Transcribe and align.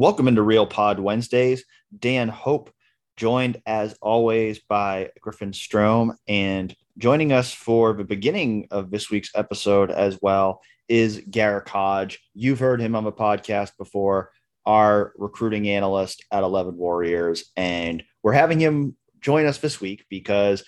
Welcome 0.00 0.28
into 0.28 0.40
Real 0.40 0.64
Pod 0.64 0.98
Wednesdays. 0.98 1.62
Dan 1.98 2.28
Hope, 2.28 2.72
joined 3.18 3.60
as 3.66 3.98
always 4.00 4.58
by 4.58 5.10
Griffin 5.20 5.52
Strom, 5.52 6.16
and 6.26 6.74
joining 6.96 7.32
us 7.32 7.52
for 7.52 7.92
the 7.92 8.02
beginning 8.02 8.66
of 8.70 8.90
this 8.90 9.10
week's 9.10 9.30
episode 9.34 9.90
as 9.90 10.18
well 10.22 10.62
is 10.88 11.22
Garrick 11.30 11.68
Hodge. 11.68 12.18
You've 12.32 12.60
heard 12.60 12.80
him 12.80 12.96
on 12.96 13.04
the 13.04 13.12
podcast 13.12 13.72
before, 13.76 14.30
our 14.64 15.12
recruiting 15.18 15.68
analyst 15.68 16.24
at 16.32 16.44
11 16.44 16.78
Warriors, 16.78 17.50
and 17.54 18.02
we're 18.22 18.32
having 18.32 18.58
him 18.58 18.96
join 19.20 19.44
us 19.44 19.58
this 19.58 19.82
week 19.82 20.06
because 20.08 20.64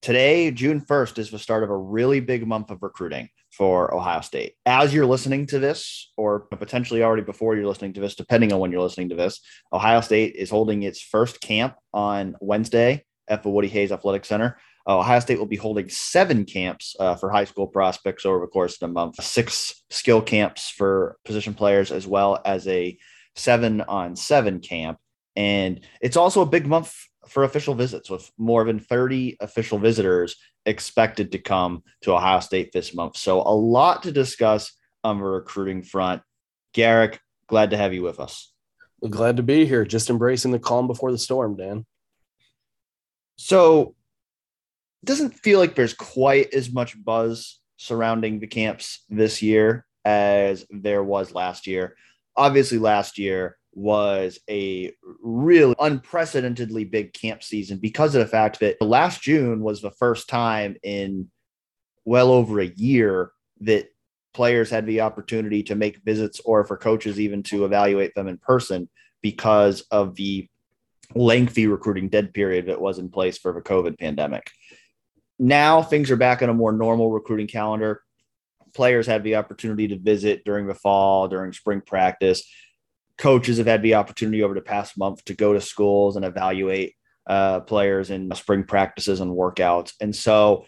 today, 0.00 0.50
June 0.50 0.80
1st, 0.80 1.18
is 1.18 1.30
the 1.30 1.38
start 1.38 1.62
of 1.62 1.68
a 1.68 1.76
really 1.76 2.20
big 2.20 2.46
month 2.46 2.70
of 2.70 2.82
recruiting 2.82 3.28
for 3.56 3.94
Ohio 3.94 4.20
State. 4.20 4.54
As 4.66 4.92
you're 4.92 5.06
listening 5.06 5.46
to 5.46 5.58
this, 5.58 6.12
or 6.16 6.40
potentially 6.40 7.02
already 7.02 7.22
before 7.22 7.56
you're 7.56 7.66
listening 7.66 7.94
to 7.94 8.00
this, 8.00 8.14
depending 8.14 8.52
on 8.52 8.58
when 8.58 8.70
you're 8.70 8.82
listening 8.82 9.08
to 9.08 9.14
this, 9.14 9.40
Ohio 9.72 10.00
State 10.00 10.34
is 10.36 10.50
holding 10.50 10.82
its 10.82 11.00
first 11.00 11.40
camp 11.40 11.74
on 11.92 12.36
Wednesday 12.40 13.04
at 13.28 13.42
the 13.42 13.48
Woody 13.48 13.68
Hayes 13.68 13.92
Athletic 13.92 14.24
Center. 14.24 14.58
Uh, 14.88 14.98
Ohio 14.98 15.20
State 15.20 15.38
will 15.38 15.46
be 15.46 15.56
holding 15.56 15.88
seven 15.88 16.44
camps 16.44 16.94
uh, 17.00 17.16
for 17.16 17.30
high 17.30 17.44
school 17.44 17.66
prospects 17.66 18.24
over 18.24 18.40
the 18.40 18.46
course 18.46 18.74
of 18.74 18.80
the 18.80 18.88
month, 18.88 19.22
six 19.22 19.82
skill 19.90 20.22
camps 20.22 20.70
for 20.70 21.16
position 21.24 21.54
players, 21.54 21.90
as 21.90 22.06
well 22.06 22.40
as 22.44 22.68
a 22.68 22.96
seven 23.34 23.80
on 23.82 24.14
seven 24.14 24.60
camp. 24.60 24.98
And 25.34 25.80
it's 26.00 26.16
also 26.16 26.40
a 26.40 26.46
big 26.46 26.66
month 26.66 26.94
for 27.28 27.44
official 27.44 27.74
visits 27.74 28.10
with 28.10 28.30
more 28.38 28.64
than 28.64 28.78
30 28.78 29.38
official 29.40 29.78
visitors 29.78 30.36
expected 30.64 31.32
to 31.32 31.38
come 31.38 31.82
to 32.02 32.14
Ohio 32.14 32.40
State 32.40 32.72
this 32.72 32.94
month. 32.94 33.16
So, 33.16 33.40
a 33.40 33.54
lot 33.54 34.02
to 34.04 34.12
discuss 34.12 34.72
on 35.04 35.18
the 35.18 35.24
recruiting 35.24 35.82
front. 35.82 36.22
Garrick, 36.72 37.20
glad 37.48 37.70
to 37.70 37.76
have 37.76 37.94
you 37.94 38.02
with 38.02 38.20
us. 38.20 38.52
Well, 39.00 39.10
glad 39.10 39.36
to 39.36 39.42
be 39.42 39.66
here. 39.66 39.84
Just 39.84 40.10
embracing 40.10 40.52
the 40.52 40.58
calm 40.58 40.86
before 40.86 41.12
the 41.12 41.18
storm, 41.18 41.56
Dan. 41.56 41.86
So, 43.36 43.94
it 45.02 45.06
doesn't 45.06 45.34
feel 45.34 45.58
like 45.58 45.74
there's 45.74 45.94
quite 45.94 46.52
as 46.52 46.72
much 46.72 47.02
buzz 47.02 47.60
surrounding 47.76 48.40
the 48.40 48.46
camps 48.46 49.04
this 49.08 49.42
year 49.42 49.86
as 50.04 50.64
there 50.70 51.02
was 51.02 51.34
last 51.34 51.66
year. 51.66 51.96
Obviously, 52.36 52.78
last 52.78 53.18
year 53.18 53.56
was 53.76 54.40
a 54.48 54.90
really 55.22 55.74
unprecedentedly 55.78 56.84
big 56.84 57.12
camp 57.12 57.42
season 57.42 57.76
because 57.76 58.14
of 58.14 58.20
the 58.20 58.26
fact 58.26 58.58
that 58.58 58.80
last 58.80 59.22
June 59.22 59.60
was 59.60 59.82
the 59.82 59.90
first 59.90 60.30
time 60.30 60.76
in 60.82 61.30
well 62.06 62.30
over 62.30 62.58
a 62.58 62.72
year 62.74 63.32
that 63.60 63.88
players 64.32 64.70
had 64.70 64.86
the 64.86 65.02
opportunity 65.02 65.62
to 65.62 65.74
make 65.74 66.02
visits 66.04 66.40
or 66.40 66.64
for 66.64 66.78
coaches 66.78 67.20
even 67.20 67.42
to 67.42 67.66
evaluate 67.66 68.14
them 68.14 68.28
in 68.28 68.38
person 68.38 68.88
because 69.20 69.82
of 69.90 70.14
the 70.14 70.48
lengthy 71.14 71.66
recruiting 71.66 72.08
dead 72.08 72.32
period 72.32 72.66
that 72.66 72.80
was 72.80 72.98
in 72.98 73.10
place 73.10 73.36
for 73.36 73.52
the 73.52 73.60
COVID 73.60 73.98
pandemic. 73.98 74.50
Now 75.38 75.82
things 75.82 76.10
are 76.10 76.16
back 76.16 76.42
on 76.42 76.48
a 76.48 76.54
more 76.54 76.72
normal 76.72 77.10
recruiting 77.10 77.46
calendar. 77.46 78.02
Players 78.74 79.06
have 79.06 79.22
the 79.22 79.36
opportunity 79.36 79.88
to 79.88 79.98
visit 79.98 80.44
during 80.46 80.66
the 80.66 80.74
fall, 80.74 81.28
during 81.28 81.52
spring 81.52 81.82
practice 81.82 82.42
coaches 83.18 83.58
have 83.58 83.66
had 83.66 83.82
the 83.82 83.94
opportunity 83.94 84.42
over 84.42 84.54
the 84.54 84.60
past 84.60 84.98
month 84.98 85.24
to 85.24 85.34
go 85.34 85.52
to 85.52 85.60
schools 85.60 86.16
and 86.16 86.24
evaluate 86.24 86.94
uh, 87.26 87.60
players 87.60 88.10
in 88.10 88.32
spring 88.34 88.64
practices 88.64 89.20
and 89.20 89.32
workouts. 89.32 89.92
And 90.00 90.14
so 90.14 90.66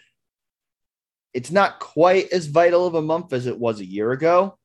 it's 1.34 1.50
not 1.50 1.78
quite 1.78 2.32
as 2.32 2.47
vital 2.47 2.87
of 2.87 2.94
a 2.94 3.03
month 3.03 3.32
as 3.32 3.47
it 3.47 3.58
was 3.58 3.81
a 3.81 3.87
year 3.87 4.12
ago, 4.12 4.58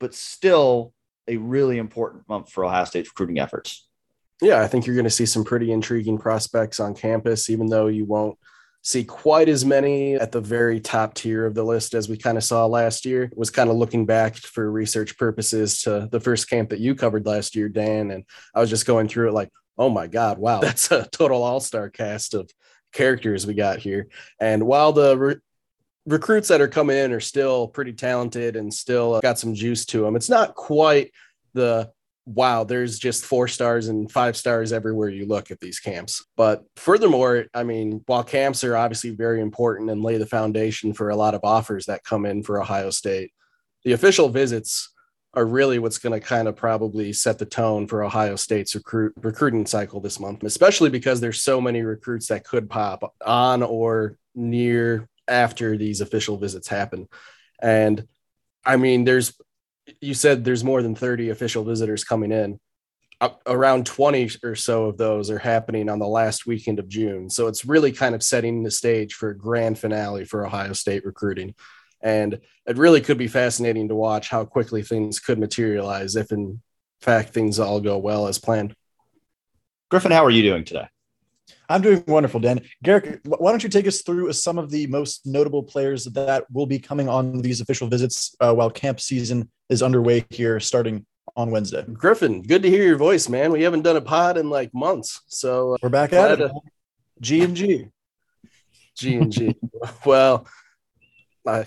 but 0.00 0.14
still 0.14 0.92
a 1.26 1.36
really 1.36 1.78
important 1.78 2.28
month 2.28 2.50
for 2.50 2.64
Ohio 2.64 2.84
State's 2.84 3.10
recruiting 3.10 3.40
efforts. 3.40 3.88
Yeah, 4.40 4.60
I 4.60 4.66
think 4.66 4.86
you're 4.86 4.96
going 4.96 5.04
to 5.04 5.10
see 5.10 5.26
some 5.26 5.44
pretty 5.44 5.72
intriguing 5.72 6.18
prospects 6.18 6.80
on 6.80 6.94
campus, 6.94 7.50
even 7.50 7.66
though 7.66 7.86
you 7.86 8.04
won't 8.04 8.38
see 8.84 9.02
quite 9.02 9.48
as 9.48 9.64
many 9.64 10.14
at 10.14 10.30
the 10.30 10.40
very 10.42 10.78
top 10.78 11.14
tier 11.14 11.46
of 11.46 11.54
the 11.54 11.64
list 11.64 11.94
as 11.94 12.06
we 12.06 12.18
kind 12.18 12.36
of 12.36 12.44
saw 12.44 12.66
last 12.66 13.06
year. 13.06 13.30
Was 13.34 13.50
kind 13.50 13.70
of 13.70 13.76
looking 13.76 14.04
back 14.04 14.36
for 14.36 14.70
research 14.70 15.16
purposes 15.16 15.82
to 15.82 16.06
the 16.12 16.20
first 16.20 16.48
camp 16.50 16.68
that 16.70 16.80
you 16.80 16.94
covered 16.94 17.24
last 17.24 17.56
year, 17.56 17.70
Dan. 17.70 18.10
And 18.10 18.24
I 18.54 18.60
was 18.60 18.68
just 18.68 18.86
going 18.86 19.08
through 19.08 19.30
it 19.30 19.34
like, 19.34 19.50
oh 19.78 19.88
my 19.88 20.06
God, 20.06 20.38
wow, 20.38 20.60
that's 20.60 20.90
a 20.92 21.08
total 21.10 21.42
all 21.42 21.60
star 21.60 21.88
cast 21.88 22.34
of 22.34 22.50
characters 22.92 23.46
we 23.46 23.54
got 23.54 23.78
here. 23.78 24.08
And 24.38 24.66
while 24.66 24.92
the 24.92 25.18
re- 25.18 25.36
recruits 26.04 26.48
that 26.48 26.60
are 26.60 26.68
coming 26.68 26.98
in 26.98 27.12
are 27.12 27.20
still 27.20 27.66
pretty 27.68 27.94
talented 27.94 28.54
and 28.54 28.72
still 28.72 29.14
uh, 29.14 29.20
got 29.20 29.38
some 29.38 29.54
juice 29.54 29.86
to 29.86 30.02
them, 30.02 30.14
it's 30.14 30.28
not 30.28 30.54
quite 30.54 31.10
the 31.54 31.90
wow, 32.26 32.64
there's 32.64 32.98
just 32.98 33.24
four 33.24 33.48
stars 33.48 33.88
and 33.88 34.10
five 34.10 34.36
stars 34.36 34.72
everywhere 34.72 35.10
you 35.10 35.26
look 35.26 35.50
at 35.50 35.60
these 35.60 35.78
camps. 35.78 36.24
But 36.36 36.64
furthermore, 36.76 37.46
I 37.52 37.64
mean, 37.64 38.02
while 38.06 38.24
camps 38.24 38.64
are 38.64 38.76
obviously 38.76 39.10
very 39.10 39.40
important 39.40 39.90
and 39.90 40.02
lay 40.02 40.16
the 40.16 40.26
foundation 40.26 40.94
for 40.94 41.10
a 41.10 41.16
lot 41.16 41.34
of 41.34 41.44
offers 41.44 41.86
that 41.86 42.04
come 42.04 42.24
in 42.24 42.42
for 42.42 42.60
Ohio 42.60 42.90
State, 42.90 43.32
the 43.84 43.92
official 43.92 44.30
visits 44.30 44.90
are 45.34 45.44
really 45.44 45.78
what's 45.78 45.98
going 45.98 46.18
to 46.18 46.26
kind 46.26 46.48
of 46.48 46.56
probably 46.56 47.12
set 47.12 47.38
the 47.38 47.44
tone 47.44 47.86
for 47.86 48.04
Ohio 48.04 48.36
State's 48.36 48.74
recruit 48.74 49.12
recruiting 49.20 49.66
cycle 49.66 50.00
this 50.00 50.20
month, 50.20 50.44
especially 50.44 50.90
because 50.90 51.20
there's 51.20 51.42
so 51.42 51.60
many 51.60 51.82
recruits 51.82 52.28
that 52.28 52.44
could 52.44 52.70
pop 52.70 53.14
on 53.26 53.62
or 53.62 54.16
near 54.34 55.08
after 55.28 55.76
these 55.76 56.00
official 56.00 56.36
visits 56.36 56.68
happen. 56.68 57.08
And 57.60 58.06
I 58.64 58.76
mean, 58.76 59.04
there's 59.04 59.34
you 60.00 60.14
said 60.14 60.44
there's 60.44 60.64
more 60.64 60.82
than 60.82 60.94
30 60.94 61.30
official 61.30 61.64
visitors 61.64 62.04
coming 62.04 62.32
in. 62.32 62.58
Uh, 63.20 63.30
around 63.46 63.86
20 63.86 64.30
or 64.42 64.56
so 64.56 64.86
of 64.86 64.98
those 64.98 65.30
are 65.30 65.38
happening 65.38 65.88
on 65.88 65.98
the 65.98 66.06
last 66.06 66.46
weekend 66.46 66.78
of 66.78 66.88
June. 66.88 67.30
So 67.30 67.46
it's 67.46 67.64
really 67.64 67.92
kind 67.92 68.14
of 68.14 68.22
setting 68.22 68.62
the 68.62 68.70
stage 68.70 69.14
for 69.14 69.30
a 69.30 69.38
grand 69.38 69.78
finale 69.78 70.24
for 70.24 70.44
Ohio 70.44 70.72
State 70.72 71.04
recruiting. 71.04 71.54
And 72.02 72.40
it 72.66 72.76
really 72.76 73.00
could 73.00 73.16
be 73.16 73.28
fascinating 73.28 73.88
to 73.88 73.94
watch 73.94 74.28
how 74.28 74.44
quickly 74.44 74.82
things 74.82 75.20
could 75.20 75.38
materialize 75.38 76.16
if, 76.16 76.32
in 76.32 76.60
fact, 77.00 77.30
things 77.30 77.58
all 77.58 77.80
go 77.80 77.98
well 77.98 78.26
as 78.26 78.38
planned. 78.38 78.74
Griffin, 79.90 80.12
how 80.12 80.24
are 80.24 80.30
you 80.30 80.42
doing 80.42 80.64
today? 80.64 80.88
I'm 81.68 81.82
doing 81.82 82.04
wonderful, 82.06 82.40
Dan. 82.40 82.60
Garrick, 82.82 83.20
why 83.24 83.50
don't 83.50 83.62
you 83.62 83.68
take 83.68 83.86
us 83.86 84.02
through 84.02 84.32
some 84.32 84.58
of 84.58 84.70
the 84.70 84.86
most 84.88 85.24
notable 85.24 85.62
players 85.62 86.04
that 86.04 86.44
will 86.52 86.66
be 86.66 86.78
coming 86.78 87.08
on 87.08 87.38
these 87.38 87.60
official 87.60 87.88
visits 87.88 88.34
uh, 88.40 88.52
while 88.52 88.70
camp 88.70 89.00
season 89.00 89.48
is 89.68 89.82
underway 89.82 90.24
here 90.30 90.60
starting 90.60 91.06
on 91.36 91.50
Wednesday? 91.50 91.84
Griffin, 91.92 92.42
good 92.42 92.62
to 92.62 92.70
hear 92.70 92.84
your 92.84 92.96
voice, 92.96 93.28
man. 93.28 93.52
We 93.52 93.62
haven't 93.62 93.82
done 93.82 93.96
a 93.96 94.00
pod 94.00 94.36
in 94.36 94.50
like 94.50 94.72
months, 94.74 95.22
so 95.26 95.74
uh, 95.74 95.76
we're 95.82 95.88
back 95.88 96.12
at 96.12 96.40
it. 96.40 96.52
G 97.20 97.42
and 97.42 97.56
G, 97.56 97.88
G 98.96 99.16
and 99.16 99.32
G. 99.32 99.56
Well, 100.06 100.46
I, 101.46 101.66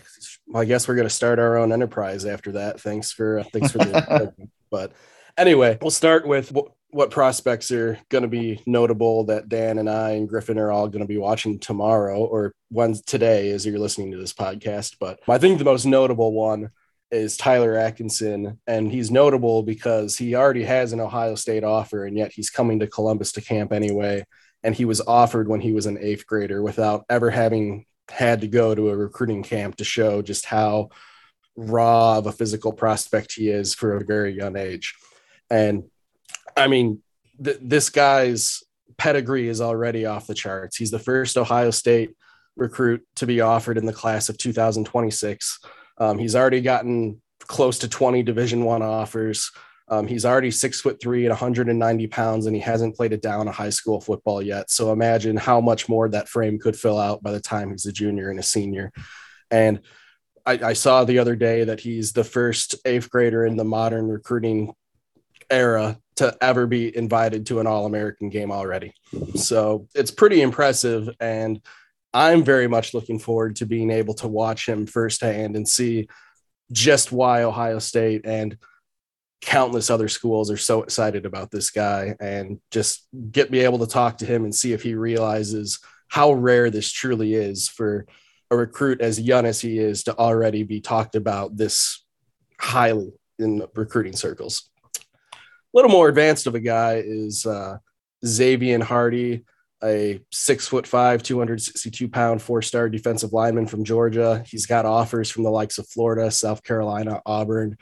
I 0.56 0.66
guess 0.66 0.88
we're 0.88 0.96
going 0.96 1.08
to 1.08 1.14
start 1.14 1.38
our 1.38 1.58
own 1.58 1.72
enterprise 1.72 2.26
after 2.26 2.54
that. 2.54 2.82
Thanks 2.82 3.12
for 3.12 3.40
uh, 3.40 3.44
thanks 3.54 3.72
for 3.72 3.78
the. 3.78 4.34
but 4.72 4.92
anyway, 5.38 5.78
we'll 5.82 5.92
start 5.92 6.28
with 6.28 6.52
what 6.90 7.12
prospects 7.12 7.72
are 7.72 8.00
going 8.10 8.24
to 8.24 8.28
be 8.28 8.62
notable 8.66 9.26
that 9.26 9.50
Dan 9.50 9.78
and 9.78 9.90
I 9.90 10.12
and 10.12 10.28
Griffin 10.28 10.58
are 10.58 10.72
all 10.72 10.88
going 10.88 11.04
to 11.04 11.08
be 11.08 11.18
watching 11.18 11.60
tomorrow 11.60 12.18
or 12.18 12.54
when 12.70 12.96
today 13.06 13.52
as 13.52 13.66
you're 13.66 13.80
listening 13.80 14.12
to 14.12 14.18
this 14.18 14.34
podcast. 14.34 14.96
But 15.00 15.20
I 15.28 15.38
think 15.38 15.60
the 15.60 15.66
most 15.66 15.86
notable 15.86 16.34
one 16.34 16.72
is 17.12 17.38
Tyler 17.38 17.76
Atkinson. 17.76 18.60
And 18.68 18.92
he's 18.92 19.12
notable 19.12 19.64
because 19.64 20.18
he 20.18 20.36
already 20.36 20.64
has 20.64 20.94
an 20.94 21.00
Ohio 21.00 21.36
State 21.36 21.64
offer, 21.64 22.06
and 22.06 22.18
yet 22.18 22.32
he's 22.34 22.50
coming 22.50 22.80
to 22.80 22.88
Columbus 22.88 23.32
to 23.34 23.42
camp 23.42 23.72
anyway. 23.72 24.26
And 24.64 24.76
he 24.76 24.86
was 24.86 25.02
offered 25.02 25.48
when 25.48 25.62
he 25.62 25.72
was 25.72 25.86
an 25.86 25.98
eighth 26.00 26.26
grader 26.26 26.62
without 26.62 27.06
ever 27.10 27.30
having 27.30 27.86
had 28.10 28.42
to 28.42 28.48
go 28.48 28.74
to 28.74 28.90
a 28.90 28.98
recruiting 28.98 29.44
camp 29.44 29.76
to 29.78 29.84
show 29.84 30.22
just 30.22 30.46
how 30.46 30.90
raw 31.56 32.18
of 32.18 32.28
a 32.28 32.32
physical 32.32 32.72
prospect 32.72 33.34
he 33.34 33.50
is 33.50 33.74
for 33.74 33.96
a 33.96 34.06
very 34.06 34.34
young 34.34 34.56
age. 34.56 34.96
And 35.50 35.86
I 36.56 36.68
mean, 36.68 37.02
th- 37.44 37.60
this 37.62 37.90
guy's 37.90 38.64
pedigree 38.98 39.48
is 39.48 39.62
already 39.62 40.06
off 40.06 40.28
the 40.28 40.34
charts. 40.34 40.78
He's 40.78 40.92
the 40.92 41.00
first 41.00 41.38
Ohio 41.38 41.72
State 41.72 42.16
recruit 42.56 43.06
to 43.16 43.28
be 43.28 43.42
offered 43.42 43.78
in 43.78 43.86
the 43.86 43.94
class 43.94 44.30
of 44.30 44.38
2026. 44.38 45.60
Um, 45.98 46.18
he's 46.18 46.36
already 46.36 46.62
gotten 46.62 47.22
close 47.40 47.80
to 47.80 47.90
20 47.90 48.24
Division 48.24 48.64
One 48.64 48.82
offers. 48.82 49.52
Um, 49.90 50.06
he's 50.06 50.26
already 50.26 50.52
six 50.52 50.82
foot 50.82 51.00
three 51.02 51.26
at 51.26 51.30
190 51.30 52.08
pounds, 52.08 52.46
and 52.46 52.56
he 52.56 52.62
hasn't 52.62 52.96
played 52.96 53.14
it 53.14 53.22
down 53.22 53.48
a 53.48 53.52
high 53.52 53.70
school 53.70 54.02
football 54.02 54.42
yet. 54.42 54.70
So 54.70 54.92
imagine 54.92 55.38
how 55.38 55.62
much 55.62 55.88
more 55.88 56.10
that 56.10 56.28
frame 56.28 56.60
could 56.60 56.78
fill 56.78 57.00
out 57.00 57.24
by 57.24 57.32
the 57.32 57.40
time 57.40 57.72
he's 57.72 57.86
a 57.86 57.94
junior 57.94 58.30
and 58.30 58.40
a 58.40 58.44
senior. 58.44 58.92
And 59.50 59.82
I, 60.46 60.60
I 60.64 60.74
saw 60.74 61.06
the 61.06 61.20
other 61.20 61.36
day 61.36 61.64
that 61.64 61.80
he's 61.80 62.12
the 62.12 62.26
first 62.26 62.76
eighth 62.86 63.10
grader 63.10 63.46
in 63.46 63.56
the 63.56 63.64
modern 63.64 64.08
recruiting 64.08 64.74
era 65.50 65.98
to 66.18 66.36
ever 66.42 66.68
be 66.68 66.96
invited 66.96 67.46
to 67.46 67.60
an 67.60 67.68
All 67.68 67.86
American 67.86 68.30
game 68.30 68.52
already. 68.52 68.94
So 69.36 69.88
it's 69.96 70.12
pretty 70.12 70.42
impressive. 70.42 71.10
And 71.20 71.62
I'm 72.18 72.44
very 72.44 72.68
much 72.68 72.96
looking 72.96 73.20
forward 73.20 73.58
to 73.58 73.68
being 73.68 73.92
able 73.92 74.16
to 74.16 74.28
watch 74.28 74.68
him 74.68 74.88
firsthand 74.88 75.56
and 75.56 75.70
see 75.70 76.08
just 76.72 77.12
why 77.12 77.44
Ohio 77.44 77.78
State 77.78 78.26
and 78.26 78.58
countless 79.42 79.92
other 79.92 80.08
schools 80.08 80.50
are 80.50 80.58
so 80.58 80.82
excited 80.82 81.28
about 81.28 81.52
this 81.52 81.70
guy 81.70 82.16
and 82.20 82.60
just 82.72 83.08
get 83.30 83.52
be 83.52 83.60
able 83.60 83.78
to 83.78 83.86
talk 83.86 84.18
to 84.18 84.26
him 84.26 84.46
and 84.46 84.56
see 84.56 84.74
if 84.74 84.82
he 84.82 84.96
realizes 84.96 85.78
how 86.08 86.34
rare 86.34 86.72
this 86.72 86.92
truly 86.92 87.36
is 87.36 87.68
for 87.68 88.08
a 88.50 88.58
recruit 88.58 89.00
as 89.00 89.22
young 89.22 89.46
as 89.46 89.62
he 89.62 89.78
is 89.78 90.06
to 90.06 90.18
already 90.18 90.64
be 90.64 90.82
talked 90.82 91.16
about 91.16 91.56
this 91.56 92.04
highly 92.60 93.14
in 93.38 93.64
recruiting 93.76 94.14
circles. 94.14 94.72
A 95.36 95.38
little 95.72 95.92
more 95.92 96.10
advanced 96.10 96.48
of 96.48 96.56
a 96.56 96.60
guy 96.60 97.04
is 97.06 97.46
uh, 97.46 97.78
Xavier 98.26 98.84
Hardy, 98.84 99.46
a 99.84 100.20
six 100.32 100.68
foot 100.68 100.88
five, 100.88 101.24
262 101.24 102.08
pound, 102.08 102.42
four 102.42 102.62
star 102.62 102.90
defensive 102.90 103.34
lineman 103.34 103.68
from 103.68 103.84
Georgia. 103.84 104.44
He's 104.48 104.66
got 104.66 104.86
offers 104.86 105.30
from 105.30 105.44
the 105.44 105.52
likes 105.52 105.78
of 105.78 105.88
Florida, 105.88 106.32
South 106.32 106.64
Carolina, 106.64 107.22
Auburn, 107.26 107.78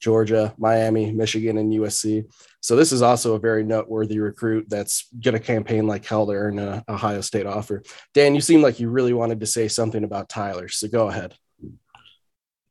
Georgia, 0.00 0.54
Miami, 0.58 1.12
Michigan, 1.12 1.58
and 1.58 1.72
USC. 1.72 2.24
So 2.60 2.76
this 2.76 2.92
is 2.92 3.02
also 3.02 3.34
a 3.34 3.38
very 3.38 3.64
noteworthy 3.64 4.18
recruit 4.18 4.66
that's 4.68 5.08
going 5.20 5.34
to 5.34 5.40
campaign 5.40 5.86
like 5.86 6.06
hell 6.06 6.26
to 6.26 6.32
earn 6.32 6.58
an 6.58 6.82
Ohio 6.88 7.20
State 7.20 7.46
offer. 7.46 7.82
Dan, 8.14 8.34
you 8.34 8.40
seem 8.40 8.62
like 8.62 8.80
you 8.80 8.88
really 8.88 9.12
wanted 9.12 9.40
to 9.40 9.46
say 9.46 9.68
something 9.68 10.04
about 10.04 10.28
Tyler, 10.28 10.68
so 10.68 10.88
go 10.88 11.08
ahead. 11.08 11.34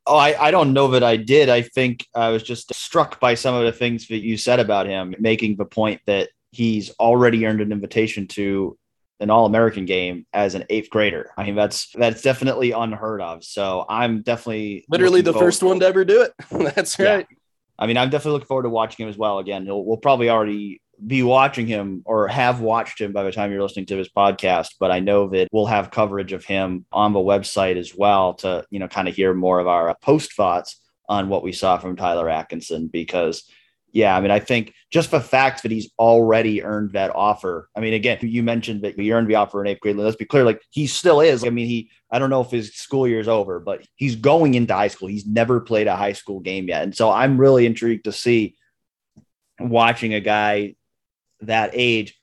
Oh, 0.06 0.16
I, 0.16 0.46
I 0.46 0.50
don't 0.50 0.72
know 0.72 0.88
that 0.88 1.04
I 1.04 1.16
did. 1.16 1.48
I 1.48 1.62
think 1.62 2.06
I 2.14 2.30
was 2.30 2.42
just 2.42 2.74
struck 2.74 3.20
by 3.20 3.34
some 3.34 3.54
of 3.54 3.64
the 3.64 3.72
things 3.72 4.08
that 4.08 4.24
you 4.24 4.36
said 4.36 4.58
about 4.58 4.86
him, 4.86 5.14
making 5.18 5.56
the 5.56 5.66
point 5.66 6.00
that 6.06 6.30
he's 6.50 6.90
already 6.98 7.46
earned 7.46 7.60
an 7.60 7.72
invitation 7.72 8.26
to 8.28 8.76
an 9.20 9.30
all-American 9.30 9.84
game 9.84 10.26
as 10.32 10.54
an 10.54 10.64
eighth 10.70 10.88
grader. 10.90 11.30
I 11.36 11.44
mean, 11.44 11.54
that's 11.54 11.92
that's 11.92 12.22
definitely 12.22 12.72
unheard 12.72 13.20
of. 13.20 13.44
So 13.44 13.84
I'm 13.88 14.22
definitely 14.22 14.84
literally 14.88 15.20
the 15.20 15.34
first 15.34 15.62
one 15.62 15.80
to 15.80 15.86
ever 15.86 16.04
do 16.04 16.22
it. 16.22 16.32
that's 16.74 16.98
right. 16.98 17.26
Yeah. 17.28 17.36
I 17.78 17.86
mean, 17.86 17.96
I'm 17.96 18.10
definitely 18.10 18.32
looking 18.32 18.46
forward 18.46 18.64
to 18.64 18.70
watching 18.70 19.04
him 19.04 19.10
as 19.10 19.16
well. 19.16 19.38
Again, 19.38 19.66
we'll 19.66 19.96
probably 19.96 20.28
already 20.28 20.80
be 21.06 21.22
watching 21.22 21.66
him 21.66 22.02
or 22.04 22.28
have 22.28 22.60
watched 22.60 23.00
him 23.00 23.12
by 23.12 23.22
the 23.22 23.32
time 23.32 23.50
you're 23.50 23.62
listening 23.62 23.86
to 23.86 23.96
this 23.96 24.10
podcast, 24.10 24.74
but 24.78 24.90
I 24.90 25.00
know 25.00 25.28
that 25.30 25.48
we'll 25.50 25.66
have 25.66 25.90
coverage 25.90 26.32
of 26.32 26.44
him 26.44 26.84
on 26.92 27.14
the 27.14 27.20
website 27.20 27.76
as 27.76 27.94
well 27.96 28.34
to, 28.34 28.66
you 28.70 28.78
know, 28.78 28.88
kind 28.88 29.08
of 29.08 29.16
hear 29.16 29.32
more 29.32 29.60
of 29.60 29.66
our 29.66 29.96
post 30.02 30.34
thoughts 30.34 30.78
on 31.08 31.28
what 31.28 31.42
we 31.42 31.52
saw 31.52 31.78
from 31.78 31.96
Tyler 31.96 32.28
Atkinson 32.28 32.88
because 32.88 33.50
yeah, 33.92 34.16
I 34.16 34.20
mean, 34.20 34.30
I 34.30 34.38
think 34.38 34.74
just 34.90 35.10
the 35.10 35.20
fact 35.20 35.62
that 35.62 35.72
he's 35.72 35.90
already 35.98 36.62
earned 36.62 36.92
that 36.92 37.14
offer. 37.14 37.68
I 37.76 37.80
mean, 37.80 37.94
again, 37.94 38.18
you 38.22 38.42
mentioned 38.42 38.82
that 38.82 38.98
he 38.98 39.12
earned 39.12 39.28
the 39.28 39.34
offer 39.34 39.60
in 39.60 39.66
eighth 39.66 39.80
grade. 39.80 39.96
Let's 39.96 40.16
be 40.16 40.24
clear, 40.24 40.44
like 40.44 40.62
he 40.70 40.86
still 40.86 41.20
is. 41.20 41.44
I 41.44 41.50
mean, 41.50 41.66
he, 41.66 41.90
I 42.10 42.18
don't 42.18 42.30
know 42.30 42.40
if 42.40 42.50
his 42.50 42.74
school 42.74 43.08
year 43.08 43.20
is 43.20 43.28
over, 43.28 43.58
but 43.58 43.86
he's 43.96 44.16
going 44.16 44.54
into 44.54 44.74
high 44.74 44.88
school. 44.88 45.08
He's 45.08 45.26
never 45.26 45.60
played 45.60 45.86
a 45.86 45.96
high 45.96 46.12
school 46.12 46.40
game 46.40 46.68
yet. 46.68 46.82
And 46.82 46.94
so 46.94 47.10
I'm 47.10 47.40
really 47.40 47.66
intrigued 47.66 48.04
to 48.04 48.12
see 48.12 48.56
watching 49.58 50.14
a 50.14 50.20
guy 50.20 50.76
that 51.40 51.70
age. 51.72 52.16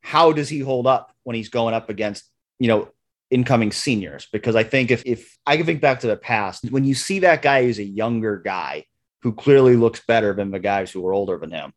How 0.00 0.32
does 0.32 0.48
he 0.48 0.60
hold 0.60 0.86
up 0.86 1.12
when 1.24 1.36
he's 1.36 1.48
going 1.48 1.74
up 1.74 1.88
against, 1.90 2.24
you 2.58 2.68
know, 2.68 2.88
incoming 3.30 3.72
seniors? 3.72 4.28
Because 4.32 4.56
I 4.56 4.62
think 4.62 4.90
if, 4.90 5.02
if 5.04 5.36
I 5.46 5.56
can 5.56 5.66
think 5.66 5.80
back 5.80 6.00
to 6.00 6.06
the 6.06 6.16
past, 6.16 6.70
when 6.70 6.84
you 6.84 6.94
see 6.94 7.20
that 7.20 7.42
guy 7.42 7.64
who's 7.64 7.78
a 7.78 7.84
younger 7.84 8.38
guy, 8.38 8.84
who 9.22 9.32
clearly 9.32 9.76
looks 9.76 10.02
better 10.06 10.34
than 10.34 10.50
the 10.50 10.58
guys 10.58 10.90
who 10.90 11.06
are 11.06 11.12
older 11.12 11.38
than 11.38 11.50
him. 11.50 11.72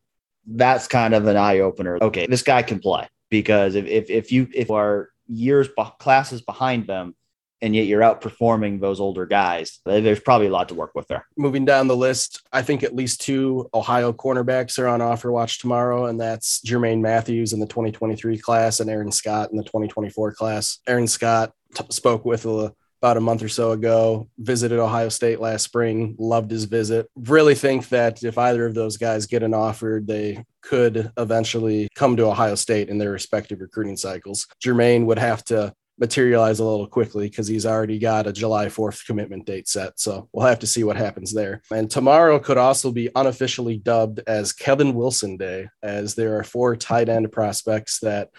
That's 0.45 0.87
kind 0.87 1.13
of 1.13 1.27
an 1.27 1.37
eye 1.37 1.59
opener. 1.59 1.97
Okay, 2.01 2.27
this 2.27 2.43
guy 2.43 2.63
can 2.63 2.79
play 2.79 3.07
because 3.29 3.75
if 3.75 3.85
if, 3.85 4.09
if 4.09 4.31
you 4.31 4.47
if 4.53 4.71
are 4.71 5.09
years 5.27 5.69
classes 5.99 6.41
behind 6.41 6.87
them 6.87 7.15
and 7.61 7.75
yet 7.75 7.87
you're 7.87 8.01
outperforming 8.01 8.79
those 8.79 8.99
older 8.99 9.25
guys. 9.25 9.79
There's 9.85 10.19
probably 10.19 10.47
a 10.47 10.51
lot 10.51 10.69
to 10.69 10.75
work 10.75 10.91
with 10.95 11.07
there. 11.07 11.25
Moving 11.37 11.65
down 11.65 11.87
the 11.87 11.95
list, 11.95 12.41
I 12.51 12.61
think 12.61 12.83
at 12.83 12.95
least 12.95 13.21
two 13.21 13.69
Ohio 13.73 14.13
cornerbacks 14.13 14.79
are 14.79 14.87
on 14.87 15.01
offer 15.01 15.31
watch 15.31 15.59
tomorrow, 15.59 16.05
and 16.05 16.19
that's 16.19 16.61
Jermaine 16.61 17.01
Matthews 17.01 17.53
in 17.53 17.59
the 17.59 17.67
2023 17.67 18.37
class 18.37 18.79
and 18.79 18.89
Aaron 18.89 19.11
Scott 19.11 19.51
in 19.51 19.57
the 19.57 19.63
2024 19.63 20.33
class. 20.33 20.79
Aaron 20.87 21.07
Scott 21.07 21.51
t- 21.75 21.85
spoke 21.89 22.25
with 22.25 22.45
a 22.45 22.73
about 23.01 23.17
a 23.17 23.21
month 23.21 23.41
or 23.41 23.49
so 23.49 23.71
ago, 23.71 24.27
visited 24.37 24.79
Ohio 24.79 25.09
State 25.09 25.39
last 25.39 25.63
spring, 25.63 26.15
loved 26.19 26.51
his 26.51 26.65
visit. 26.65 27.07
Really 27.15 27.55
think 27.55 27.87
that 27.89 28.23
if 28.23 28.37
either 28.37 28.65
of 28.65 28.73
those 28.73 28.97
guys 28.97 29.25
get 29.25 29.43
an 29.43 29.53
offer, 29.53 30.01
they 30.03 30.43
could 30.61 31.11
eventually 31.17 31.87
come 31.95 32.17
to 32.17 32.25
Ohio 32.25 32.55
State 32.55 32.89
in 32.89 32.97
their 32.97 33.11
respective 33.11 33.61
recruiting 33.61 33.95
cycles. 33.95 34.47
Jermaine 34.63 35.05
would 35.05 35.19
have 35.19 35.43
to 35.45 35.73
materialize 35.97 36.59
a 36.59 36.65
little 36.65 36.87
quickly 36.87 37.29
because 37.29 37.47
he's 37.47 37.65
already 37.65 37.99
got 37.99 38.27
a 38.27 38.33
July 38.33 38.67
4th 38.67 39.05
commitment 39.05 39.45
date 39.45 39.67
set. 39.67 39.99
So 39.99 40.29
we'll 40.31 40.47
have 40.47 40.59
to 40.59 40.67
see 40.67 40.83
what 40.83 40.97
happens 40.97 41.33
there. 41.33 41.61
And 41.71 41.91
tomorrow 41.91 42.39
could 42.39 42.57
also 42.57 42.91
be 42.91 43.09
unofficially 43.15 43.77
dubbed 43.77 44.21
as 44.25 44.53
Kevin 44.53 44.93
Wilson 44.93 45.37
Day, 45.37 45.67
as 45.83 46.15
there 46.15 46.39
are 46.39 46.43
four 46.43 46.75
tight 46.75 47.09
end 47.09 47.31
prospects 47.31 47.99
that 47.99 48.29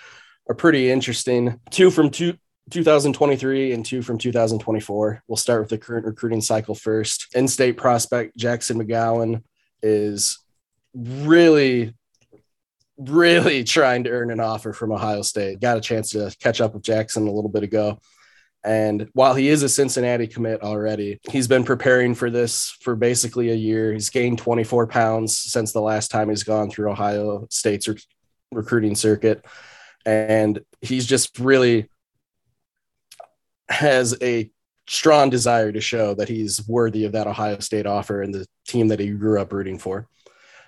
are 0.48 0.54
pretty 0.54 0.90
interesting. 0.90 1.60
Two 1.70 1.90
from 1.90 2.10
two 2.10 2.34
2023 2.70 3.72
and 3.72 3.84
two 3.84 4.02
from 4.02 4.18
2024. 4.18 5.22
We'll 5.26 5.36
start 5.36 5.60
with 5.60 5.70
the 5.70 5.78
current 5.78 6.06
recruiting 6.06 6.40
cycle 6.40 6.74
first. 6.74 7.34
In 7.34 7.48
state 7.48 7.76
prospect 7.76 8.36
Jackson 8.36 8.78
McGowan 8.78 9.42
is 9.82 10.38
really, 10.94 11.94
really 12.96 13.64
trying 13.64 14.04
to 14.04 14.10
earn 14.10 14.30
an 14.30 14.40
offer 14.40 14.72
from 14.72 14.92
Ohio 14.92 15.22
State. 15.22 15.60
Got 15.60 15.78
a 15.78 15.80
chance 15.80 16.10
to 16.10 16.34
catch 16.40 16.60
up 16.60 16.74
with 16.74 16.82
Jackson 16.82 17.26
a 17.26 17.32
little 17.32 17.50
bit 17.50 17.62
ago. 17.62 17.98
And 18.62 19.08
while 19.14 19.34
he 19.34 19.48
is 19.48 19.62
a 19.62 19.68
Cincinnati 19.68 20.26
commit 20.26 20.62
already, 20.62 21.18
he's 21.30 21.48
been 21.48 21.64
preparing 21.64 22.14
for 22.14 22.30
this 22.30 22.76
for 22.82 22.94
basically 22.94 23.50
a 23.50 23.54
year. 23.54 23.92
He's 23.92 24.10
gained 24.10 24.38
24 24.38 24.86
pounds 24.86 25.38
since 25.38 25.72
the 25.72 25.80
last 25.80 26.10
time 26.10 26.28
he's 26.28 26.42
gone 26.42 26.70
through 26.70 26.90
Ohio 26.90 27.46
State's 27.50 27.88
recruiting 28.52 28.94
circuit. 28.94 29.44
And 30.04 30.60
he's 30.82 31.06
just 31.06 31.38
really 31.38 31.88
has 33.70 34.16
a 34.22 34.50
strong 34.86 35.30
desire 35.30 35.70
to 35.72 35.80
show 35.80 36.14
that 36.14 36.28
he's 36.28 36.66
worthy 36.68 37.04
of 37.04 37.12
that 37.12 37.26
Ohio 37.26 37.58
State 37.60 37.86
offer 37.86 38.22
and 38.22 38.34
the 38.34 38.46
team 38.66 38.88
that 38.88 39.00
he 39.00 39.10
grew 39.10 39.40
up 39.40 39.52
rooting 39.52 39.78
for. 39.78 40.08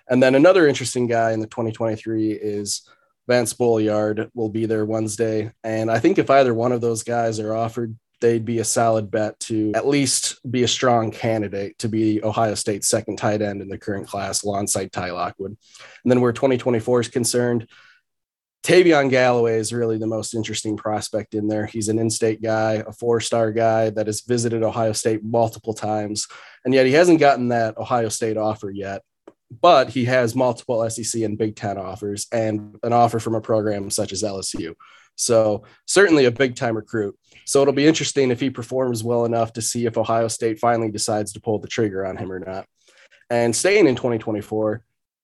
And 0.08 0.22
then 0.22 0.34
another 0.34 0.66
interesting 0.68 1.06
guy 1.06 1.32
in 1.32 1.40
the 1.40 1.46
2023 1.46 2.32
is 2.32 2.88
Vance 3.28 3.54
Bolliard 3.54 4.30
will 4.34 4.48
be 4.48 4.66
there 4.66 4.84
Wednesday. 4.84 5.52
And 5.64 5.90
I 5.90 5.98
think 5.98 6.18
if 6.18 6.30
either 6.30 6.54
one 6.54 6.72
of 6.72 6.80
those 6.80 7.02
guys 7.02 7.40
are 7.40 7.54
offered, 7.54 7.96
they'd 8.20 8.44
be 8.44 8.60
a 8.60 8.64
solid 8.64 9.10
bet 9.10 9.38
to 9.40 9.72
at 9.74 9.86
least 9.86 10.38
be 10.50 10.62
a 10.62 10.68
strong 10.68 11.10
candidate 11.10 11.76
to 11.78 11.88
be 11.88 12.22
Ohio 12.22 12.54
State's 12.54 12.88
second 12.88 13.16
tight 13.16 13.42
end 13.42 13.60
in 13.60 13.68
the 13.68 13.78
current 13.78 14.06
class 14.06 14.44
alongside 14.44 14.92
Ty 14.92 15.10
Lockwood. 15.10 15.56
And 16.04 16.10
then 16.10 16.20
where 16.20 16.32
2024 16.32 17.00
is 17.00 17.08
concerned, 17.08 17.66
Tavion 18.62 19.10
Galloway 19.10 19.56
is 19.56 19.72
really 19.72 19.98
the 19.98 20.06
most 20.06 20.34
interesting 20.34 20.76
prospect 20.76 21.34
in 21.34 21.48
there. 21.48 21.66
He's 21.66 21.88
an 21.88 21.98
in 21.98 22.08
state 22.10 22.40
guy, 22.40 22.74
a 22.86 22.92
four 22.92 23.20
star 23.20 23.50
guy 23.50 23.90
that 23.90 24.06
has 24.06 24.20
visited 24.20 24.62
Ohio 24.62 24.92
State 24.92 25.24
multiple 25.24 25.74
times, 25.74 26.28
and 26.64 26.72
yet 26.72 26.86
he 26.86 26.92
hasn't 26.92 27.18
gotten 27.18 27.48
that 27.48 27.76
Ohio 27.76 28.08
State 28.08 28.36
offer 28.36 28.70
yet. 28.70 29.02
But 29.50 29.90
he 29.90 30.04
has 30.04 30.36
multiple 30.36 30.88
SEC 30.88 31.22
and 31.22 31.36
Big 31.36 31.56
Ten 31.56 31.76
offers 31.76 32.26
and 32.32 32.78
an 32.84 32.92
offer 32.92 33.18
from 33.18 33.34
a 33.34 33.40
program 33.40 33.90
such 33.90 34.12
as 34.12 34.22
LSU. 34.22 34.74
So, 35.16 35.64
certainly 35.86 36.24
a 36.24 36.30
big 36.30 36.54
time 36.54 36.76
recruit. 36.76 37.18
So, 37.44 37.60
it'll 37.60 37.74
be 37.74 37.86
interesting 37.86 38.30
if 38.30 38.40
he 38.40 38.48
performs 38.48 39.04
well 39.04 39.24
enough 39.24 39.52
to 39.54 39.62
see 39.62 39.86
if 39.86 39.98
Ohio 39.98 40.28
State 40.28 40.60
finally 40.60 40.90
decides 40.90 41.32
to 41.32 41.40
pull 41.40 41.58
the 41.58 41.68
trigger 41.68 42.06
on 42.06 42.16
him 42.16 42.32
or 42.32 42.38
not. 42.38 42.66
And 43.28 43.54
staying 43.54 43.88
in 43.88 43.96
2024, 43.96 44.82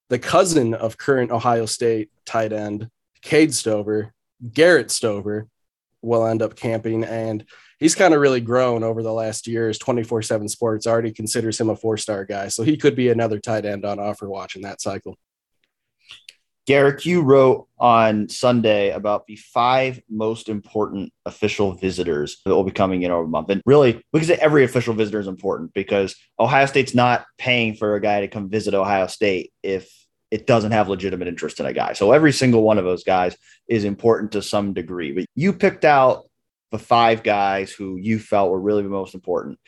the 0.08 0.18
cousin 0.18 0.74
of 0.74 0.98
current 0.98 1.30
Ohio 1.30 1.66
State 1.66 2.10
tight 2.26 2.52
end 2.52 2.90
Cade 3.22 3.54
Stover, 3.54 4.12
Garrett 4.52 4.90
Stover 4.90 5.48
will 6.02 6.26
end 6.26 6.42
up 6.42 6.56
camping. 6.56 7.04
And 7.04 7.44
he's 7.78 7.94
kind 7.94 8.14
of 8.14 8.20
really 8.20 8.40
grown 8.40 8.84
over 8.84 9.02
the 9.02 9.12
last 9.12 9.46
years. 9.46 9.78
24 9.78 10.22
7 10.22 10.48
Sports 10.48 10.86
already 10.86 11.12
considers 11.12 11.60
him 11.60 11.70
a 11.70 11.76
four 11.76 11.96
star 11.96 12.24
guy. 12.24 12.48
So 12.48 12.62
he 12.62 12.76
could 12.76 12.94
be 12.94 13.08
another 13.08 13.38
tight 13.38 13.64
end 13.64 13.84
on 13.84 13.98
offer 13.98 14.28
watching 14.28 14.62
that 14.62 14.80
cycle. 14.80 15.16
Garrick, 16.66 17.06
you 17.06 17.22
wrote 17.22 17.66
on 17.78 18.28
Sunday 18.28 18.90
about 18.90 19.26
the 19.26 19.36
five 19.36 20.02
most 20.10 20.50
important 20.50 21.14
official 21.24 21.72
visitors 21.72 22.42
that 22.44 22.54
will 22.54 22.62
be 22.62 22.70
coming 22.70 23.04
in 23.04 23.10
over 23.10 23.24
a 23.24 23.26
month. 23.26 23.48
And 23.48 23.62
really, 23.64 24.04
we 24.12 24.20
can 24.20 24.28
say 24.28 24.34
every 24.34 24.64
official 24.64 24.92
visitor 24.92 25.18
is 25.18 25.28
important 25.28 25.72
because 25.72 26.14
Ohio 26.38 26.66
State's 26.66 26.94
not 26.94 27.24
paying 27.38 27.74
for 27.74 27.94
a 27.94 28.02
guy 28.02 28.20
to 28.20 28.28
come 28.28 28.50
visit 28.50 28.74
Ohio 28.74 29.06
State 29.06 29.50
if 29.62 29.90
it 30.30 30.46
doesn't 30.46 30.72
have 30.72 30.88
legitimate 30.88 31.28
interest 31.28 31.60
in 31.60 31.66
a 31.66 31.72
guy. 31.72 31.94
So 31.94 32.12
every 32.12 32.32
single 32.32 32.62
one 32.62 32.78
of 32.78 32.84
those 32.84 33.04
guys 33.04 33.36
is 33.66 33.84
important 33.84 34.32
to 34.32 34.42
some 34.42 34.74
degree. 34.74 35.12
But 35.12 35.26
you 35.34 35.52
picked 35.52 35.84
out 35.84 36.24
the 36.70 36.78
five 36.78 37.22
guys 37.22 37.72
who 37.72 37.96
you 37.96 38.18
felt 38.18 38.50
were 38.50 38.60
really 38.60 38.82
the 38.82 38.88
most 38.88 39.14
important. 39.14 39.58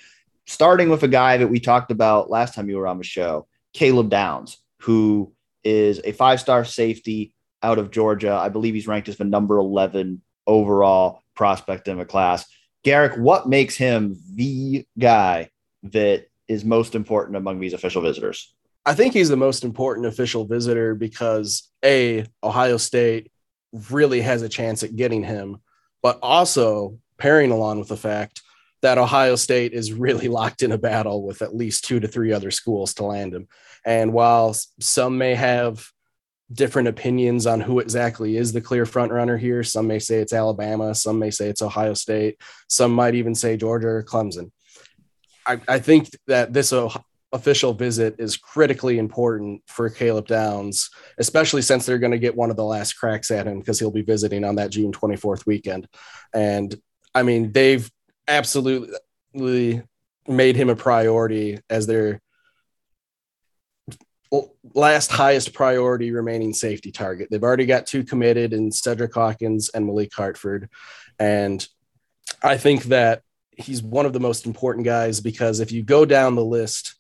Starting 0.47 0.90
with 0.90 1.02
a 1.02 1.09
guy 1.09 1.38
that 1.38 1.49
we 1.49 1.61
talked 1.61 1.90
about 1.90 2.31
last 2.31 2.55
time 2.55 2.69
you 2.69 2.76
were 2.76 2.87
on 2.87 2.99
the 2.99 3.05
show, 3.05 3.47
Caleb 3.73 4.11
Downs, 4.11 4.59
who 4.81 5.33
is 5.64 6.00
a 6.05 6.12
five 6.12 6.40
star 6.40 6.64
safety 6.64 7.35
out 7.62 7.79
of 7.79 7.90
Georgia. 7.90 8.33
I 8.33 8.49
believe 8.49 8.75
he's 8.75 8.88
ranked 8.88 9.09
as 9.09 9.17
the 9.17 9.25
number 9.25 9.59
11 9.59 10.21
overall 10.47 11.23
prospect 11.35 11.88
in 11.88 11.99
the 11.99 12.05
class. 12.05 12.45
Garrick, 12.83 13.17
what 13.17 13.49
makes 13.49 13.76
him 13.76 14.17
the 14.35 14.87
guy 14.99 15.50
that 15.85 16.26
is 16.49 16.64
most 16.64 16.95
important 16.95 17.37
among 17.37 17.61
these 17.61 17.75
official 17.75 18.02
visitors? 18.02 18.55
I 18.87 18.95
think 18.95 19.13
he's 19.13 19.29
the 19.29 19.37
most 19.37 19.65
important 19.65 20.07
official 20.07 20.47
visitor 20.47 20.95
because 20.95 21.71
A, 21.85 22.25
Ohio 22.43 22.77
State 22.77 23.31
really 23.91 24.21
has 24.23 24.43
a 24.43 24.49
chance 24.49 24.83
at 24.83 24.97
getting 24.97 25.23
him, 25.23 25.59
but 26.03 26.19
also 26.23 26.99
pairing 27.19 27.51
along 27.51 27.79
with 27.79 27.89
the 27.89 27.97
fact 27.97 28.43
that 28.83 28.99
Ohio 28.99 29.37
State 29.37 29.73
is 29.73 29.93
really 29.93 30.29
locked 30.41 30.63
in 30.63 30.73
a 30.73 30.79
battle 30.79 31.25
with 31.25 31.43
at 31.43 31.55
least 31.55 31.85
two 31.85 32.01
to 32.01 32.09
three 32.09 32.33
other 32.33 32.51
schools 32.51 32.95
to 32.95 33.05
land 33.05 33.35
him. 33.35 33.49
And 33.85 34.13
while 34.13 34.57
some 34.81 35.19
may 35.19 35.35
have 35.35 35.87
different 36.53 36.89
opinions 36.89 37.47
on 37.47 37.61
who 37.61 37.79
exactly 37.79 38.37
is 38.37 38.53
the 38.53 38.61
clear 38.61 38.85
front 38.85 39.13
runner 39.13 39.37
here, 39.37 39.63
some 39.63 39.87
may 39.87 39.99
say 39.99 40.17
it's 40.17 40.33
Alabama, 40.33 40.95
some 40.95 41.19
may 41.19 41.31
say 41.31 41.49
it's 41.49 41.63
Ohio 41.63 41.95
State, 41.95 42.41
some 42.69 42.93
might 42.93 43.15
even 43.15 43.35
say 43.35 43.57
Georgia 43.57 43.89
or 43.89 44.03
Clemson. 44.03 44.51
I, 45.47 45.61
I 45.69 45.79
think 45.79 46.11
that 46.27 46.53
this 46.53 46.73
official 47.33 47.73
visit 47.73 48.17
is 48.19 48.37
critically 48.37 48.99
important 48.99 49.63
for 49.67 49.89
Caleb 49.89 50.27
Downs, 50.27 50.91
especially 51.19 51.63
since 51.63 51.87
they're 51.87 51.99
going 51.99 52.13
to 52.13 52.19
get 52.19 52.37
one 52.37 52.51
of 52.51 52.57
the 52.57 52.65
last 52.65 52.95
cracks 52.95 53.31
at 53.31 53.47
him 53.47 53.61
because 53.61 53.79
he'll 53.79 53.91
be 53.91 54.03
visiting 54.03 54.45
on 54.45 54.57
that 54.57 54.71
June 54.71 54.93
24th 54.93 55.47
weekend. 55.47 55.87
And 56.35 56.75
I 57.15 57.23
mean, 57.23 57.53
they've 57.53 57.89
absolutely 58.27 59.83
made 60.27 60.57
him 60.57 60.71
a 60.71 60.77
priority 60.77 61.59
as 61.69 61.87
their 61.87 62.21
last 64.75 65.11
highest 65.11 65.53
priority 65.53 66.13
remaining 66.13 66.53
safety 66.53 66.93
target. 66.93 67.29
They've 67.31 67.43
already 67.43 67.67
got 67.67 67.87
two 67.87 68.05
committed 68.05 68.53
in 68.53 68.71
Cedric 68.71 69.13
Hawkins 69.13 69.71
and 69.71 69.87
Malik 69.87 70.13
Hartford. 70.15 70.69
And 71.19 71.67
I 72.43 72.57
think 72.57 72.85
that 72.85 73.23
he's 73.51 73.83
one 73.83 74.07
of 74.07 74.13
the 74.13 74.21
most 74.21 74.47
important 74.47 74.85
guys 74.85 75.21
because 75.21 75.61
if 75.61 75.73
you 75.73 75.83
go 75.83 76.05
down 76.05 76.35
the 76.35 76.45
list 76.45 76.95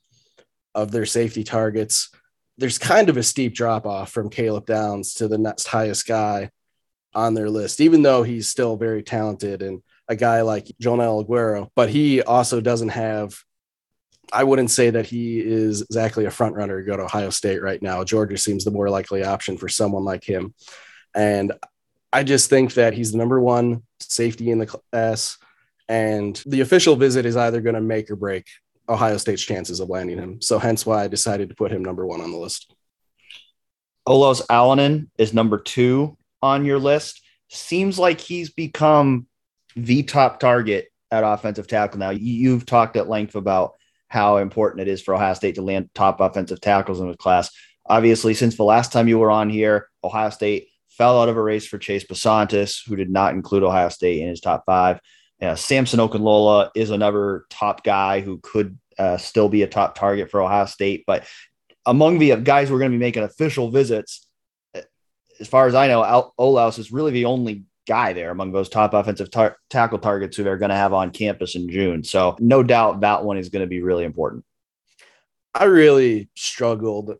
of 0.74 0.90
their 0.90 1.06
safety 1.06 1.44
targets, 1.44 2.10
there's 2.58 2.78
kind 2.78 3.08
of 3.08 3.16
a 3.16 3.22
steep 3.22 3.54
drop 3.54 3.86
off 3.86 4.12
from 4.12 4.30
Caleb 4.30 4.66
Downs 4.66 5.14
to 5.14 5.28
the 5.28 5.38
next 5.38 5.66
highest 5.66 6.06
guy 6.06 6.50
on 7.14 7.34
their 7.34 7.50
list, 7.50 7.80
even 7.80 8.02
though 8.02 8.22
he's 8.22 8.48
still 8.48 8.76
very 8.76 9.02
talented 9.02 9.62
and 9.62 9.82
a 10.08 10.16
guy 10.16 10.42
like 10.42 10.70
Joenel 10.80 11.24
Aguero, 11.24 11.68
but 11.74 11.88
he 11.88 12.22
also 12.22 12.60
doesn't 12.60 12.90
have. 12.90 13.34
I 14.32 14.44
wouldn't 14.44 14.70
say 14.70 14.90
that 14.90 15.06
he 15.06 15.40
is 15.40 15.82
exactly 15.82 16.24
a 16.24 16.30
front 16.30 16.54
runner 16.54 16.80
to 16.80 16.86
go 16.86 16.96
to 16.96 17.04
Ohio 17.04 17.30
State 17.30 17.62
right 17.62 17.82
now. 17.82 18.04
Georgia 18.04 18.38
seems 18.38 18.64
the 18.64 18.70
more 18.70 18.88
likely 18.88 19.24
option 19.24 19.56
for 19.56 19.68
someone 19.68 20.04
like 20.04 20.22
him. 20.22 20.54
And 21.14 21.52
I 22.12 22.22
just 22.22 22.48
think 22.48 22.74
that 22.74 22.92
he's 22.92 23.10
the 23.10 23.18
number 23.18 23.40
one 23.40 23.82
safety 23.98 24.50
in 24.50 24.58
the 24.58 24.66
class. 24.66 25.36
And 25.88 26.40
the 26.46 26.60
official 26.60 26.94
visit 26.94 27.26
is 27.26 27.36
either 27.36 27.60
going 27.60 27.74
to 27.74 27.80
make 27.80 28.10
or 28.10 28.16
break 28.16 28.46
Ohio 28.90 29.16
State's 29.16 29.42
chances 29.42 29.80
of 29.80 29.88
landing 29.88 30.18
him. 30.18 30.42
So 30.42 30.58
hence 30.58 30.84
why 30.84 31.04
I 31.04 31.08
decided 31.08 31.48
to 31.48 31.54
put 31.54 31.70
him 31.70 31.82
number 31.82 32.04
one 32.06 32.20
on 32.20 32.32
the 32.32 32.38
list. 32.38 32.74
Olaus 34.06 34.44
Alinen 34.48 35.08
is 35.16 35.32
number 35.32 35.58
two 35.58 36.16
on 36.42 36.64
your 36.64 36.78
list. 36.78 37.22
Seems 37.48 37.98
like 37.98 38.20
he's 38.20 38.50
become 38.50 39.26
the 39.76 40.02
top 40.02 40.40
target 40.40 40.88
at 41.10 41.24
offensive 41.24 41.66
tackle 41.66 41.98
now. 41.98 42.10
You've 42.10 42.66
talked 42.66 42.96
at 42.96 43.08
length 43.08 43.34
about 43.34 43.74
how 44.08 44.38
important 44.38 44.80
it 44.80 44.88
is 44.88 45.00
for 45.00 45.14
Ohio 45.14 45.34
State 45.34 45.54
to 45.54 45.62
land 45.62 45.90
top 45.94 46.20
offensive 46.20 46.60
tackles 46.60 47.00
in 47.00 47.08
the 47.08 47.16
class. 47.16 47.50
Obviously, 47.86 48.34
since 48.34 48.56
the 48.56 48.64
last 48.64 48.92
time 48.92 49.08
you 49.08 49.18
were 49.18 49.30
on 49.30 49.50
here, 49.50 49.88
Ohio 50.02 50.30
State 50.30 50.68
fell 50.88 51.20
out 51.20 51.28
of 51.28 51.36
a 51.36 51.42
race 51.42 51.66
for 51.66 51.78
Chase 51.78 52.04
Bisontis, 52.04 52.86
who 52.86 52.96
did 52.96 53.10
not 53.10 53.34
include 53.34 53.62
Ohio 53.62 53.88
State 53.88 54.20
in 54.20 54.28
his 54.28 54.40
top 54.40 54.64
five. 54.66 55.00
Yeah, 55.40 55.54
Samson 55.54 56.00
Okunlola 56.00 56.70
is 56.74 56.90
another 56.90 57.46
top 57.48 57.82
guy 57.82 58.20
who 58.20 58.38
could 58.42 58.78
uh, 58.98 59.16
still 59.16 59.48
be 59.48 59.62
a 59.62 59.66
top 59.66 59.94
target 59.94 60.30
for 60.30 60.42
Ohio 60.42 60.66
State. 60.66 61.04
But 61.06 61.26
among 61.86 62.18
the 62.18 62.36
guys 62.36 62.68
who 62.68 62.74
are 62.74 62.78
going 62.78 62.90
to 62.90 62.96
be 62.96 63.02
making 63.02 63.22
official 63.22 63.70
visits, 63.70 64.26
as 65.40 65.48
far 65.48 65.66
as 65.66 65.74
I 65.74 65.88
know, 65.88 66.32
Olaus 66.38 66.78
is 66.78 66.92
really 66.92 67.12
the 67.12 67.24
only 67.24 67.64
guy 67.88 68.12
there 68.12 68.30
among 68.30 68.52
those 68.52 68.68
top 68.68 68.92
offensive 68.92 69.30
tar- 69.30 69.56
tackle 69.70 69.98
targets 69.98 70.36
who 70.36 70.44
they're 70.44 70.58
going 70.58 70.70
to 70.70 70.76
have 70.76 70.92
on 70.92 71.10
campus 71.10 71.54
in 71.54 71.70
June. 71.70 72.04
So 72.04 72.36
no 72.38 72.62
doubt 72.62 73.00
that 73.00 73.24
one 73.24 73.38
is 73.38 73.48
going 73.48 73.62
to 73.62 73.68
be 73.68 73.82
really 73.82 74.04
important. 74.04 74.44
I 75.54 75.64
really 75.64 76.28
struggled 76.36 77.14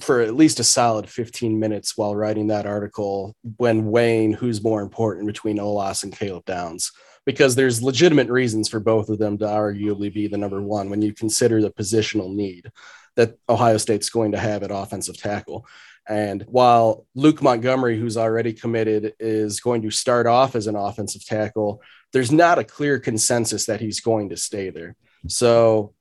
for 0.00 0.20
at 0.20 0.34
least 0.34 0.60
a 0.60 0.64
solid 0.64 1.08
15 1.08 1.58
minutes 1.58 1.96
while 1.96 2.14
writing 2.14 2.46
that 2.46 2.66
article 2.66 3.36
when 3.56 3.86
weighing 3.86 4.32
who's 4.32 4.62
more 4.62 4.80
important 4.80 5.26
between 5.26 5.58
Olaus 5.58 6.02
and 6.02 6.16
Caleb 6.16 6.44
Downs 6.46 6.92
because 7.24 7.54
there's 7.54 7.82
legitimate 7.82 8.28
reasons 8.28 8.68
for 8.68 8.80
both 8.80 9.08
of 9.08 9.18
them 9.18 9.38
to 9.38 9.44
arguably 9.44 10.12
be 10.12 10.26
the 10.26 10.38
number 10.38 10.62
one 10.62 10.90
when 10.90 11.02
you 11.02 11.12
consider 11.12 11.60
the 11.60 11.70
positional 11.70 12.34
need 12.34 12.70
that 13.16 13.36
Ohio 13.48 13.76
State's 13.76 14.08
going 14.08 14.32
to 14.32 14.38
have 14.38 14.62
at 14.62 14.70
offensive 14.72 15.16
tackle. 15.18 15.66
And 16.08 16.42
while 16.48 17.06
Luke 17.14 17.42
Montgomery, 17.42 17.98
who's 17.98 18.16
already 18.16 18.52
committed, 18.52 19.14
is 19.20 19.60
going 19.60 19.82
to 19.82 19.90
start 19.90 20.26
off 20.26 20.56
as 20.56 20.66
an 20.66 20.74
offensive 20.74 21.24
tackle, 21.24 21.80
there's 22.12 22.32
not 22.32 22.58
a 22.58 22.64
clear 22.64 22.98
consensus 22.98 23.66
that 23.66 23.80
he's 23.80 24.00
going 24.00 24.30
to 24.30 24.36
stay 24.36 24.70
there. 24.70 24.96
So 25.28 25.94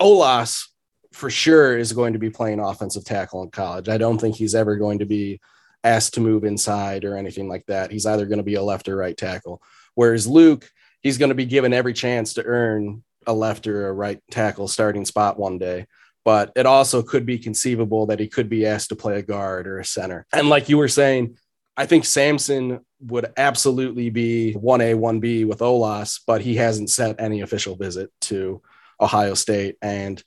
Olaus 0.00 0.69
for 1.12 1.30
sure 1.30 1.76
is 1.76 1.92
going 1.92 2.12
to 2.12 2.18
be 2.18 2.30
playing 2.30 2.60
offensive 2.60 3.04
tackle 3.04 3.42
in 3.42 3.50
college. 3.50 3.88
I 3.88 3.98
don't 3.98 4.18
think 4.18 4.36
he's 4.36 4.54
ever 4.54 4.76
going 4.76 5.00
to 5.00 5.06
be 5.06 5.40
asked 5.82 6.14
to 6.14 6.20
move 6.20 6.44
inside 6.44 7.04
or 7.04 7.16
anything 7.16 7.48
like 7.48 7.66
that. 7.66 7.90
He's 7.90 8.06
either 8.06 8.26
going 8.26 8.38
to 8.38 8.44
be 8.44 8.54
a 8.54 8.62
left 8.62 8.88
or 8.88 8.96
right 8.96 9.16
tackle. 9.16 9.62
Whereas 9.94 10.26
Luke, 10.26 10.70
he's 11.00 11.18
going 11.18 11.30
to 11.30 11.34
be 11.34 11.46
given 11.46 11.72
every 11.72 11.94
chance 11.94 12.34
to 12.34 12.44
earn 12.44 13.02
a 13.26 13.32
left 13.32 13.66
or 13.66 13.88
a 13.88 13.92
right 13.92 14.20
tackle 14.30 14.68
starting 14.68 15.04
spot 15.04 15.38
one 15.38 15.58
day. 15.58 15.86
But 16.24 16.52
it 16.54 16.66
also 16.66 17.02
could 17.02 17.24
be 17.24 17.38
conceivable 17.38 18.06
that 18.06 18.20
he 18.20 18.28
could 18.28 18.48
be 18.48 18.66
asked 18.66 18.90
to 18.90 18.96
play 18.96 19.18
a 19.18 19.22
guard 19.22 19.66
or 19.66 19.78
a 19.78 19.84
center. 19.84 20.26
And 20.32 20.48
like 20.48 20.68
you 20.68 20.76
were 20.76 20.88
saying, 20.88 21.38
I 21.76 21.86
think 21.86 22.04
Samson 22.04 22.80
would 23.00 23.32
absolutely 23.38 24.10
be 24.10 24.54
1A, 24.54 24.98
1B 24.98 25.46
with 25.46 25.60
Olaus, 25.60 26.20
but 26.26 26.42
he 26.42 26.56
hasn't 26.56 26.90
set 26.90 27.18
any 27.18 27.40
official 27.40 27.74
visit 27.74 28.10
to 28.22 28.60
Ohio 29.00 29.32
State. 29.32 29.76
And 29.80 30.22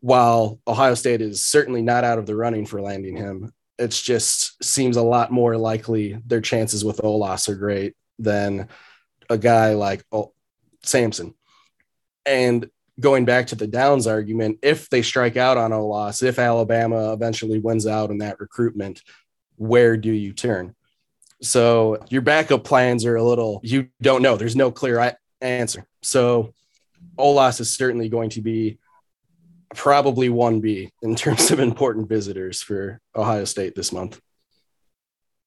while 0.00 0.60
Ohio 0.66 0.94
State 0.94 1.20
is 1.20 1.44
certainly 1.44 1.82
not 1.82 2.04
out 2.04 2.18
of 2.18 2.26
the 2.26 2.36
running 2.36 2.66
for 2.66 2.80
landing 2.80 3.16
him, 3.16 3.52
it 3.78 3.90
just 3.90 4.62
seems 4.62 4.96
a 4.96 5.02
lot 5.02 5.30
more 5.30 5.56
likely 5.56 6.18
their 6.26 6.40
chances 6.40 6.84
with 6.84 6.98
Olaus 6.98 7.48
are 7.48 7.54
great 7.54 7.94
than 8.18 8.68
a 9.30 9.38
guy 9.38 9.74
like 9.74 10.04
oh, 10.12 10.32
Samson. 10.82 11.34
And 12.26 12.68
going 13.00 13.24
back 13.24 13.48
to 13.48 13.54
the 13.54 13.66
Downs 13.66 14.06
argument, 14.06 14.58
if 14.62 14.90
they 14.90 15.02
strike 15.02 15.36
out 15.36 15.56
on 15.56 15.70
Olaus, 15.70 16.22
if 16.22 16.38
Alabama 16.38 17.12
eventually 17.12 17.58
wins 17.58 17.86
out 17.86 18.10
in 18.10 18.18
that 18.18 18.40
recruitment, 18.40 19.02
where 19.56 19.96
do 19.96 20.10
you 20.10 20.32
turn? 20.32 20.74
So 21.40 21.98
your 22.08 22.22
backup 22.22 22.64
plans 22.64 23.04
are 23.04 23.16
a 23.16 23.22
little, 23.22 23.60
you 23.62 23.88
don't 24.02 24.22
know. 24.22 24.36
There's 24.36 24.56
no 24.56 24.72
clear 24.72 25.16
answer. 25.40 25.86
So 26.02 26.54
Olaus 27.16 27.60
is 27.60 27.74
certainly 27.74 28.08
going 28.08 28.30
to 28.30 28.40
be 28.40 28.78
probably 29.74 30.28
1B 30.28 30.90
in 31.02 31.14
terms 31.14 31.50
of 31.50 31.60
important 31.60 32.08
visitors 32.08 32.62
for 32.62 33.00
Ohio 33.14 33.44
State 33.44 33.74
this 33.74 33.92
month. 33.92 34.20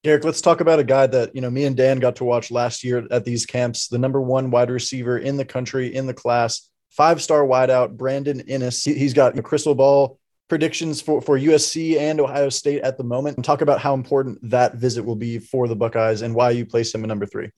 Garrick, 0.03 0.23
let's 0.23 0.41
talk 0.41 0.61
about 0.61 0.79
a 0.79 0.83
guy 0.83 1.05
that, 1.05 1.35
you 1.35 1.41
know, 1.41 1.49
me 1.49 1.65
and 1.65 1.77
Dan 1.77 1.99
got 1.99 2.15
to 2.15 2.23
watch 2.23 2.49
last 2.49 2.83
year 2.83 3.07
at 3.11 3.23
these 3.23 3.45
camps, 3.45 3.87
the 3.87 3.99
number 3.99 4.19
one 4.19 4.49
wide 4.49 4.71
receiver 4.71 5.19
in 5.19 5.37
the 5.37 5.45
country, 5.45 5.93
in 5.93 6.07
the 6.07 6.13
class, 6.13 6.69
five 6.89 7.21
star 7.21 7.43
wideout, 7.43 7.97
Brandon 7.97 8.39
Inniss. 8.41 8.83
He's 8.83 9.13
got 9.13 9.37
a 9.37 9.43
crystal 9.43 9.75
ball 9.75 10.17
predictions 10.49 11.01
for, 11.01 11.21
for 11.21 11.37
USC 11.37 11.97
and 11.97 12.19
Ohio 12.19 12.49
State 12.49 12.81
at 12.81 12.97
the 12.97 13.03
moment. 13.03 13.37
And 13.37 13.45
talk 13.45 13.61
about 13.61 13.79
how 13.79 13.93
important 13.93 14.39
that 14.49 14.75
visit 14.75 15.05
will 15.05 15.15
be 15.15 15.37
for 15.37 15.67
the 15.67 15.75
Buckeyes 15.75 16.23
and 16.23 16.33
why 16.33 16.49
you 16.49 16.65
placed 16.65 16.95
him 16.95 17.03
at 17.03 17.07
number 17.07 17.27
three. 17.27 17.51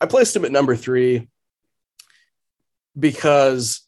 I 0.00 0.06
placed 0.06 0.34
him 0.34 0.44
at 0.44 0.52
number 0.52 0.74
three 0.74 1.28
because 2.98 3.86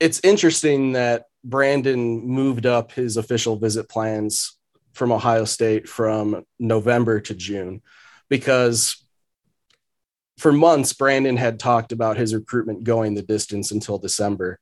it's 0.00 0.20
interesting 0.22 0.92
that 0.92 1.24
Brandon 1.44 2.26
moved 2.26 2.66
up 2.66 2.92
his 2.92 3.16
official 3.16 3.56
visit 3.56 3.88
plans 3.88 4.58
from 4.92 5.12
Ohio 5.12 5.44
State 5.44 5.88
from 5.88 6.44
November 6.58 7.20
to 7.20 7.34
June 7.34 7.82
because 8.28 9.04
for 10.38 10.52
months 10.52 10.92
Brandon 10.92 11.36
had 11.36 11.58
talked 11.58 11.92
about 11.92 12.16
his 12.16 12.34
recruitment 12.34 12.84
going 12.84 13.14
the 13.14 13.22
distance 13.22 13.70
until 13.70 13.98
December. 13.98 14.58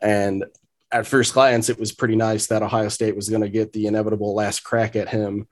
And 0.00 0.44
at 0.92 1.06
first 1.06 1.34
glance 1.34 1.68
it 1.68 1.78
was 1.78 1.92
pretty 1.92 2.16
nice 2.16 2.46
that 2.46 2.62
Ohio 2.62 2.88
State 2.88 3.16
was 3.16 3.28
going 3.28 3.42
to 3.42 3.48
get 3.48 3.72
the 3.72 3.86
inevitable 3.86 4.34
last 4.34 4.60
crack 4.60 4.96
at 4.96 5.08
him 5.08 5.48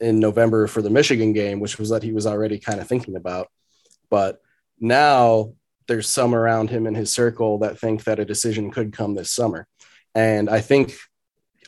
in 0.00 0.18
November 0.18 0.66
for 0.66 0.82
the 0.82 0.90
Michigan 0.90 1.32
game 1.32 1.60
which 1.60 1.78
was 1.78 1.90
that 1.90 2.02
he 2.02 2.12
was 2.12 2.26
already 2.26 2.58
kind 2.58 2.80
of 2.80 2.88
thinking 2.88 3.16
about. 3.16 3.48
But 4.08 4.40
now 4.80 5.52
there's 5.90 6.08
some 6.08 6.34
around 6.34 6.70
him 6.70 6.86
in 6.86 6.94
his 6.94 7.12
circle 7.12 7.58
that 7.58 7.78
think 7.78 8.04
that 8.04 8.18
a 8.18 8.24
decision 8.24 8.70
could 8.70 8.92
come 8.92 9.14
this 9.14 9.30
summer 9.30 9.66
and 10.14 10.48
I 10.48 10.60
think 10.60 10.94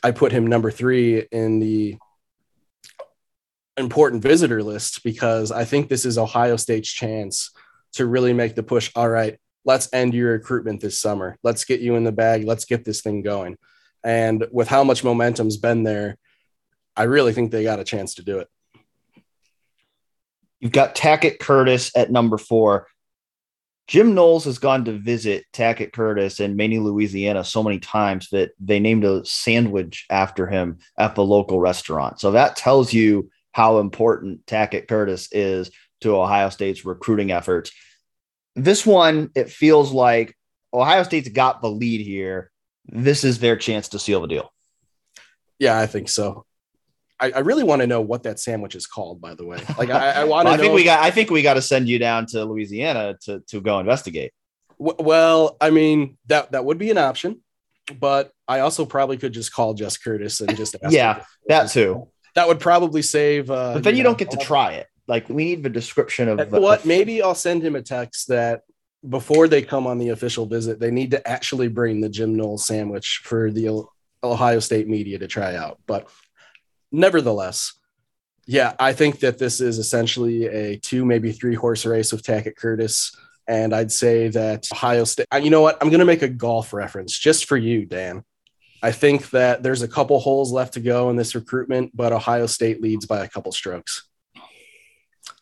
I 0.02 0.10
put 0.10 0.32
him 0.32 0.46
number 0.46 0.70
3 0.70 1.26
in 1.30 1.60
the 1.60 1.96
important 3.76 4.22
visitor 4.22 4.62
list 4.62 5.04
because 5.04 5.52
I 5.52 5.64
think 5.64 5.88
this 5.88 6.04
is 6.04 6.18
Ohio 6.18 6.56
State's 6.56 6.92
chance 6.92 7.50
to 7.94 8.06
really 8.06 8.32
make 8.32 8.54
the 8.54 8.62
push. 8.62 8.90
All 8.96 9.08
right, 9.08 9.38
let's 9.64 9.88
end 9.92 10.14
your 10.14 10.32
recruitment 10.32 10.80
this 10.80 11.00
summer. 11.00 11.38
Let's 11.42 11.64
get 11.64 11.80
you 11.80 11.94
in 11.96 12.04
the 12.04 12.12
bag. 12.12 12.44
Let's 12.44 12.64
get 12.64 12.84
this 12.84 13.00
thing 13.00 13.22
going. 13.22 13.56
And 14.04 14.46
with 14.50 14.68
how 14.68 14.82
much 14.82 15.04
momentum's 15.04 15.56
been 15.56 15.84
there, 15.84 16.16
I 16.96 17.04
really 17.04 17.32
think 17.32 17.50
they 17.50 17.62
got 17.62 17.80
a 17.80 17.84
chance 17.84 18.16
to 18.16 18.24
do 18.24 18.40
it. 18.40 18.48
You've 20.58 20.72
got 20.72 20.94
Tackett 20.94 21.38
Curtis 21.38 21.92
at 21.96 22.10
number 22.10 22.38
four. 22.38 22.86
Jim 23.88 24.14
Knowles 24.14 24.44
has 24.44 24.58
gone 24.58 24.84
to 24.84 24.92
visit 24.92 25.44
Tackett 25.52 25.92
Curtis 25.92 26.40
in 26.40 26.56
Many, 26.56 26.78
Louisiana 26.78 27.44
so 27.44 27.62
many 27.62 27.78
times 27.78 28.28
that 28.30 28.52
they 28.60 28.80
named 28.80 29.04
a 29.04 29.24
sandwich 29.24 30.06
after 30.08 30.46
him 30.46 30.78
at 30.96 31.14
the 31.14 31.24
local 31.24 31.60
restaurant. 31.60 32.20
So 32.20 32.30
that 32.32 32.56
tells 32.56 32.92
you 32.92 33.30
how 33.52 33.78
important 33.78 34.46
Tackett 34.46 34.88
Curtis 34.88 35.28
is 35.32 35.70
to 36.00 36.16
Ohio 36.16 36.48
State's 36.48 36.84
recruiting 36.84 37.32
efforts. 37.32 37.72
This 38.54 38.86
one, 38.86 39.30
it 39.34 39.50
feels 39.50 39.92
like 39.92 40.36
Ohio 40.72 41.02
State's 41.02 41.28
got 41.28 41.60
the 41.60 41.70
lead 41.70 42.00
here. 42.00 42.50
This 42.86 43.24
is 43.24 43.38
their 43.38 43.56
chance 43.56 43.88
to 43.90 43.98
seal 43.98 44.20
the 44.20 44.28
deal. 44.28 44.52
Yeah, 45.58 45.78
I 45.78 45.86
think 45.86 46.08
so. 46.08 46.44
I, 47.22 47.30
I 47.36 47.38
really 47.38 47.62
want 47.62 47.80
to 47.80 47.86
know 47.86 48.00
what 48.00 48.24
that 48.24 48.40
sandwich 48.40 48.74
is 48.74 48.86
called, 48.86 49.20
by 49.20 49.34
the 49.34 49.46
way. 49.46 49.58
Like 49.78 49.90
I, 49.90 50.10
I 50.10 50.24
want 50.24 50.46
to 50.46 50.50
well, 50.50 50.54
I 50.54 50.62
think 50.62 50.74
we 50.74 50.84
got 50.84 51.02
I 51.02 51.10
think 51.10 51.30
we 51.30 51.42
got 51.42 51.54
to 51.54 51.62
send 51.62 51.88
you 51.88 51.98
down 51.98 52.26
to 52.26 52.44
Louisiana 52.44 53.16
to 53.22 53.40
to 53.48 53.60
go 53.60 53.78
investigate. 53.78 54.32
well, 54.78 55.56
I 55.60 55.70
mean, 55.70 56.18
that 56.26 56.52
that 56.52 56.64
would 56.64 56.78
be 56.78 56.90
an 56.90 56.98
option, 56.98 57.40
but 57.98 58.32
I 58.46 58.60
also 58.60 58.84
probably 58.84 59.16
could 59.16 59.32
just 59.32 59.52
call 59.52 59.74
Jess 59.74 59.96
Curtis 59.96 60.40
and 60.40 60.56
just 60.56 60.76
Yeah, 60.88 61.24
that 61.48 61.70
too. 61.70 62.08
That 62.34 62.48
would 62.48 62.60
probably 62.60 63.02
save 63.02 63.50
uh, 63.50 63.74
But 63.74 63.84
then 63.84 63.94
you, 63.94 63.98
you 63.98 64.02
know, 64.04 64.10
don't 64.10 64.18
get 64.18 64.30
to 64.32 64.36
try 64.38 64.72
it. 64.72 64.86
Like 65.06 65.28
we 65.28 65.44
need 65.44 65.62
the 65.62 65.70
description 65.70 66.28
of 66.28 66.52
what 66.52 66.84
maybe 66.84 67.22
I'll 67.22 67.34
send 67.34 67.62
him 67.62 67.76
a 67.76 67.82
text 67.82 68.28
that 68.28 68.62
before 69.08 69.48
they 69.48 69.62
come 69.62 69.86
on 69.86 69.98
the 69.98 70.10
official 70.10 70.46
visit, 70.46 70.78
they 70.78 70.90
need 70.90 71.10
to 71.10 71.28
actually 71.28 71.68
bring 71.68 72.00
the 72.00 72.08
Jim 72.08 72.36
Knowles 72.36 72.66
sandwich 72.66 73.20
for 73.24 73.50
the 73.50 73.84
Ohio 74.22 74.60
State 74.60 74.88
media 74.88 75.18
to 75.18 75.26
try 75.26 75.56
out. 75.56 75.80
But 75.86 76.08
nevertheless, 76.92 77.72
yeah, 78.46 78.74
I 78.78 78.92
think 78.92 79.20
that 79.20 79.38
this 79.38 79.60
is 79.60 79.78
essentially 79.78 80.46
a 80.46 80.76
two, 80.76 81.04
maybe 81.04 81.32
three 81.32 81.54
horse 81.54 81.86
race 81.86 82.12
with 82.12 82.22
Tackett 82.22 82.56
Curtis. 82.56 83.16
And 83.48 83.74
I'd 83.74 83.90
say 83.90 84.28
that 84.28 84.68
Ohio 84.72 85.04
State, 85.04 85.26
uh, 85.32 85.38
you 85.38 85.50
know 85.50 85.62
what? 85.62 85.78
I'm 85.80 85.88
going 85.88 86.00
to 86.00 86.06
make 86.06 86.22
a 86.22 86.28
golf 86.28 86.72
reference 86.72 87.18
just 87.18 87.46
for 87.46 87.56
you, 87.56 87.84
Dan. 87.84 88.24
I 88.82 88.92
think 88.92 89.30
that 89.30 89.62
there's 89.62 89.82
a 89.82 89.88
couple 89.88 90.18
holes 90.18 90.52
left 90.52 90.74
to 90.74 90.80
go 90.80 91.10
in 91.10 91.16
this 91.16 91.34
recruitment, 91.34 91.96
but 91.96 92.12
Ohio 92.12 92.46
State 92.46 92.80
leads 92.80 93.06
by 93.06 93.24
a 93.24 93.28
couple 93.28 93.52
strokes. 93.52 94.04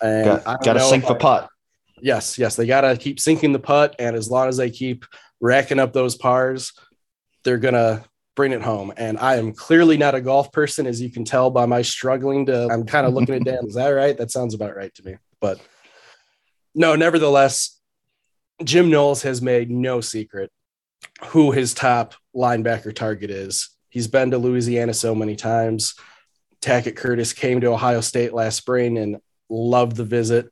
And 0.02 0.42
got, 0.44 0.62
got 0.62 0.72
to 0.74 0.80
sink 0.80 1.06
the 1.06 1.14
putt. 1.14 1.48
Yes, 2.02 2.38
yes, 2.38 2.56
they 2.56 2.66
got 2.66 2.82
to 2.82 2.96
keep 2.96 3.20
sinking 3.20 3.52
the 3.52 3.58
putt, 3.58 3.96
and 3.98 4.16
as 4.16 4.30
long 4.30 4.48
as 4.48 4.56
they 4.56 4.70
keep 4.70 5.04
racking 5.40 5.78
up 5.78 5.92
those 5.92 6.16
pars, 6.16 6.72
they're 7.44 7.58
gonna 7.58 8.04
bring 8.40 8.52
it 8.52 8.62
home. 8.62 8.90
And 8.96 9.18
I 9.18 9.36
am 9.36 9.52
clearly 9.52 9.98
not 9.98 10.14
a 10.14 10.20
golf 10.22 10.50
person, 10.50 10.86
as 10.86 10.98
you 10.98 11.10
can 11.10 11.26
tell 11.26 11.50
by 11.50 11.66
my 11.66 11.82
struggling 11.82 12.46
to. 12.46 12.68
I'm 12.68 12.86
kind 12.86 13.06
of 13.06 13.12
looking 13.14 13.34
at 13.34 13.44
Dan. 13.44 13.66
Is 13.66 13.74
that 13.74 13.90
right? 13.90 14.16
That 14.16 14.30
sounds 14.30 14.54
about 14.54 14.74
right 14.74 14.94
to 14.94 15.04
me. 15.04 15.16
But 15.42 15.60
no, 16.74 16.96
nevertheless, 16.96 17.78
Jim 18.64 18.88
Knowles 18.88 19.20
has 19.24 19.42
made 19.42 19.70
no 19.70 20.00
secret 20.00 20.50
who 21.26 21.52
his 21.52 21.74
top 21.74 22.14
linebacker 22.34 22.94
target 22.94 23.28
is. 23.30 23.68
He's 23.90 24.08
been 24.08 24.30
to 24.30 24.38
Louisiana 24.38 24.94
so 24.94 25.14
many 25.14 25.36
times. 25.36 25.94
Tackett 26.62 26.96
Curtis 26.96 27.34
came 27.34 27.60
to 27.60 27.66
Ohio 27.66 28.00
State 28.00 28.32
last 28.32 28.56
spring 28.56 28.96
and 28.96 29.18
loved 29.50 29.96
the 29.96 30.04
visit. 30.04 30.48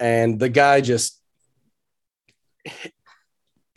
And 0.00 0.40
the 0.40 0.48
guy 0.48 0.80
just 0.80 1.22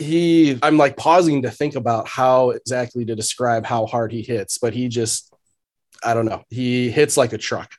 he 0.02 0.58
i'm 0.64 0.78
like 0.78 0.98
pausing 0.98 1.44
to 1.44 1.52
think 1.52 1.76
about 1.76 2.08
how 2.08 2.50
exactly 2.52 3.06
to 3.06 3.16
describe 3.16 3.66
how 3.66 3.86
hard 3.86 4.12
he 4.12 4.22
hits 4.22 4.58
but 4.58 4.74
he 4.74 4.88
just 4.88 5.32
i 6.04 6.14
don't 6.14 6.26
know. 6.26 6.44
He 6.50 6.90
hits 6.90 7.18
like 7.18 7.34
a 7.34 7.38
truck. 7.38 7.74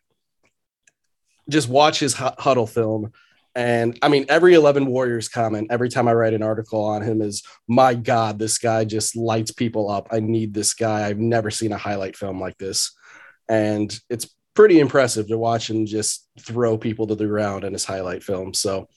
Just 1.48 1.68
watch 1.68 1.98
his 1.98 2.14
Hudl 2.14 2.68
film. 2.68 3.12
And 3.54 3.98
i 4.00 4.08
mean 4.08 4.24
every 4.28 4.54
11 4.54 4.86
warriors 4.86 5.28
comment 5.28 5.68
every 5.70 5.90
time 5.90 6.08
i 6.08 6.14
write 6.14 6.32
an 6.32 6.42
article 6.42 6.82
on 6.84 7.02
him 7.02 7.20
is 7.20 7.42
my 7.68 7.94
god 7.94 8.38
this 8.38 8.58
guy 8.58 8.84
just 8.84 9.14
lights 9.16 9.52
people 9.52 9.90
up. 9.90 10.08
I 10.10 10.20
need 10.20 10.54
this 10.54 10.72
guy. 10.72 11.06
I've 11.06 11.18
never 11.18 11.50
seen 11.50 11.72
a 11.72 11.78
highlight 11.78 12.16
film 12.16 12.40
like 12.40 12.56
this. 12.56 12.96
And 13.48 13.94
it's 14.08 14.34
pretty 14.54 14.80
impressive 14.80 15.28
to 15.28 15.38
watch 15.38 15.68
him 15.68 15.84
just 15.84 16.28
throw 16.40 16.78
people 16.78 17.06
to 17.08 17.14
the 17.14 17.26
ground 17.26 17.64
in 17.64 17.72
his 17.74 17.84
highlight 17.84 18.22
film. 18.22 18.54
So 18.54 18.88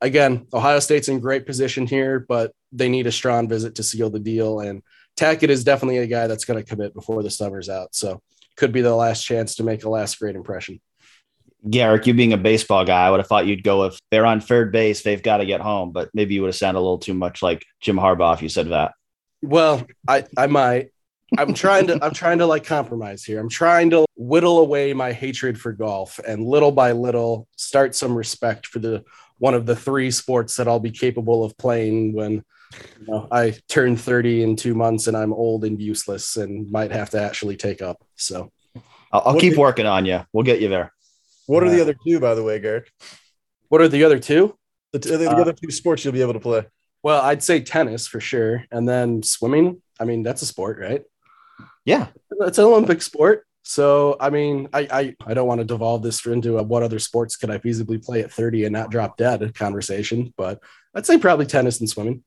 again, 0.00 0.46
Ohio 0.52 0.80
State's 0.80 1.08
in 1.08 1.20
great 1.20 1.46
position 1.46 1.86
here, 1.86 2.20
but 2.20 2.52
they 2.72 2.88
need 2.88 3.06
a 3.06 3.12
strong 3.12 3.48
visit 3.48 3.76
to 3.76 3.82
seal 3.82 4.10
the 4.10 4.20
deal. 4.20 4.60
And 4.60 4.82
Tackett 5.16 5.48
is 5.48 5.64
definitely 5.64 5.98
a 5.98 6.06
guy 6.06 6.26
that's 6.26 6.44
going 6.44 6.62
to 6.62 6.68
commit 6.68 6.94
before 6.94 7.22
the 7.22 7.30
summer's 7.30 7.68
out. 7.68 7.94
So 7.94 8.20
could 8.56 8.72
be 8.72 8.82
the 8.82 8.94
last 8.94 9.22
chance 9.22 9.56
to 9.56 9.64
make 9.64 9.84
a 9.84 9.88
last 9.88 10.18
great 10.18 10.36
impression. 10.36 10.80
Garrick, 11.68 12.06
you 12.06 12.14
being 12.14 12.32
a 12.32 12.38
baseball 12.38 12.84
guy, 12.84 13.06
I 13.06 13.10
would 13.10 13.18
have 13.18 13.26
thought 13.26 13.46
you'd 13.46 13.64
go 13.64 13.84
if 13.84 13.98
they're 14.10 14.26
on 14.26 14.40
third 14.40 14.70
base, 14.70 15.02
they've 15.02 15.22
got 15.22 15.38
to 15.38 15.46
get 15.46 15.60
home. 15.60 15.90
But 15.90 16.10
maybe 16.14 16.34
you 16.34 16.42
would 16.42 16.48
have 16.48 16.56
sounded 16.56 16.78
a 16.78 16.80
little 16.80 16.98
too 16.98 17.14
much 17.14 17.42
like 17.42 17.64
Jim 17.80 17.96
Harbaugh 17.96 18.34
if 18.34 18.42
you 18.42 18.48
said 18.48 18.68
that. 18.68 18.92
Well, 19.42 19.86
I, 20.06 20.24
I 20.36 20.46
might. 20.46 20.90
I'm 21.36 21.54
trying 21.54 21.88
to 21.88 21.98
I'm 22.02 22.14
trying 22.14 22.38
to 22.38 22.46
like 22.46 22.64
compromise 22.64 23.24
here. 23.24 23.40
I'm 23.40 23.48
trying 23.48 23.90
to 23.90 24.04
whittle 24.16 24.60
away 24.60 24.92
my 24.92 25.12
hatred 25.12 25.60
for 25.60 25.72
golf 25.72 26.20
and 26.26 26.44
little 26.44 26.70
by 26.70 26.92
little 26.92 27.48
start 27.56 27.94
some 27.96 28.16
respect 28.16 28.66
for 28.66 28.78
the 28.78 29.04
one 29.38 29.54
of 29.54 29.66
the 29.66 29.76
three 29.76 30.10
sports 30.10 30.56
that 30.56 30.68
I'll 30.68 30.80
be 30.80 30.90
capable 30.90 31.44
of 31.44 31.56
playing 31.58 32.12
when 32.14 32.44
you 33.00 33.06
know, 33.06 33.28
I 33.30 33.54
turn 33.68 33.96
30 33.96 34.42
in 34.42 34.56
two 34.56 34.74
months 34.74 35.06
and 35.06 35.16
I'm 35.16 35.32
old 35.32 35.64
and 35.64 35.80
useless 35.80 36.36
and 36.36 36.70
might 36.70 36.92
have 36.92 37.10
to 37.10 37.20
actually 37.20 37.56
take 37.56 37.82
up. 37.82 38.02
So 38.16 38.50
I'll, 39.12 39.22
I'll 39.26 39.40
keep 39.40 39.56
working 39.56 39.86
on 39.86 40.06
you. 40.06 40.24
We'll 40.32 40.44
get 40.44 40.60
you 40.60 40.68
there. 40.68 40.92
What 41.46 41.62
are 41.62 41.70
the 41.70 41.80
other 41.80 41.94
two, 42.06 42.18
by 42.18 42.34
the 42.34 42.42
way, 42.42 42.58
Garrick? 42.58 42.90
What 43.68 43.80
are 43.80 43.88
the 43.88 44.04
other 44.04 44.18
two? 44.18 44.56
The, 44.92 44.98
t- 44.98 45.16
the 45.16 45.30
uh, 45.30 45.40
other 45.40 45.52
two 45.52 45.70
sports 45.70 46.04
you'll 46.04 46.14
be 46.14 46.22
able 46.22 46.32
to 46.32 46.40
play. 46.40 46.66
Well, 47.02 47.22
I'd 47.22 47.42
say 47.42 47.60
tennis 47.60 48.08
for 48.08 48.20
sure. 48.20 48.64
And 48.72 48.88
then 48.88 49.22
swimming. 49.22 49.80
I 50.00 50.04
mean, 50.04 50.22
that's 50.22 50.42
a 50.42 50.46
sport, 50.46 50.78
right? 50.80 51.02
Yeah. 51.84 52.08
It's 52.40 52.58
an 52.58 52.64
Olympic 52.64 53.00
sport. 53.00 53.45
So, 53.68 54.16
I 54.20 54.30
mean, 54.30 54.68
I, 54.72 54.86
I, 54.92 55.16
I 55.26 55.34
don't 55.34 55.48
want 55.48 55.58
to 55.58 55.64
devolve 55.64 56.00
this 56.00 56.24
into 56.24 56.58
a 56.58 56.62
what 56.62 56.84
other 56.84 57.00
sports 57.00 57.34
could 57.34 57.50
I 57.50 57.58
feasibly 57.58 58.02
play 58.02 58.20
at 58.20 58.30
30 58.30 58.64
and 58.64 58.72
not 58.72 58.92
drop 58.92 59.16
dead 59.16 59.52
conversation, 59.56 60.32
but 60.36 60.62
I'd 60.94 61.04
say 61.04 61.18
probably 61.18 61.46
tennis 61.46 61.80
and 61.80 61.90
swimming. 61.90 62.22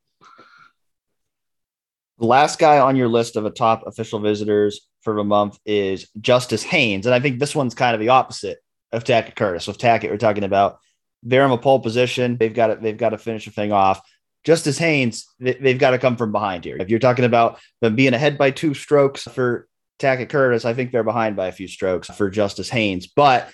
The 2.17 2.25
last 2.25 2.59
guy 2.59 2.79
on 2.79 2.97
your 2.97 3.07
list 3.07 3.37
of 3.37 3.45
a 3.45 3.51
top 3.51 3.87
official 3.87 4.19
visitors 4.19 4.85
for 5.03 5.15
the 5.15 5.23
month 5.23 5.57
is 5.65 6.09
Justice 6.19 6.63
Haynes. 6.63 7.05
And 7.05 7.15
I 7.15 7.21
think 7.21 7.39
this 7.39 7.55
one's 7.55 7.73
kind 7.73 7.93
of 7.93 8.01
the 8.01 8.09
opposite 8.09 8.57
of 8.91 9.05
Tackett 9.05 9.37
Curtis. 9.37 9.65
With 9.65 9.77
Tackett, 9.77 10.09
we're 10.09 10.17
talking 10.17 10.43
about 10.43 10.79
they're 11.23 11.45
in 11.45 11.51
a 11.51 11.57
pole 11.57 11.79
position. 11.79 12.35
They've 12.35 12.53
got 12.53 12.67
to, 12.67 12.75
they've 12.75 12.97
got 12.97 13.11
to 13.11 13.17
finish 13.17 13.45
the 13.45 13.51
thing 13.51 13.71
off. 13.71 14.01
Justice 14.43 14.77
Haynes, 14.77 15.25
they, 15.39 15.71
have 15.71 15.79
got 15.79 15.91
to 15.91 15.99
come 15.99 16.17
from 16.17 16.33
behind 16.33 16.65
here. 16.65 16.75
If 16.77 16.89
you're 16.89 16.99
talking 16.99 17.23
about 17.23 17.61
them 17.79 17.95
being 17.95 18.13
ahead 18.13 18.37
by 18.37 18.51
two 18.51 18.73
strokes 18.73 19.23
for 19.23 19.69
Tackett 19.99 20.29
Curtis, 20.29 20.65
I 20.65 20.73
think 20.73 20.91
they're 20.91 21.03
behind 21.03 21.35
by 21.35 21.47
a 21.47 21.51
few 21.51 21.67
strokes 21.67 22.07
for 22.09 22.29
Justice 22.29 22.69
Haynes. 22.69 23.07
But 23.07 23.49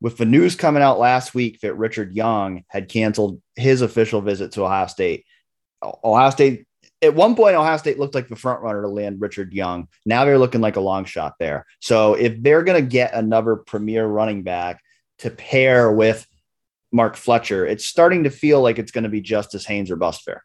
with 0.00 0.18
the 0.18 0.26
news 0.26 0.56
coming 0.56 0.82
out 0.82 0.98
last 0.98 1.34
week 1.34 1.60
that 1.60 1.74
Richard 1.74 2.14
Young 2.14 2.64
had 2.68 2.88
canceled 2.88 3.40
his 3.56 3.80
official 3.80 4.20
visit 4.20 4.52
to 4.52 4.64
Ohio 4.64 4.86
State, 4.86 5.24
Ohio 5.82 6.30
State 6.30 6.66
at 7.00 7.14
one 7.14 7.36
point, 7.36 7.54
Ohio 7.54 7.76
State 7.76 7.98
looked 7.98 8.14
like 8.14 8.28
the 8.28 8.36
front 8.36 8.62
runner 8.62 8.82
to 8.82 8.88
land 8.88 9.20
Richard 9.20 9.52
Young. 9.52 9.88
Now 10.06 10.24
they're 10.24 10.38
looking 10.38 10.60
like 10.60 10.76
a 10.76 10.80
long 10.80 11.04
shot 11.04 11.34
there. 11.38 11.66
So 11.80 12.14
if 12.14 12.42
they're 12.42 12.62
going 12.62 12.82
to 12.82 12.88
get 12.88 13.14
another 13.14 13.56
premier 13.56 14.06
running 14.06 14.42
back 14.42 14.80
to 15.18 15.30
pair 15.30 15.92
with 15.92 16.26
Mark 16.92 17.16
Fletcher, 17.16 17.66
it's 17.66 17.86
starting 17.86 18.24
to 18.24 18.30
feel 18.30 18.62
like 18.62 18.78
it's 18.78 18.92
going 18.92 19.04
to 19.04 19.10
be 19.10 19.20
Justice 19.20 19.66
Haynes 19.66 19.90
or 19.90 19.96
bust 19.96 20.22
fair. 20.22 20.44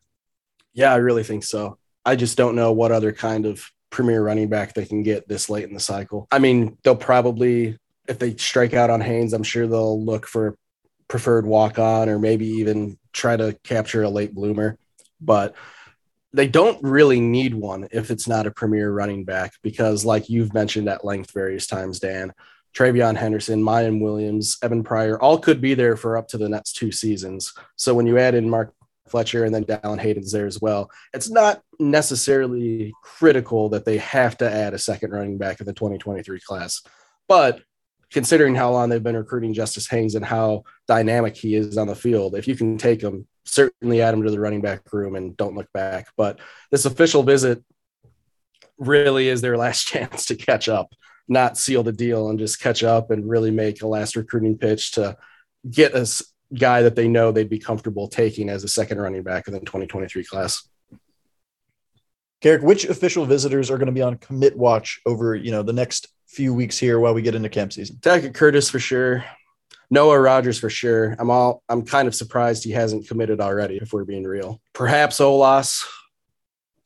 Yeah, 0.73 0.93
I 0.93 0.97
really 0.97 1.23
think 1.23 1.43
so. 1.43 1.77
I 2.05 2.15
just 2.15 2.38
don't 2.38 2.55
know 2.55 2.71
what 2.71 2.91
other 2.91 3.13
kind 3.13 3.45
of 3.45 3.63
premier 3.89 4.23
running 4.23 4.49
back 4.49 4.73
they 4.73 4.86
can 4.86 5.04
get 5.04 5.28
this 5.28 5.49
late 5.49 5.67
in 5.67 5.73
the 5.73 5.80
cycle. 5.80 6.28
I 6.32 6.39
mean, 6.39 6.78
they'll 6.84 6.95
probably, 6.95 7.78
if 8.08 8.19
they 8.19 8.36
strike 8.38 8.73
out 8.73 8.89
on 8.89 9.02
Haynes, 9.02 9.34
I'm 9.34 9.43
sure 9.43 9.67
they'll 9.67 10.04
look 10.04 10.25
for 10.28 10.58
preferred 11.08 11.45
walk 11.45 11.80
on 11.80 12.08
or 12.08 12.19
maybe 12.19 12.45
even 12.45 12.97
try 13.13 13.36
to 13.36 13.58
capture 13.63 14.04
a 14.04 14.10
late 14.10 14.34
bloomer. 14.34 14.78
But 15.19 15.56
they 16.32 16.47
don't 16.47 16.82
really 16.84 17.19
need 17.19 17.56
one 17.56 17.88
if 17.91 18.12
it's 18.12 18.28
not 18.28 18.45
a 18.45 18.52
premier 18.52 18.91
running 18.91 19.25
back 19.25 19.54
because, 19.63 20.06
like 20.06 20.30
you've 20.30 20.54
mentioned 20.54 20.88
at 20.88 21.04
length 21.04 21.32
various 21.32 21.65
times, 21.65 21.99
Dan, 21.99 22.34
TreVeyon 22.75 23.17
Henderson, 23.17 23.63
Miyan 23.63 23.99
Williams, 23.99 24.58
Evan 24.62 24.84
Pryor, 24.84 25.19
all 25.19 25.39
could 25.39 25.60
be 25.60 25.73
there 25.73 25.97
for 25.97 26.17
up 26.17 26.28
to 26.30 26.38
the 26.38 26.47
next 26.47 26.73
two 26.73 26.91
seasons. 26.91 27.54
So 27.75 27.95
when 27.95 28.06
you 28.06 28.19
add 28.19 28.36
in 28.36 28.49
Mark 28.49 28.73
Fletcher 29.09 29.45
and 29.45 29.53
then 29.53 29.65
Dallan 29.65 29.99
Hayden's 29.99 30.31
there 30.31 30.47
as 30.47 30.61
well. 30.61 30.89
It's 31.13 31.29
not 31.29 31.61
necessarily 31.79 32.93
critical 33.03 33.69
that 33.69 33.85
they 33.85 33.97
have 33.97 34.37
to 34.37 34.51
add 34.51 34.73
a 34.73 34.79
second 34.79 35.11
running 35.11 35.37
back 35.37 35.59
in 35.59 35.65
the 35.65 35.73
2023 35.73 36.39
class, 36.41 36.81
but 37.27 37.61
considering 38.11 38.55
how 38.55 38.71
long 38.71 38.89
they've 38.89 39.03
been 39.03 39.17
recruiting 39.17 39.53
Justice 39.53 39.87
Haynes 39.87 40.15
and 40.15 40.25
how 40.25 40.63
dynamic 40.87 41.37
he 41.37 41.55
is 41.55 41.77
on 41.77 41.87
the 41.87 41.95
field, 41.95 42.35
if 42.35 42.47
you 42.47 42.55
can 42.55 42.77
take 42.77 43.01
him, 43.01 43.27
certainly 43.45 44.01
add 44.01 44.13
him 44.13 44.23
to 44.23 44.31
the 44.31 44.39
running 44.39 44.61
back 44.61 44.81
room 44.91 45.15
and 45.15 45.37
don't 45.37 45.55
look 45.55 45.71
back. 45.73 46.07
But 46.17 46.39
this 46.71 46.85
official 46.85 47.23
visit, 47.23 47.63
really 48.79 49.27
is 49.27 49.41
their 49.41 49.57
last 49.65 49.87
chance 49.87 50.25
to 50.25 50.35
catch 50.35 50.69
up, 50.69 50.93
not 51.27 51.57
seal 51.57 51.83
the 51.83 51.91
deal 51.91 52.29
and 52.29 52.39
just 52.39 52.59
catch 52.59 52.83
up 52.83 53.11
and 53.11 53.29
really 53.29 53.51
make 53.51 53.81
a 53.81 53.87
last 53.87 54.15
recruiting 54.15 54.57
pitch 54.57 54.93
to 54.93 55.17
get 55.69 55.93
a 55.93 56.05
guy 56.57 56.81
that 56.81 56.95
they 56.95 57.07
know 57.07 57.31
they'd 57.31 57.49
be 57.49 57.59
comfortable 57.59 58.07
taking 58.07 58.49
as 58.49 58.63
a 58.63 58.67
second 58.67 58.99
running 58.99 59.23
back 59.23 59.47
in 59.47 59.53
the 59.53 59.59
2023 59.59 60.23
class. 60.23 60.67
Garrick, 62.41 62.62
which 62.62 62.85
official 62.85 63.25
visitors 63.25 63.69
are 63.69 63.77
going 63.77 63.88
to 63.88 63.93
be 63.93 64.01
on 64.01 64.17
commit 64.17 64.57
watch 64.57 65.01
over, 65.05 65.35
you 65.35 65.51
know, 65.51 65.62
the 65.62 65.73
next 65.73 66.07
few 66.27 66.53
weeks 66.53 66.77
here 66.77 66.99
while 66.99 67.13
we 67.13 67.21
get 67.21 67.35
into 67.35 67.49
camp 67.49 67.73
season? 67.73 67.97
Tackett 67.97 68.33
Curtis 68.33 68.69
for 68.69 68.79
sure. 68.79 69.25
Noah 69.91 70.19
Rogers 70.19 70.59
for 70.59 70.69
sure. 70.69 71.15
I'm 71.19 71.29
all 71.29 71.63
I'm 71.67 71.83
kind 71.83 72.07
of 72.07 72.15
surprised 72.15 72.63
he 72.63 72.71
hasn't 72.71 73.07
committed 73.07 73.41
already, 73.41 73.77
if 73.77 73.91
we're 73.91 74.05
being 74.05 74.23
real. 74.23 74.62
Perhaps 74.73 75.19
Olaus. 75.19 75.83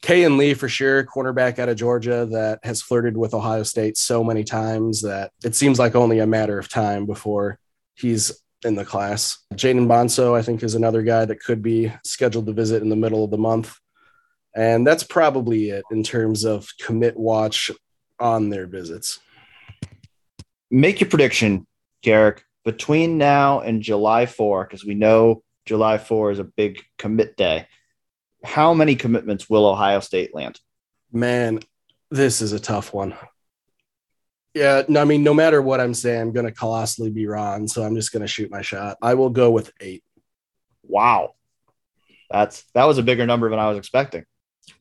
Kay 0.02 0.26
and 0.26 0.38
Lee 0.38 0.54
for 0.54 0.67
sure, 0.67 1.06
cornerback 1.06 1.60
out 1.60 1.69
of 1.69 1.78
Georgia 1.78 2.26
that 2.26 2.60
has 2.63 2.82
flirted 2.82 3.15
with 3.15 3.34
Ohio 3.34 3.63
State 3.63 3.97
so 3.97 4.21
many 4.21 4.43
times 4.43 5.02
that 5.04 5.32
it 5.45 5.56
seems 5.56 5.80
like 5.80 5.95
only 5.95 6.19
a 6.19 6.28
matter 6.28 6.60
of 6.60 6.67
time 6.67 7.06
before 7.06 7.58
he's 7.95 8.42
in 8.65 8.76
the 8.76 8.86
class. 8.86 9.38
Jaden 9.54 9.88
Bonsu, 9.88 10.38
I 10.38 10.41
think, 10.41 10.63
is 10.63 10.76
another 10.76 11.02
guy 11.02 11.26
that 11.26 11.41
could 11.41 11.62
be 11.62 11.91
scheduled 12.04 12.45
to 12.47 12.54
visit 12.54 12.82
in 12.82 12.89
the 12.89 12.95
middle 12.95 13.23
of 13.23 13.32
the 13.32 13.38
month. 13.38 13.78
And 14.56 14.86
that's 14.86 15.04
probably 15.04 15.69
it 15.69 15.84
in 15.91 16.04
terms 16.04 16.45
of 16.45 16.67
commit 16.80 17.17
watch 17.17 17.71
on 18.19 18.49
their 18.49 18.67
visits. 18.67 19.19
Make 20.69 21.02
your 21.02 21.10
prediction, 21.10 21.67
Garrick, 22.02 22.43
between 22.63 23.17
now 23.17 23.60
and 23.60 23.82
July 23.82 24.26
4, 24.26 24.65
because 24.65 24.86
we 24.86 24.93
know 24.93 25.43
July 25.65 25.97
4 25.97 26.32
is 26.32 26.39
a 26.39 26.43
big 26.43 26.82
commit 26.97 27.36
day. 27.36 27.67
How 28.43 28.73
many 28.73 28.95
commitments 28.95 29.49
will 29.49 29.65
Ohio 29.65 29.99
State 29.99 30.36
land? 30.36 30.60
Man, 31.12 31.60
this 32.12 32.41
is 32.41 32.54
a 32.54 32.60
tough 32.60 32.93
one. 32.93 33.15
Yeah, 34.54 34.84
no, 34.88 35.02
I 35.02 35.06
mean, 35.06 35.24
no 35.24 35.34
matter 35.34 35.62
what 35.62 35.82
I'm 35.82 35.94
saying, 35.94 36.22
I'm 36.22 36.32
going 36.32 36.46
to 36.46 36.52
colossally 36.52 37.10
be 37.10 37.26
wrong. 37.26 37.68
So 37.68 37.84
I'm 37.84 37.96
just 37.96 38.12
going 38.12 38.22
to 38.22 38.28
shoot 38.28 38.52
my 38.52 38.62
shot. 38.62 38.98
I 39.02 39.16
will 39.16 39.32
go 39.32 39.50
with 39.50 39.72
eight. 39.80 40.04
Wow. 40.84 41.34
That's 42.30 42.63
that 42.74 42.86
was 42.86 42.98
a 42.98 43.04
bigger 43.04 43.26
number 43.26 43.50
than 43.50 43.60
I 43.60 43.70
was 43.70 43.78
expecting. 43.78 44.26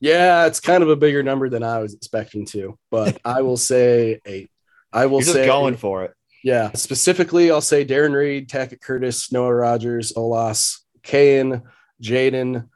Yeah, 0.01 0.47
it's 0.47 0.61
kind 0.61 0.83
of 0.83 0.89
a 0.89 0.97
bigger 0.97 1.23
number 1.23 1.49
than 1.49 1.63
I 1.63 1.79
was 1.79 1.95
expecting 1.95 2.47
to, 2.47 2.79
but 2.91 3.21
I 3.25 3.43
will 3.43 3.57
say 3.57 4.21
eight. 4.25 4.51
I 4.93 5.07
will 5.07 5.23
say 5.23 5.47
going 5.47 5.77
for 5.77 6.05
it. 6.05 6.15
Yeah, 6.43 6.73
specifically, 6.73 7.51
I'll 7.51 7.61
say 7.61 7.85
Darren 7.85 8.15
Reed, 8.15 8.49
Tackett 8.49 8.81
Curtis, 8.81 9.31
Noah 9.33 9.55
Rogers, 9.55 10.13
Olaus, 10.15 10.79
Kayin, 11.03 11.63
Jaden, 12.03 12.69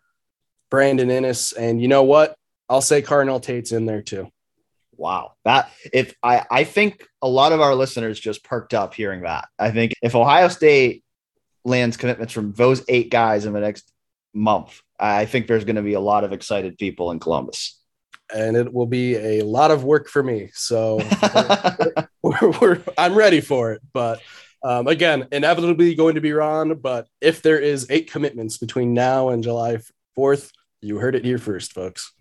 Brandon 0.70 1.08
Inniss, 1.08 1.56
and 1.56 1.80
you 1.80 1.88
know 1.88 2.04
what? 2.04 2.36
I'll 2.68 2.80
say 2.80 3.02
Carnell 3.02 3.42
Tate's 3.42 3.72
in 3.72 3.86
there 3.86 4.02
too. 4.02 4.28
Wow. 4.96 5.32
That 5.44 5.70
if 5.92 6.14
I 6.22 6.44
I 6.50 6.64
think 6.64 7.06
a 7.22 7.28
lot 7.28 7.52
of 7.52 7.60
our 7.60 7.74
listeners 7.74 8.18
just 8.18 8.44
perked 8.44 8.74
up 8.74 8.94
hearing 8.94 9.22
that. 9.22 9.48
I 9.58 9.70
think 9.70 9.92
if 10.02 10.14
Ohio 10.14 10.48
State 10.48 11.04
lands 11.64 11.96
commitments 11.96 12.32
from 12.32 12.52
those 12.52 12.84
eight 12.88 13.10
guys 13.10 13.44
in 13.44 13.52
the 13.52 13.60
next 13.60 13.92
month, 14.32 14.80
I 14.98 15.26
think 15.26 15.46
there's 15.46 15.64
going 15.64 15.76
to 15.76 15.82
be 15.82 15.94
a 15.94 16.00
lot 16.00 16.24
of 16.24 16.32
excited 16.32 16.78
people 16.78 17.10
in 17.10 17.18
Columbus. 17.18 17.78
And 18.34 18.56
it 18.56 18.72
will 18.72 18.86
be 18.86 19.38
a 19.38 19.42
lot 19.42 19.70
of 19.70 19.84
work 19.84 20.08
for 20.08 20.22
me. 20.22 20.50
So 20.54 20.96
we're, 22.22 22.50
we're, 22.60 22.82
I'm 22.98 23.14
ready 23.14 23.40
for 23.40 23.72
it. 23.72 23.82
But 23.92 24.20
um, 24.64 24.88
again, 24.88 25.28
inevitably 25.30 25.94
going 25.94 26.16
to 26.16 26.20
be 26.20 26.32
wrong. 26.32 26.74
But 26.74 27.06
if 27.20 27.42
there 27.42 27.58
is 27.58 27.86
eight 27.88 28.10
commitments 28.10 28.58
between 28.58 28.94
now 28.94 29.28
and 29.28 29.42
July 29.42 29.78
4th, 30.18 30.50
you 30.80 30.98
heard 30.98 31.14
it 31.14 31.24
here 31.24 31.38
first, 31.38 31.72
folks. 31.72 32.12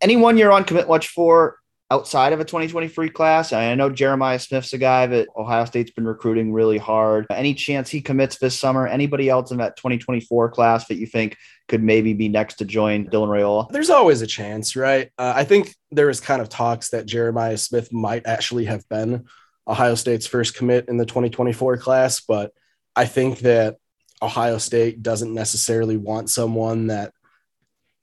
Anyone 0.00 0.38
you're 0.38 0.52
on 0.52 0.64
commit 0.64 0.88
watch 0.88 1.08
for 1.08 1.59
outside 1.90 2.32
of 2.32 2.40
a 2.40 2.44
2023 2.44 3.10
class? 3.10 3.52
I 3.52 3.74
know 3.74 3.90
Jeremiah 3.90 4.38
Smith's 4.38 4.72
a 4.72 4.78
guy 4.78 5.06
that 5.06 5.28
Ohio 5.36 5.64
State's 5.64 5.90
been 5.90 6.06
recruiting 6.06 6.52
really 6.52 6.78
hard. 6.78 7.26
Any 7.30 7.54
chance 7.54 7.90
he 7.90 8.00
commits 8.00 8.38
this 8.38 8.58
summer? 8.58 8.86
Anybody 8.86 9.28
else 9.28 9.50
in 9.50 9.58
that 9.58 9.76
2024 9.76 10.50
class 10.50 10.86
that 10.88 10.96
you 10.96 11.06
think 11.06 11.36
could 11.68 11.82
maybe 11.82 12.12
be 12.12 12.28
next 12.28 12.54
to 12.56 12.64
join 12.64 13.06
Dylan 13.06 13.28
Raiola? 13.28 13.70
There's 13.70 13.90
always 13.90 14.22
a 14.22 14.26
chance, 14.26 14.76
right? 14.76 15.10
Uh, 15.18 15.32
I 15.34 15.44
think 15.44 15.74
there 15.90 16.06
was 16.06 16.20
kind 16.20 16.40
of 16.40 16.48
talks 16.48 16.90
that 16.90 17.06
Jeremiah 17.06 17.58
Smith 17.58 17.92
might 17.92 18.26
actually 18.26 18.66
have 18.66 18.88
been 18.88 19.26
Ohio 19.66 19.94
State's 19.94 20.26
first 20.26 20.54
commit 20.54 20.88
in 20.88 20.96
the 20.96 21.06
2024 21.06 21.76
class, 21.76 22.20
but 22.20 22.52
I 22.96 23.06
think 23.06 23.40
that 23.40 23.76
Ohio 24.22 24.58
State 24.58 25.02
doesn't 25.02 25.32
necessarily 25.32 25.96
want 25.96 26.30
someone 26.30 26.88
that 26.88 27.12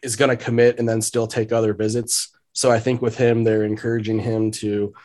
is 0.01 0.15
going 0.15 0.35
to 0.35 0.43
commit 0.43 0.79
and 0.79 0.87
then 0.87 1.01
still 1.01 1.27
take 1.27 1.51
other 1.51 1.73
visits. 1.73 2.36
So 2.57 2.71
I 2.71 2.79
think 2.79 3.03
with 3.03 3.15
him, 3.15 3.43
they're 3.43 3.65
encouraging 3.65 4.17
him 4.17 4.49
to 4.53 4.95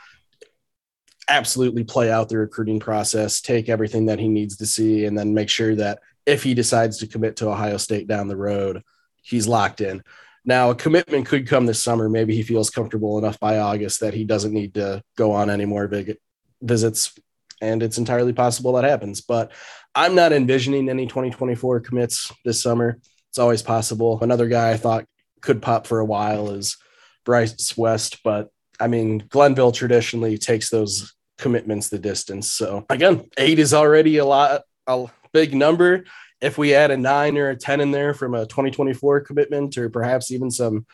absolutely 1.29 1.85
play 1.85 2.11
out 2.11 2.31
the 2.31 2.39
recruiting 2.39 2.81
process, 2.81 3.43
take 3.43 3.69
everything 3.69 4.07
that 4.07 4.19
he 4.19 4.27
needs 4.27 4.57
to 4.57 4.65
see, 4.65 5.05
and 5.05 5.19
then 5.19 5.35
make 5.35 5.51
sure 5.51 5.75
that 5.75 5.99
if 6.25 6.43
he 6.43 6.55
decides 6.55 6.97
to 6.99 7.07
commit 7.07 7.37
to 7.37 7.51
Ohio 7.51 7.77
State 7.77 8.09
down 8.09 8.27
the 8.27 8.39
road, 8.39 8.83
he's 9.23 9.47
locked 9.47 9.83
in. 9.83 10.03
Now, 10.47 10.71
a 10.71 10.75
commitment 10.75 11.27
could 11.27 11.47
come 11.47 11.67
this 11.67 11.85
summer. 11.85 12.09
Maybe 12.09 12.35
he 12.35 12.43
feels 12.43 12.71
comfortable 12.71 13.19
enough 13.19 13.39
by 13.39 13.59
August 13.59 14.01
that 14.01 14.15
he 14.15 14.25
doesn't 14.25 14.55
need 14.55 14.73
to 14.75 15.03
go 15.19 15.33
on 15.33 15.51
any 15.51 15.67
more 15.67 15.87
big 15.89 16.17
visits. 16.63 17.13
And 17.61 17.83
it's 17.83 17.99
entirely 17.99 18.33
possible 18.33 18.73
that 18.73 18.85
happens. 18.85 19.21
But 19.21 19.53
I'm 19.95 20.15
not 20.15 20.33
envisioning 20.33 20.89
any 20.89 21.07
2024 21.07 21.81
commits 21.81 22.33
this 22.47 22.63
summer. 22.63 22.99
It's 23.29 23.39
always 23.39 23.61
possible. 23.61 24.21
Another 24.23 24.49
guy 24.49 24.71
I 24.71 24.79
thought 24.79 25.05
could 25.43 25.61
pop 25.61 25.87
for 25.87 25.99
a 25.99 26.07
while 26.07 26.53
is 26.53 26.79
Bryce 27.25 27.77
West, 27.77 28.21
but 28.25 28.51
I 28.81 28.89
mean, 28.89 29.25
Glenville 29.29 29.73
traditionally 29.73 30.39
takes 30.39 30.71
those 30.71 31.15
commitments 31.39 31.89
the 31.89 31.99
distance. 31.99 32.51
So 32.51 32.87
again, 32.89 33.29
eight 33.39 33.59
is 33.59 33.75
already 33.75 34.19
a 34.19 34.25
lot, 34.25 34.63
a 34.87 35.07
big 35.33 35.55
number. 35.55 36.05
If 36.41 36.59
we 36.59 36.75
add 36.75 36.91
a 36.91 36.97
nine 36.97 37.39
or 37.39 37.51
a 37.51 37.57
10 37.57 37.81
in 37.81 37.91
there 37.93 38.15
from 38.15 38.35
a 38.35 38.47
2024 38.47 39.21
commitment, 39.21 39.79
or 39.79 39.89
perhaps 39.89 40.31
even 40.33 40.51
some 40.51 40.87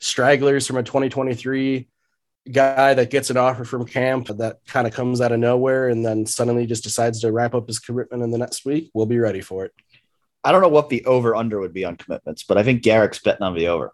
stragglers 0.00 0.66
from 0.66 0.76
a 0.76 0.82
2023 0.82 1.88
guy 2.50 2.94
that 2.94 3.10
gets 3.10 3.30
an 3.30 3.36
offer 3.36 3.64
from 3.64 3.86
camp 3.86 4.26
that 4.26 4.58
kind 4.66 4.86
of 4.86 4.92
comes 4.92 5.20
out 5.20 5.32
of 5.32 5.38
nowhere 5.38 5.88
and 5.88 6.04
then 6.04 6.26
suddenly 6.26 6.66
just 6.66 6.82
decides 6.82 7.20
to 7.20 7.30
wrap 7.30 7.54
up 7.54 7.68
his 7.68 7.78
commitment 7.78 8.22
in 8.22 8.30
the 8.30 8.38
next 8.38 8.64
week, 8.64 8.90
we'll 8.94 9.06
be 9.06 9.18
ready 9.18 9.40
for 9.40 9.64
it. 9.64 9.72
I 10.44 10.50
don't 10.50 10.62
know 10.62 10.68
what 10.68 10.88
the 10.88 11.04
over 11.04 11.36
under 11.36 11.60
would 11.60 11.72
be 11.72 11.84
on 11.84 11.96
commitments, 11.96 12.42
but 12.42 12.58
I 12.58 12.64
think 12.64 12.82
Garrick's 12.82 13.20
betting 13.20 13.42
on 13.42 13.54
the 13.54 13.68
over. 13.68 13.92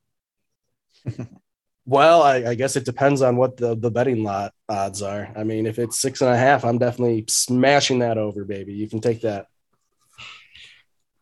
Well, 1.88 2.22
I, 2.22 2.50
I, 2.50 2.54
guess 2.54 2.76
it 2.76 2.84
depends 2.84 3.22
on 3.22 3.36
what 3.36 3.56
the, 3.56 3.74
the 3.74 3.90
betting 3.90 4.22
lot 4.22 4.52
odds 4.68 5.00
are. 5.00 5.32
I 5.34 5.42
mean, 5.42 5.64
if 5.64 5.78
it's 5.78 5.98
six 5.98 6.20
and 6.20 6.30
a 6.30 6.36
half, 6.36 6.62
I'm 6.62 6.76
definitely 6.76 7.24
smashing 7.30 8.00
that 8.00 8.18
over, 8.18 8.44
baby. 8.44 8.74
You 8.74 8.90
can 8.90 9.00
take 9.00 9.22
that. 9.22 9.46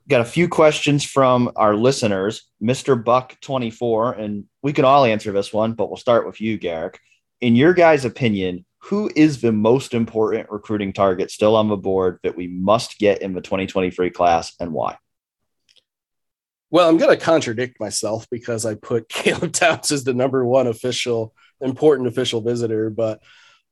Got 0.08 0.22
a 0.22 0.24
few 0.24 0.48
questions 0.48 1.04
from 1.04 1.52
our 1.54 1.76
listeners, 1.76 2.50
Mr. 2.60 3.02
Buck 3.02 3.36
24, 3.42 4.14
and 4.14 4.46
we 4.60 4.72
can 4.72 4.84
all 4.84 5.04
answer 5.04 5.30
this 5.30 5.52
one, 5.52 5.74
but 5.74 5.86
we'll 5.86 5.98
start 5.98 6.26
with 6.26 6.40
you, 6.40 6.58
Garrick. 6.58 6.98
In 7.40 7.54
your 7.54 7.72
guys' 7.72 8.04
opinion, 8.04 8.66
who 8.78 9.08
is 9.14 9.40
the 9.40 9.52
most 9.52 9.94
important 9.94 10.50
recruiting 10.50 10.92
target 10.92 11.30
still 11.30 11.54
on 11.54 11.68
the 11.68 11.76
board 11.76 12.18
that 12.24 12.36
we 12.36 12.48
must 12.48 12.98
get 12.98 13.22
in 13.22 13.34
the 13.34 13.40
2023 13.40 14.10
class 14.10 14.52
and 14.58 14.72
why? 14.72 14.96
Well, 16.70 16.88
I'm 16.88 16.98
going 16.98 17.16
to 17.16 17.24
contradict 17.24 17.78
myself 17.78 18.26
because 18.30 18.66
I 18.66 18.74
put 18.74 19.08
Caleb 19.08 19.52
Downs 19.52 19.92
as 19.92 20.04
the 20.04 20.14
number 20.14 20.44
one 20.44 20.66
official, 20.66 21.34
important 21.60 22.08
official 22.08 22.40
visitor, 22.40 22.90
but 22.90 23.22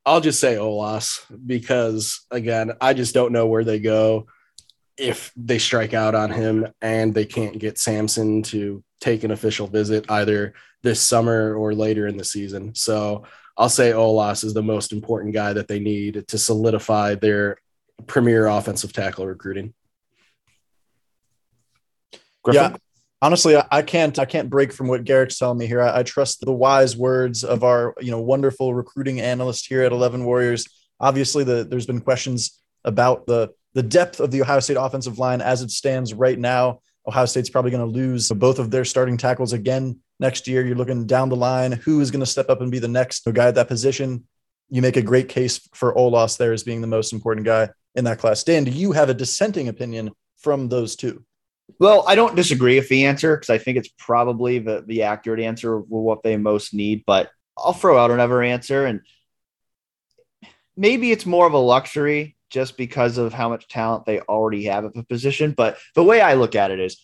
I'll 0.07 0.21
just 0.21 0.41
say 0.41 0.57
Olaus 0.57 1.21
because, 1.47 2.27
again, 2.31 2.73
I 2.81 2.95
just 2.95 3.15
don't 3.15 3.33
know 3.33 3.47
where 3.47 3.65
they 3.65 3.79
go 3.79 4.27
if 4.97 5.33
they 5.35 5.59
strike 5.59 5.95
out 5.95 6.15
on 6.15 6.31
him 6.31 6.69
and 6.81 7.13
they 7.13 7.25
can't 7.25 7.59
get 7.59 7.79
Samson 7.79 8.43
to 8.45 8.85
take 9.01 9.25
an 9.25 9.31
official 9.31 9.67
visit 9.67 10.09
either 10.11 10.55
this 10.83 11.01
summer 11.01 11.55
or 11.55 11.75
later 11.75 12.07
in 12.07 12.17
the 12.17 12.25
season. 12.25 12.75
So 12.75 13.25
I'll 13.57 13.69
say 13.69 13.93
Olaus 13.93 14.45
is 14.45 14.55
the 14.55 14.63
most 14.63 14.93
important 14.93 15.35
guy 15.35 15.53
that 15.53 15.69
they 15.69 15.81
need 15.81 16.29
to 16.29 16.39
solidify 16.39 17.17
their 17.17 17.57
premier 18.07 18.47
offensive 18.47 18.93
tackle 18.93 19.27
recruiting. 19.27 19.75
Griffin? 22.45 22.73
Yeah, 22.73 22.77
honestly, 23.23 23.57
I, 23.71 23.83
can't 23.83 24.19
I 24.19 24.25
can't 24.25 24.51
break 24.51 24.73
from 24.73 24.87
what 24.87 25.05
Garrick's 25.05 25.39
telling 25.39 25.59
me 25.59 25.67
here. 25.67 25.81
I, 25.81 26.01
I, 26.01 26.03
trust 26.03 26.41
the 26.41 26.53
wise 26.53 26.97
words 26.97 27.43
of 27.43 27.65
our 27.65 27.95
you 28.01 28.11
know 28.11 28.21
wonderful 28.21 28.75
recruiting 28.75 29.21
analyst 29.21 29.67
here 29.67 29.83
at 29.83 29.93
Eleven 29.93 30.25
Warriors. 30.25 30.67
Obviously, 31.01 31.43
the, 31.43 31.65
there's 31.65 31.87
been 31.87 32.01
questions 32.01 32.61
about 32.85 33.27
the 33.27 33.53
the 33.73 33.83
depth 33.83 34.21
of 34.21 34.31
the 34.31 34.43
Ohio 34.43 34.61
State 34.61 34.77
offensive 34.77 35.19
line 35.19 35.41
as 35.41 35.63
it 35.63 35.71
stands 35.71 36.15
right 36.15 36.39
now. 36.39 36.81
Ohio 37.07 37.27
State's 37.27 37.51
probably 37.51 37.71
going 37.71 37.87
to 37.87 37.99
lose 37.99 38.31
both 38.31 38.59
of 38.59 38.71
their 38.71 38.85
starting 38.85 39.17
tackles 39.17 39.53
again 39.53 39.99
next 40.21 40.47
year. 40.47 40.65
You're 40.65 40.77
looking 40.77 41.07
down 41.07 41.29
the 41.29 41.37
line. 41.37 41.73
Who 41.73 42.01
is 42.01 42.11
going 42.11 42.21
to 42.21 42.27
step 42.27 42.49
up 42.49 42.61
and 42.61 42.71
be 42.71 42.79
the 42.79 42.89
next 42.89 43.25
guy 43.33 43.49
at 43.49 43.57
that 43.57 43.69
position? 43.69 44.25
You 44.71 44.81
make 44.81 44.97
a 44.97 45.03
great 45.03 45.29
case 45.29 45.59
for 45.75 45.95
Olaus 45.95 46.39
there 46.39 46.53
as 46.53 46.63
being 46.63 46.81
the 46.81 46.87
most 46.87 47.13
important 47.13 47.45
guy 47.45 47.69
in 47.95 48.05
that 48.05 48.19
class. 48.19 48.43
Dan, 48.43 48.65
do 48.65 48.71
you 48.71 48.93
have 48.93 49.11
a 49.11 49.15
dissenting 49.15 49.69
opinion 49.69 50.13
from 50.39 50.69
those 50.69 50.97
two? 50.97 51.25
Well, 51.79 52.05
I 52.07 52.15
don't 52.15 52.37
disagree 52.37 52.79
with 52.79 52.89
the 52.89 53.07
answer 53.07 53.37
because 53.37 53.51
I 53.51 53.59
think 53.59 53.79
it's 53.79 53.91
probably 53.99 54.59
the, 54.59 54.85
the 54.87 55.03
accurate 55.03 55.41
answer 55.41 55.77
of 55.77 55.85
what 55.89 56.23
they 56.23 56.37
most 56.37 56.75
need. 56.75 57.05
But 57.07 57.31
I'll 57.57 57.73
throw 57.73 57.99
out 57.99 58.11
another 58.11 58.43
answer, 58.43 58.85
and 58.85 59.01
maybe 60.77 61.11
it's 61.11 61.27
more 61.27 61.47
of 61.47 61.53
a 61.53 61.59
luxury 61.59 62.37
just 62.51 62.77
because 62.77 63.19
of 63.19 63.33
how 63.33 63.49
much 63.49 63.69
talent 63.69 64.07
they 64.07 64.21
already 64.21 64.65
have 64.65 64.85
at 64.85 64.95
the 64.95 65.03
position. 65.03 65.53
But 65.53 65.79
the 65.95 66.05
way 66.05 66.21
I 66.21 66.35
look 66.35 66.55
at 66.55 66.71
it 66.71 66.81
is 66.81 67.01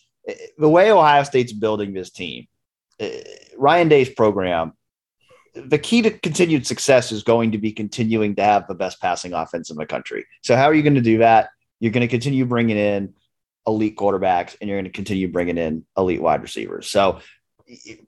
the 0.57 0.69
way 0.69 0.91
Ohio 0.91 1.23
State's 1.23 1.53
building 1.53 1.93
this 1.93 2.11
team, 2.11 2.47
eh, 2.99 3.21
Ryan 3.57 3.89
Day's 3.89 4.09
program, 4.09 4.73
the 5.53 5.79
key 5.79 6.01
to 6.03 6.11
continued 6.11 6.65
success 6.65 7.11
is 7.11 7.23
going 7.23 7.51
to 7.51 7.57
be 7.57 7.73
continuing 7.73 8.35
to 8.35 8.43
have 8.43 8.67
the 8.67 8.75
best 8.75 9.01
passing 9.01 9.33
offense 9.33 9.69
in 9.69 9.75
the 9.75 9.85
country. 9.85 10.25
So, 10.43 10.55
how 10.55 10.65
are 10.65 10.73
you 10.73 10.83
going 10.83 10.95
to 10.95 11.01
do 11.01 11.17
that? 11.17 11.49
You're 11.79 11.91
going 11.91 12.01
to 12.01 12.07
continue 12.07 12.45
bringing 12.45 12.77
in 12.77 13.13
elite 13.67 13.95
quarterbacks 13.95 14.55
and 14.59 14.69
you're 14.69 14.77
going 14.77 14.85
to 14.85 14.91
continue 14.91 15.27
bringing 15.31 15.57
in 15.57 15.85
elite 15.97 16.21
wide 16.21 16.41
receivers. 16.41 16.87
So, 16.87 17.19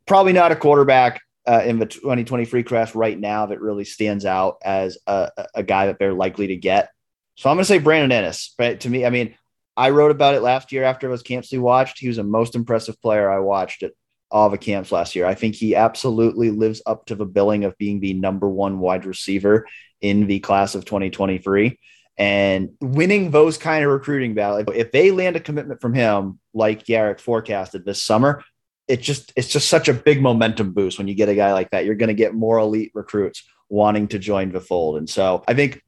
probably 0.05 0.33
not 0.33 0.51
a 0.51 0.55
quarterback 0.55 1.21
uh, 1.47 1.61
in 1.65 1.79
the 1.79 1.85
2023 1.85 2.63
class 2.63 2.95
right 2.95 3.19
now 3.19 3.45
that 3.47 3.61
really 3.61 3.85
stands 3.85 4.25
out 4.25 4.57
as 4.63 4.97
a, 5.07 5.29
a 5.55 5.63
guy 5.63 5.87
that 5.87 5.99
they're 5.99 6.13
likely 6.13 6.47
to 6.47 6.55
get. 6.55 6.89
So 7.35 7.49
I'm 7.49 7.55
going 7.55 7.63
to 7.63 7.67
say 7.67 7.79
Brandon 7.79 8.23
Inniss. 8.23 8.51
But 8.57 8.81
to 8.81 8.89
me, 8.89 9.05
I 9.05 9.09
mean, 9.09 9.35
I 9.75 9.89
wrote 9.89 10.11
about 10.11 10.35
it 10.35 10.41
last 10.41 10.71
year 10.71 10.83
after 10.83 11.07
those 11.09 11.23
camps 11.23 11.51
we 11.51 11.57
watched. 11.57 11.99
He 11.99 12.07
was 12.07 12.17
the 12.17 12.23
most 12.23 12.55
impressive 12.55 13.01
player 13.01 13.29
I 13.29 13.39
watched 13.39 13.83
at 13.83 13.91
all 14.29 14.49
the 14.49 14.57
camps 14.57 14.91
last 14.91 15.15
year. 15.15 15.25
I 15.25 15.35
think 15.35 15.55
he 15.55 15.75
absolutely 15.75 16.49
lives 16.51 16.81
up 16.85 17.05
to 17.07 17.15
the 17.15 17.25
billing 17.25 17.65
of 17.65 17.77
being 17.77 17.99
the 17.99 18.13
number 18.13 18.49
one 18.49 18.79
wide 18.79 19.05
receiver 19.05 19.67
in 20.01 20.27
the 20.27 20.39
class 20.39 20.75
of 20.75 20.85
2023 20.85 21.79
and 22.17 22.69
winning 22.79 23.31
those 23.31 23.57
kind 23.57 23.83
of 23.83 23.91
recruiting 23.91 24.33
battles. 24.33 24.65
If 24.75 24.91
they 24.91 25.11
land 25.11 25.35
a 25.35 25.39
commitment 25.39 25.81
from 25.81 25.93
him, 25.93 26.39
like 26.53 26.85
Garrick 26.85 27.19
forecasted 27.19 27.85
this 27.85 28.01
summer, 28.01 28.43
it 28.87 29.01
just 29.01 29.33
it's 29.35 29.47
just 29.47 29.69
such 29.69 29.87
a 29.87 29.93
big 29.93 30.21
momentum 30.21 30.73
boost 30.73 30.97
when 30.97 31.07
you 31.07 31.15
get 31.15 31.29
a 31.29 31.35
guy 31.35 31.53
like 31.53 31.71
that. 31.71 31.85
You're 31.85 31.95
going 31.95 32.09
to 32.09 32.13
get 32.13 32.33
more 32.33 32.59
elite 32.59 32.91
recruits 32.93 33.43
wanting 33.69 34.07
to 34.09 34.19
join 34.19 34.51
the 34.51 34.61
fold. 34.61 34.97
And 34.97 35.09
so 35.09 35.43
I 35.47 35.53
think 35.53 35.81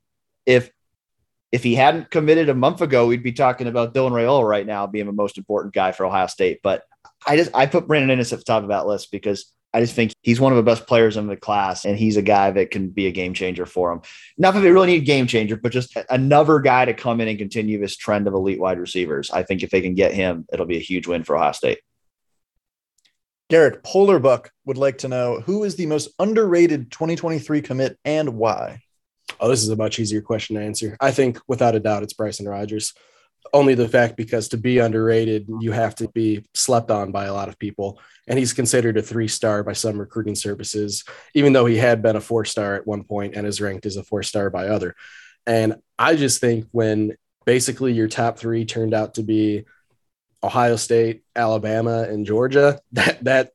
if 0.46 0.72
if 1.52 1.64
he 1.64 1.76
hadn't 1.76 2.10
committed 2.10 2.50
a 2.50 2.56
month 2.56 2.82
ago, 2.82 3.08
we'd 3.08 3.24
be 3.24 3.32
talking 3.32 3.68
about 3.68 3.94
Dylan 3.94 4.12
Raiola 4.12 4.48
right 4.48 4.66
now 4.66 4.88
being 4.88 5.06
the 5.06 5.14
most 5.14 5.38
important 5.38 5.74
guy 5.74 5.92
for 5.92 6.06
Ohio 6.06 6.28
State. 6.28 6.60
But 6.64 6.84
I 7.26 7.38
just 7.38 7.52
I 7.54 7.66
put 7.66 7.88
Brandon 7.88 8.18
Inniss 8.18 8.34
at 8.34 8.40
the 8.40 8.46
top 8.46 8.64
of 8.64 8.70
that 8.70 8.88
list 8.88 9.12
because 9.12 9.54
I 9.76 9.82
just 9.82 9.94
think 9.94 10.14
he's 10.22 10.40
one 10.40 10.54
of 10.54 10.56
the 10.56 10.64
best 10.64 10.88
players 10.88 11.18
in 11.18 11.28
the 11.28 11.36
class, 11.36 11.84
and 11.84 11.98
he's 11.98 12.16
a 12.16 12.22
guy 12.22 12.50
that 12.50 12.72
can 12.72 12.92
be 12.92 13.08
a 13.08 13.12
game 13.12 13.34
changer 13.34 13.66
for 13.66 13.92
him. 13.92 14.04
Not 14.38 14.54
that 14.54 14.62
they 14.62 14.72
really 14.72 14.88
need 14.88 15.02
a 15.02 15.06
game 15.06 15.28
changer, 15.28 15.58
but 15.58 15.74
just 15.74 15.98
another 16.10 16.60
guy 16.60 16.86
to 16.86 16.94
come 16.94 17.20
in 17.20 17.28
and 17.28 17.38
continue 17.38 17.78
this 17.78 17.98
trend 17.98 18.26
of 18.26 18.34
elite 18.34 18.58
wide 18.58 18.80
receivers. 18.80 19.32
I 19.32 19.44
think 19.44 19.64
if 19.64 19.72
they 19.72 19.82
can 19.82 19.94
get 19.94 20.14
him, 20.14 20.46
it'll 20.54 20.66
be 20.66 20.78
a 20.78 20.80
huge 20.80 21.08
win 21.08 21.26
for 21.26 21.36
Ohio 21.36 21.52
State. 21.52 21.80
Garrett 23.50 23.84
Polarbuck 23.84 24.48
would 24.64 24.78
like 24.78 25.00
to 25.00 25.10
know 25.10 25.42
who 25.42 25.66
is 25.66 25.76
the 25.76 25.88
most 25.88 26.08
underrated 26.20 26.90
2023 26.90 27.62
commit 27.62 28.00
and 28.06 28.38
why. 28.38 28.80
Oh, 29.42 29.50
this 29.50 29.62
is 29.62 29.68
a 29.68 29.76
much 29.76 30.00
easier 30.00 30.22
question 30.22 30.56
to 30.56 30.64
answer. 30.64 30.96
I 31.02 31.12
think 31.12 31.38
without 31.50 31.76
a 31.76 31.82
doubt 31.82 32.04
it's 32.04 32.14
Bryson 32.14 32.48
Rogers. 32.48 32.94
Only 33.54 33.76
the 33.76 33.88
fact 33.88 34.18
because 34.18 34.50
to 34.50 34.58
be 34.58 34.80
underrated, 34.80 35.48
you 35.60 35.72
have 35.72 35.96
to 35.96 36.10
be 36.10 36.46
slept 36.54 36.92
on 36.92 37.12
by 37.12 37.26
a 37.26 37.34
lot 37.34 37.50
of 37.50 37.60
people. 37.60 38.00
And 38.28 38.40
he's 38.40 38.54
considered 38.54 38.98
a 38.98 39.02
three 39.02 39.28
star 39.28 39.64
by 39.64 39.74
some 39.74 39.98
recruiting 39.98 40.36
services, 40.36 41.04
even 41.34 41.54
though 41.54 41.66
he 41.66 41.78
had 41.78 42.02
been 42.02 42.16
a 42.16 42.22
four 42.22 42.46
star 42.46 42.76
at 42.76 42.88
one 42.88 43.04
point 43.04 43.36
and 43.36 43.46
is 43.46 43.62
ranked 43.62 43.86
as 43.86 43.98
a 43.98 44.04
four 44.04 44.24
star 44.24 44.50
by 44.50 44.68
other. 44.68 44.96
And 45.46 45.76
I 45.98 46.16
just 46.16 46.42
think 46.42 46.66
when 46.72 47.16
basically 47.46 47.94
your 47.94 48.08
top 48.08 48.38
three 48.38 48.66
turned 48.66 48.94
out 48.94 49.16
to 49.16 49.24
be 49.24 49.66
Ohio 50.44 50.76
State, 50.76 51.24
Alabama, 51.36 52.04
and 52.04 52.26
Georgia, 52.26 52.80
that 52.94 53.24
that 53.24 53.52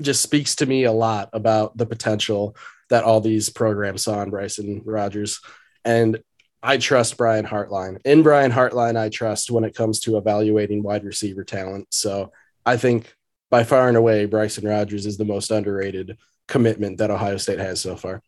just 0.00 0.22
speaks 0.22 0.56
to 0.56 0.66
me 0.66 0.84
a 0.84 0.92
lot 0.92 1.30
about 1.32 1.76
the 1.76 1.86
potential 1.86 2.56
that 2.90 3.04
all 3.04 3.20
these 3.20 3.48
programs 3.48 4.02
saw 4.02 4.22
in 4.22 4.30
Bryson 4.30 4.82
Rogers. 4.84 5.40
And 5.84 6.22
I 6.62 6.76
trust 6.76 7.16
Brian 7.16 7.44
Hartline. 7.44 7.98
In 8.04 8.22
Brian 8.22 8.52
Hartline, 8.52 8.96
I 8.96 9.08
trust 9.08 9.50
when 9.50 9.64
it 9.64 9.74
comes 9.74 10.00
to 10.00 10.16
evaluating 10.16 10.82
wide 10.82 11.04
receiver 11.04 11.42
talent. 11.42 11.88
So 11.90 12.32
I 12.64 12.76
think 12.76 13.12
by 13.50 13.64
far 13.64 13.88
and 13.88 13.96
away, 13.96 14.26
Bryson 14.26 14.66
Rogers 14.66 15.04
is 15.04 15.16
the 15.16 15.24
most 15.24 15.50
underrated 15.50 16.16
commitment 16.46 16.98
that 16.98 17.10
Ohio 17.10 17.36
State 17.36 17.58
has 17.58 17.80
so 17.80 17.96
far. 17.96 18.22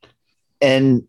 And 0.60 1.04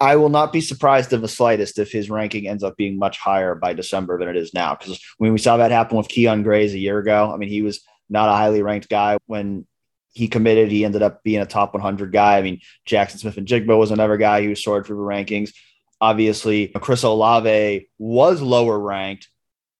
I 0.00 0.16
will 0.16 0.28
not 0.28 0.52
be 0.52 0.60
surprised 0.60 1.12
in 1.12 1.20
the 1.20 1.28
slightest 1.28 1.78
if 1.80 1.90
his 1.90 2.08
ranking 2.08 2.46
ends 2.46 2.62
up 2.62 2.76
being 2.76 2.98
much 2.98 3.18
higher 3.18 3.56
by 3.56 3.72
December 3.72 4.16
than 4.16 4.28
it 4.28 4.36
is 4.36 4.54
now. 4.54 4.76
Because 4.76 5.00
when 5.18 5.32
we 5.32 5.38
saw 5.38 5.56
that 5.56 5.72
happen 5.72 5.96
with 5.96 6.08
Kyion 6.08 6.44
Grayes 6.44 6.74
a 6.74 6.78
year 6.78 6.98
ago, 6.98 7.32
I 7.32 7.36
mean, 7.36 7.48
he 7.48 7.62
was 7.62 7.80
not 8.08 8.28
a 8.28 8.32
highly 8.32 8.62
ranked 8.62 8.88
guy 8.88 9.18
when 9.26 9.66
he 10.12 10.28
committed. 10.28 10.70
He 10.70 10.84
ended 10.84 11.02
up 11.02 11.24
being 11.24 11.40
a 11.40 11.46
top 11.46 11.74
100 11.74 12.12
guy. 12.12 12.38
I 12.38 12.42
mean, 12.42 12.60
Jackson 12.84 13.18
Smith-Njigba 13.18 13.76
was 13.76 13.90
another 13.90 14.16
guy 14.16 14.44
who 14.44 14.54
soared 14.54 14.86
through 14.86 14.98
the 14.98 15.02
rankings. 15.02 15.52
Obviously, 16.00 16.68
Chris 16.68 17.02
Olave 17.02 17.88
was 17.98 18.40
lower 18.40 18.78
ranked, 18.78 19.28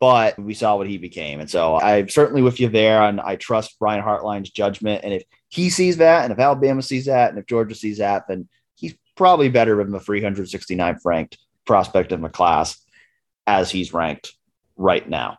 but 0.01 0.39
we 0.39 0.55
saw 0.55 0.77
what 0.77 0.89
he 0.89 0.99
became. 0.99 1.41
And 1.41 1.51
so 1.51 1.77
I'm 1.77 2.09
certainly 2.09 2.43
with 2.43 2.61
you 2.61 2.69
there. 2.69 3.03
And 3.03 3.21
I 3.21 3.37
trust 3.37 3.79
Brian 3.79 4.03
Hartline's 4.03 4.51
judgment. 4.51 5.05
And 5.05 5.13
if 5.13 5.23
he 5.49 5.71
sees 5.71 5.99
that, 5.99 6.25
and 6.25 6.33
if 6.33 6.39
Alabama 6.39 6.83
sees 6.83 7.07
that, 7.07 7.31
and 7.31 7.39
if 7.39 7.47
Georgia 7.47 7.75
sees 7.75 7.99
that, 7.99 8.25
then 8.29 8.49
he's 8.75 8.95
probably 9.17 9.49
better 9.49 9.77
than 9.77 9.93
the 9.93 9.99
369th 9.99 11.01
ranked 11.05 11.39
prospect 11.65 12.13
in 12.13 12.23
the 12.23 12.29
class 12.29 12.79
as 13.47 13.71
he's 13.71 13.93
ranked 13.93 14.35
right 14.77 15.09
now. 15.09 15.39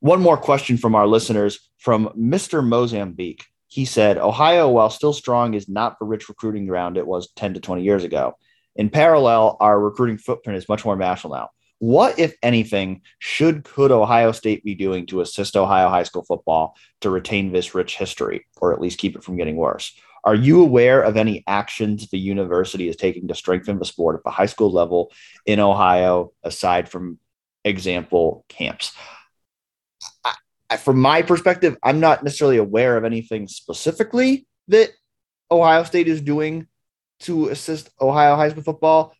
One 0.00 0.20
more 0.20 0.36
question 0.36 0.76
from 0.76 0.94
our 0.94 1.06
listeners 1.06 1.70
from 1.78 2.10
Mr. 2.18 2.66
Mozambique. 2.66 3.44
He 3.68 3.86
said, 3.86 4.18
Ohio, 4.18 4.68
while 4.68 4.90
still 4.90 5.12
strong, 5.12 5.54
is 5.54 5.68
not 5.68 5.98
the 5.98 6.04
rich 6.04 6.28
recruiting 6.28 6.66
ground 6.66 6.96
it 6.96 7.06
was 7.06 7.30
10 7.36 7.54
to 7.54 7.60
20 7.60 7.82
years 7.82 8.04
ago. 8.04 8.36
In 8.76 8.90
parallel, 8.90 9.56
our 9.60 9.78
recruiting 9.78 10.18
footprint 10.18 10.56
is 10.56 10.68
much 10.68 10.84
more 10.84 10.96
national 10.96 11.34
now. 11.34 11.50
What, 11.78 12.18
if 12.18 12.34
anything, 12.42 13.02
should 13.18 13.64
could 13.64 13.90
Ohio 13.90 14.32
State 14.32 14.64
be 14.64 14.74
doing 14.74 15.06
to 15.06 15.20
assist 15.20 15.56
Ohio 15.56 15.88
high 15.88 16.04
school 16.04 16.24
football 16.24 16.76
to 17.02 17.10
retain 17.10 17.52
this 17.52 17.74
rich 17.74 17.96
history, 17.96 18.46
or 18.56 18.72
at 18.72 18.80
least 18.80 18.98
keep 18.98 19.16
it 19.16 19.24
from 19.24 19.36
getting 19.36 19.56
worse? 19.56 19.94
Are 20.24 20.34
you 20.34 20.62
aware 20.62 21.02
of 21.02 21.16
any 21.18 21.44
actions 21.46 22.08
the 22.08 22.18
university 22.18 22.88
is 22.88 22.96
taking 22.96 23.28
to 23.28 23.34
strengthen 23.34 23.78
the 23.78 23.84
sport 23.84 24.16
at 24.16 24.24
the 24.24 24.30
high 24.30 24.46
school 24.46 24.72
level 24.72 25.12
in 25.44 25.60
Ohio, 25.60 26.32
aside 26.42 26.88
from 26.88 27.18
example 27.64 28.46
camps? 28.48 28.92
I, 30.70 30.78
from 30.78 30.98
my 30.98 31.20
perspective, 31.22 31.76
I'm 31.82 32.00
not 32.00 32.24
necessarily 32.24 32.56
aware 32.56 32.96
of 32.96 33.04
anything 33.04 33.46
specifically 33.46 34.46
that 34.68 34.90
Ohio 35.50 35.84
State 35.84 36.08
is 36.08 36.22
doing 36.22 36.66
to 37.24 37.48
assist 37.48 37.90
Ohio 38.00 38.36
high 38.36 38.50
school 38.50 38.62
football, 38.62 39.14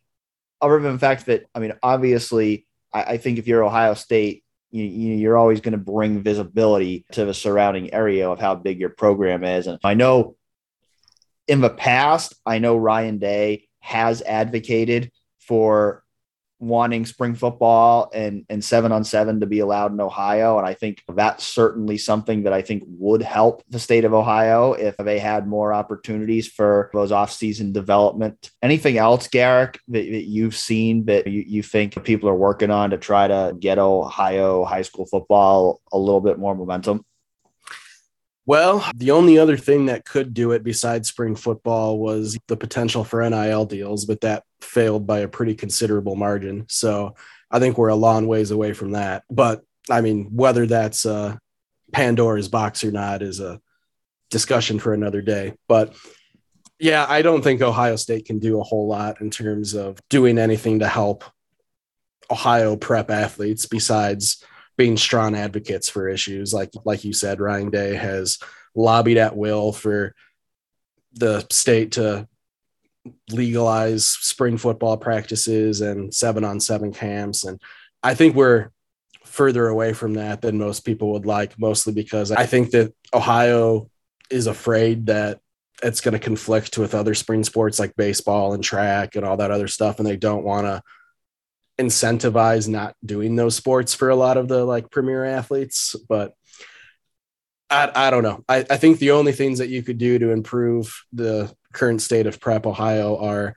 other 0.61 0.79
than 0.79 0.93
the 0.93 0.99
fact 0.99 1.25
that, 1.25 1.45
I 1.53 1.59
mean, 1.59 1.73
obviously, 1.83 2.65
I, 2.93 3.03
I 3.03 3.17
think 3.17 3.37
if 3.37 3.47
you're 3.47 3.63
Ohio 3.63 3.93
State, 3.93 4.43
you, 4.71 4.83
you're 4.83 5.37
always 5.37 5.61
going 5.61 5.73
to 5.73 5.77
bring 5.77 6.23
visibility 6.23 7.05
to 7.11 7.25
the 7.25 7.33
surrounding 7.33 7.93
area 7.93 8.29
of 8.29 8.39
how 8.39 8.55
big 8.55 8.79
your 8.79 8.89
program 8.89 9.43
is. 9.43 9.67
And 9.67 9.79
I 9.83 9.93
know 9.93 10.35
in 11.47 11.61
the 11.61 11.69
past, 11.69 12.35
I 12.45 12.59
know 12.59 12.77
Ryan 12.77 13.17
Day 13.17 13.67
has 13.79 14.21
advocated 14.21 15.11
for 15.39 16.03
wanting 16.67 17.05
spring 17.05 17.35
football 17.35 18.09
and, 18.13 18.45
and 18.49 18.63
seven 18.63 18.91
on 18.91 19.03
seven 19.03 19.39
to 19.39 19.45
be 19.45 19.59
allowed 19.59 19.91
in 19.91 20.01
Ohio. 20.01 20.57
And 20.57 20.67
I 20.67 20.73
think 20.73 21.03
that's 21.07 21.45
certainly 21.45 21.97
something 21.97 22.43
that 22.43 22.53
I 22.53 22.61
think 22.61 22.83
would 22.87 23.21
help 23.21 23.63
the 23.69 23.79
state 23.79 24.05
of 24.05 24.13
Ohio 24.13 24.73
if 24.73 24.97
they 24.97 25.19
had 25.19 25.47
more 25.47 25.73
opportunities 25.73 26.47
for 26.47 26.89
those 26.93 27.11
off-season 27.11 27.71
development. 27.71 28.51
Anything 28.61 28.97
else, 28.97 29.27
Garrick, 29.27 29.79
that, 29.89 30.09
that 30.11 30.25
you've 30.25 30.55
seen 30.55 31.05
that 31.05 31.27
you, 31.27 31.43
you 31.45 31.63
think 31.63 32.03
people 32.03 32.29
are 32.29 32.35
working 32.35 32.71
on 32.71 32.89
to 32.89 32.97
try 32.97 33.27
to 33.27 33.55
get 33.59 33.77
Ohio 33.77 34.65
high 34.65 34.81
school 34.81 35.05
football 35.05 35.81
a 35.91 35.97
little 35.97 36.21
bit 36.21 36.39
more 36.39 36.55
momentum? 36.55 37.05
Well, 38.47 38.87
the 38.95 39.11
only 39.11 39.39
other 39.39 39.57
thing 39.57 39.87
that 39.87 40.05
could 40.05 40.33
do 40.33 40.51
it 40.51 40.63
besides 40.63 41.09
spring 41.09 41.35
football 41.35 41.97
was 41.97 42.37
the 42.47 42.57
potential 42.57 43.03
for 43.03 43.27
NIL 43.27 43.65
deals, 43.65 44.05
but 44.05 44.21
that 44.21 44.43
failed 44.61 45.07
by 45.07 45.19
a 45.19 45.27
pretty 45.27 45.55
considerable 45.55 46.15
margin. 46.15 46.65
So 46.69 47.15
I 47.49 47.59
think 47.59 47.77
we're 47.77 47.89
a 47.89 47.95
long 47.95 48.27
ways 48.27 48.51
away 48.51 48.73
from 48.73 48.91
that. 48.91 49.23
But 49.31 49.63
I 49.89 50.01
mean, 50.01 50.29
whether 50.31 50.67
that's 50.67 51.05
uh, 51.05 51.37
Pandora's 51.91 52.47
box 52.47 52.83
or 52.83 52.91
not 52.91 53.23
is 53.23 53.39
a 53.39 53.59
discussion 54.29 54.79
for 54.79 54.93
another 54.93 55.21
day. 55.21 55.53
But 55.67 55.95
yeah, 56.79 57.05
I 57.07 57.21
don't 57.21 57.41
think 57.41 57.61
Ohio 57.61 57.95
State 57.95 58.25
can 58.25 58.39
do 58.39 58.59
a 58.59 58.63
whole 58.63 58.87
lot 58.87 59.21
in 59.21 59.29
terms 59.29 59.73
of 59.73 59.97
doing 60.09 60.37
anything 60.37 60.79
to 60.79 60.87
help 60.87 61.23
Ohio 62.29 62.75
prep 62.75 63.09
athletes 63.09 63.65
besides 63.65 64.43
being 64.77 64.97
strong 64.97 65.35
advocates 65.35 65.89
for 65.89 66.07
issues. 66.07 66.53
Like 66.53 66.71
like 66.83 67.03
you 67.03 67.13
said 67.13 67.39
ryan 67.39 67.69
day 67.69 67.95
has 67.95 68.39
lobbied 68.75 69.17
at 69.17 69.35
will 69.35 69.71
for 69.71 70.13
the 71.13 71.45
state 71.49 71.93
to 71.93 72.27
legalize 73.31 74.05
spring 74.05 74.57
football 74.57 74.97
practices 74.97 75.81
and 75.81 76.13
seven 76.13 76.43
on 76.43 76.59
seven 76.59 76.91
camps. 76.91 77.43
And 77.43 77.61
i 78.03 78.13
think 78.13 78.35
we're 78.35 78.71
further 79.23 79.67
away 79.67 79.91
from 79.91 80.13
that 80.13 80.41
than 80.41 80.57
most 80.57 80.85
people 80.85 81.11
would 81.11 81.25
like 81.25 81.59
mostly 81.59 81.91
because 81.91 82.31
i 82.31 82.45
think 82.45 82.71
that 82.71 82.93
ohio 83.13 83.89
is 84.29 84.47
afraid 84.47 85.07
that 85.07 85.39
it's 85.83 85.99
going 85.99 86.13
to 86.13 86.19
conflict 86.19 86.77
with 86.77 86.95
other 86.95 87.13
spring 87.13 87.43
sports 87.43 87.79
like 87.79 87.95
baseball 87.97 88.53
and 88.53 88.63
track 88.63 89.15
and 89.15 89.25
all 89.25 89.37
that 89.37 89.51
other 89.51 89.67
stuff 89.67 89.99
and 89.99 90.07
they 90.07 90.15
don't 90.15 90.45
want 90.45 90.65
to 90.65 90.81
incentivize 91.77 92.67
not 92.67 92.95
doing 93.05 93.35
those 93.35 93.55
sports 93.55 93.93
for 93.93 94.09
a 94.09 94.15
lot 94.15 94.37
of 94.37 94.47
the 94.47 94.63
like 94.63 94.89
premier 94.91 95.25
athletes 95.25 95.95
but 96.07 96.33
i, 97.69 97.91
I 97.93 98.09
don't 98.11 98.23
know. 98.23 98.43
I, 98.47 98.65
I 98.69 98.77
think 98.77 98.99
the 98.99 99.11
only 99.11 99.33
things 99.33 99.59
that 99.59 99.69
you 99.69 99.83
could 99.83 99.97
do 99.97 100.17
to 100.19 100.31
improve 100.31 101.03
the 101.11 101.53
current 101.73 102.01
state 102.01 102.27
of 102.27 102.39
prep 102.39 102.65
ohio 102.65 103.17
are 103.17 103.55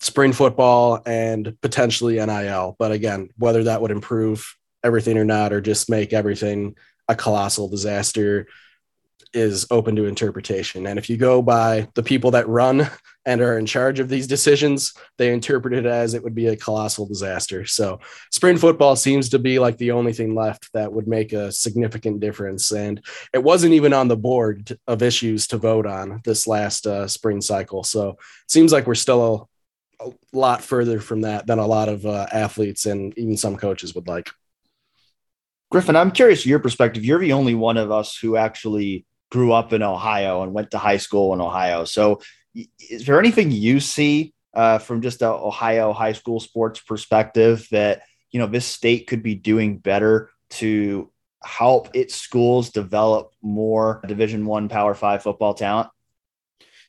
spring 0.00 0.32
football 0.32 1.02
and 1.04 1.56
potentially 1.60 2.16
nil 2.16 2.76
but 2.78 2.92
again 2.92 3.28
whether 3.36 3.64
that 3.64 3.82
would 3.82 3.90
improve 3.90 4.56
everything 4.82 5.18
or 5.18 5.24
not 5.24 5.52
or 5.52 5.60
just 5.60 5.90
make 5.90 6.12
everything 6.12 6.76
a 7.08 7.14
colossal 7.14 7.68
disaster 7.68 8.46
is 9.36 9.66
open 9.70 9.94
to 9.96 10.06
interpretation. 10.06 10.86
And 10.86 10.98
if 10.98 11.10
you 11.10 11.18
go 11.18 11.42
by 11.42 11.88
the 11.94 12.02
people 12.02 12.30
that 12.32 12.48
run 12.48 12.88
and 13.26 13.40
are 13.42 13.58
in 13.58 13.66
charge 13.66 14.00
of 14.00 14.08
these 14.08 14.26
decisions, 14.26 14.94
they 15.18 15.32
interpret 15.32 15.74
it 15.74 15.84
as 15.84 16.14
it 16.14 16.24
would 16.24 16.34
be 16.34 16.46
a 16.46 16.56
colossal 16.56 17.06
disaster. 17.06 17.66
So 17.66 18.00
spring 18.30 18.56
football 18.56 18.96
seems 18.96 19.28
to 19.30 19.38
be 19.38 19.58
like 19.58 19.76
the 19.76 19.90
only 19.90 20.14
thing 20.14 20.34
left 20.34 20.72
that 20.72 20.92
would 20.92 21.06
make 21.06 21.34
a 21.34 21.52
significant 21.52 22.20
difference. 22.20 22.72
And 22.72 23.04
it 23.34 23.42
wasn't 23.42 23.74
even 23.74 23.92
on 23.92 24.08
the 24.08 24.16
board 24.16 24.78
of 24.86 25.02
issues 25.02 25.46
to 25.48 25.58
vote 25.58 25.86
on 25.86 26.22
this 26.24 26.46
last 26.46 26.86
uh, 26.86 27.06
spring 27.06 27.42
cycle. 27.42 27.84
So 27.84 28.10
it 28.10 28.16
seems 28.50 28.72
like 28.72 28.86
we're 28.86 28.94
still 28.94 29.50
a, 30.00 30.08
a 30.08 30.12
lot 30.32 30.62
further 30.62 30.98
from 30.98 31.20
that 31.22 31.46
than 31.46 31.58
a 31.58 31.66
lot 31.66 31.90
of 31.90 32.06
uh, 32.06 32.26
athletes 32.32 32.86
and 32.86 33.12
even 33.18 33.36
some 33.36 33.56
coaches 33.56 33.94
would 33.94 34.08
like. 34.08 34.30
Griffin, 35.70 35.96
I'm 35.96 36.12
curious 36.12 36.46
your 36.46 36.60
perspective. 36.60 37.04
You're 37.04 37.18
the 37.18 37.32
only 37.32 37.54
one 37.54 37.76
of 37.76 37.90
us 37.90 38.16
who 38.16 38.36
actually 38.36 39.04
grew 39.30 39.52
up 39.52 39.72
in 39.72 39.82
Ohio 39.82 40.42
and 40.42 40.52
went 40.52 40.70
to 40.70 40.78
high 40.78 40.96
school 40.96 41.34
in 41.34 41.40
Ohio. 41.40 41.84
So, 41.84 42.20
is 42.54 43.04
there 43.04 43.18
anything 43.20 43.50
you 43.50 43.80
see 43.80 44.32
uh, 44.54 44.78
from 44.78 45.02
just 45.02 45.22
a 45.22 45.28
Ohio 45.28 45.92
high 45.92 46.12
school 46.12 46.40
sports 46.40 46.80
perspective 46.80 47.66
that 47.70 48.02
you 48.30 48.40
know 48.40 48.46
this 48.46 48.66
state 48.66 49.06
could 49.06 49.22
be 49.22 49.34
doing 49.34 49.78
better 49.78 50.30
to 50.48 51.10
help 51.44 51.94
its 51.94 52.14
schools 52.14 52.70
develop 52.70 53.32
more 53.42 54.02
Division 54.06 54.46
One 54.46 54.68
Power 54.68 54.94
Five 54.94 55.22
football 55.22 55.54
talent? 55.54 55.88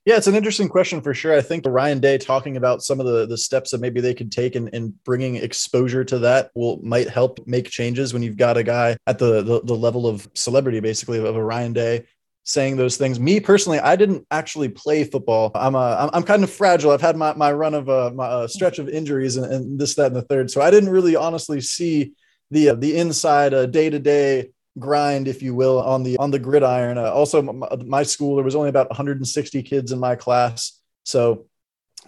Yeah, 0.06 0.16
it's 0.16 0.28
an 0.28 0.36
interesting 0.36 0.70
question 0.70 1.02
for 1.02 1.14
sure. 1.14 1.36
I 1.36 1.42
think 1.42 1.66
Ryan 1.66 2.00
Day 2.00 2.18
talking 2.18 2.56
about 2.56 2.82
some 2.82 3.02
of 3.02 3.06
the, 3.06 3.26
the 3.26 3.38
steps 3.38 3.72
that 3.72 3.82
maybe 3.82 4.00
they 4.00 4.14
could 4.14 4.32
take 4.32 4.56
and, 4.56 4.70
and 4.74 4.94
bringing 5.04 5.36
exposure 5.36 6.06
to 6.06 6.20
that 6.20 6.50
will 6.56 6.80
might 6.82 7.10
help 7.10 7.46
make 7.46 7.70
changes 7.70 8.14
when 8.14 8.24
you've 8.24 8.38
got 8.38 8.56
a 8.56 8.64
guy 8.64 8.96
at 9.06 9.20
the, 9.20 9.42
the, 9.42 9.62
the 9.66 9.74
level 9.74 10.08
of 10.08 10.26
celebrity, 10.34 10.80
basically, 10.80 11.20
of 11.20 11.36
a 11.36 11.44
Ryan 11.44 11.74
Day 11.74 12.06
saying 12.48 12.78
those 12.78 12.96
things. 12.96 13.20
Me 13.20 13.42
personally, 13.42 13.78
I 13.78 13.98
didn't 13.98 14.26
actually 14.32 14.70
play 14.70 15.04
football. 15.04 15.52
I'm 15.54 15.76
a, 15.76 16.10
I'm, 16.14 16.24
kind 16.24 16.46
of 16.46 16.50
fragile. 16.50 16.92
I've 16.92 17.02
had 17.02 17.18
my, 17.18 17.34
my 17.34 17.52
run 17.52 17.74
of 17.74 17.90
a, 17.90 18.12
my, 18.14 18.44
a 18.44 18.48
stretch 18.48 18.80
of 18.80 18.88
injuries 18.88 19.36
and, 19.36 19.52
and, 19.52 19.78
this, 19.78 19.96
that, 19.96 20.08
and 20.08 20.16
the 20.16 20.22
third. 20.22 20.50
So 20.50 20.62
I 20.62 20.72
didn't 20.72 20.90
really 20.90 21.18
honestly 21.18 21.60
see 21.60 22.14
the, 22.50 22.70
uh, 22.70 22.76
the 22.76 22.98
inside 22.98 23.72
day 23.74 23.90
to 23.90 24.00
day 24.00 24.52
grind, 24.80 25.28
if 25.28 25.44
you 25.44 25.56
will, 25.56 25.82
on 25.82 26.04
the, 26.04 26.16
on 26.20 26.32
the 26.32 26.40
gridiron. 26.40 26.98
Uh, 26.98 27.12
also 27.12 27.42
my, 27.42 27.68
my 27.86 28.04
school, 28.04 28.36
there 28.36 28.46
was 28.46 28.56
only 28.56 28.70
about 28.70 28.90
160 28.90 29.62
kids 29.64 29.92
in 29.92 30.00
my 30.00 30.16
class. 30.16 30.80
So 31.04 31.48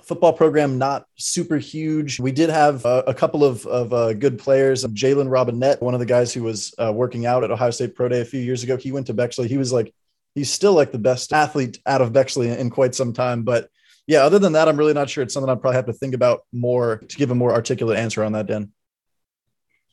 football 0.03 0.31
program 0.31 0.77
not 0.77 1.05
super 1.17 1.57
huge. 1.57 2.17
We 2.17 2.31
did 2.31 2.49
have 2.49 2.85
uh, 2.85 3.03
a 3.05 3.13
couple 3.13 3.43
of, 3.43 3.65
of 3.65 3.91
uh, 3.91 4.13
good 4.13 4.39
players. 4.39 4.85
Jalen 4.85 5.29
Robinette, 5.29 5.81
one 5.81 5.93
of 5.93 5.99
the 5.99 6.05
guys 6.05 6.33
who 6.33 6.43
was 6.43 6.73
uh, 6.77 6.93
working 6.95 7.25
out 7.25 7.43
at 7.43 7.51
Ohio 7.51 7.71
State 7.71 7.93
Pro 7.93 8.07
Day 8.07 8.21
a 8.21 8.25
few 8.25 8.39
years 8.39 8.63
ago, 8.63 8.77
he 8.77 8.93
went 8.93 9.07
to 9.07 9.13
Bexley. 9.13 9.49
He 9.49 9.57
was 9.57 9.73
like 9.73 9.93
he's 10.35 10.51
still 10.51 10.73
like 10.73 10.91
the 10.91 10.99
best 10.99 11.33
athlete 11.33 11.79
out 11.85 12.01
of 12.01 12.13
Bexley 12.13 12.49
in 12.49 12.69
quite 12.69 12.95
some 12.95 13.13
time. 13.13 13.43
But 13.43 13.69
yeah, 14.07 14.19
other 14.19 14.39
than 14.39 14.53
that, 14.53 14.67
I'm 14.67 14.77
really 14.77 14.93
not 14.93 15.09
sure. 15.09 15.23
It's 15.23 15.33
something 15.33 15.49
I'd 15.49 15.61
probably 15.61 15.75
have 15.75 15.85
to 15.85 15.93
think 15.93 16.15
about 16.15 16.41
more 16.51 16.97
to 16.97 17.17
give 17.17 17.31
a 17.31 17.35
more 17.35 17.53
articulate 17.53 17.97
answer 17.97 18.23
on 18.23 18.31
that, 18.33 18.47
Dan. 18.47 18.71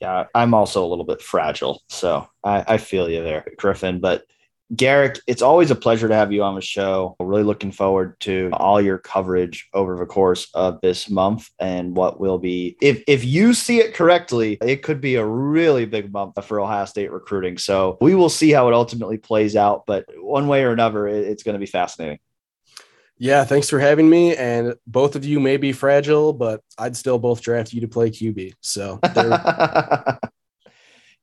Yeah, 0.01 0.27
I'm 0.35 0.55
also 0.55 0.85
a 0.85 0.89
little 0.89 1.05
bit 1.05 1.23
fragile. 1.23 1.83
So 1.89 2.29
I, 2.45 2.65
I 2.67 2.77
feel 2.79 3.09
you 3.09 3.23
there, 3.23 3.47
Griffin. 3.57 4.01
But 4.01 4.25
Garrick, 4.75 5.21
it's 5.29 5.43
always 5.43 5.71
a 5.71 5.77
pleasure 5.77 6.09
to 6.09 6.15
have 6.15 6.33
you 6.33 6.43
on 6.43 6.57
the 6.57 6.61
show. 6.61 7.15
Really 7.21 7.45
looking 7.45 7.71
forward 7.71 8.19
to 8.21 8.51
all 8.53 8.81
your 8.81 8.99
coverage 8.99 9.69
over 9.73 9.97
the 9.97 10.07
course 10.07 10.49
of 10.55 10.81
this 10.81 11.09
month 11.09 11.49
and 11.61 11.97
what 11.97 12.19
will 12.19 12.39
be, 12.39 12.77
if, 12.83 13.03
if 13.07 13.25
you 13.25 13.55
see 13.55 13.79
it 13.79 13.95
correctly, 13.95 14.59
it 14.61 14.83
could 14.83 15.01
be 15.01 15.15
a 15.15 15.25
really 15.25 15.85
big 15.85 16.13
month 16.13 16.45
for 16.45 16.61
Ohio 16.61 16.85
State 16.85 17.13
recruiting. 17.13 17.59
So 17.59 17.97
we 18.01 18.17
will 18.17 18.29
see 18.29 18.51
how 18.51 18.67
it 18.67 18.75
ultimately 18.75 19.19
plays 19.19 19.55
out. 19.55 19.85
But 19.87 20.07
one 20.19 20.49
way 20.49 20.65
or 20.65 20.73
another, 20.73 21.07
it's 21.07 21.45
going 21.45 21.55
to 21.55 21.61
be 21.61 21.67
fascinating. 21.67 22.19
Yeah, 23.19 23.45
thanks 23.45 23.71
for 23.71 23.79
having 23.79 24.11
me. 24.11 24.37
And 24.37 24.75
both 24.87 25.17
of 25.17 25.25
you 25.25 25.39
may 25.41 25.57
be 25.59 25.73
fragile, 25.73 26.33
but 26.33 26.61
I'd 26.77 26.97
still 26.97 27.19
both 27.19 27.41
draft 27.41 27.73
you 27.73 27.83
to 27.83 27.89
play 27.89 28.11
QB. 28.11 28.55
So 28.61 28.99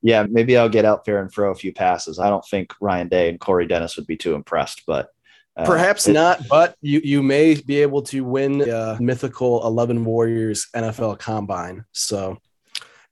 yeah, 0.03 0.25
maybe 0.29 0.57
I'll 0.57 0.69
get 0.69 0.83
out 0.83 1.05
there 1.05 1.19
and 1.21 1.31
throw 1.31 1.49
a 1.51 1.55
few 1.55 1.73
passes. 1.73 2.19
I 2.19 2.29
don't 2.29 2.45
think 2.45 2.73
Ryan 2.81 3.07
Day 3.07 3.29
and 3.29 3.39
Corey 3.39 3.65
Dennis 3.65 3.95
would 3.95 4.05
be 4.05 4.17
too 4.17 4.35
impressed, 4.35 4.83
but 4.85 5.07
uh, 5.55 5.65
perhaps 5.65 6.07
it, 6.07 6.13
not. 6.13 6.41
But 6.49 6.75
you 6.81 6.99
you 7.03 7.23
may 7.23 7.55
be 7.55 7.81
able 7.81 8.01
to 8.03 8.23
win 8.25 8.57
the 8.57 8.77
uh, 8.77 8.97
mythical 8.99 9.65
Eleven 9.65 10.03
Warriors 10.03 10.67
NFL 10.75 11.19
Combine. 11.19 11.85
So 11.93 12.37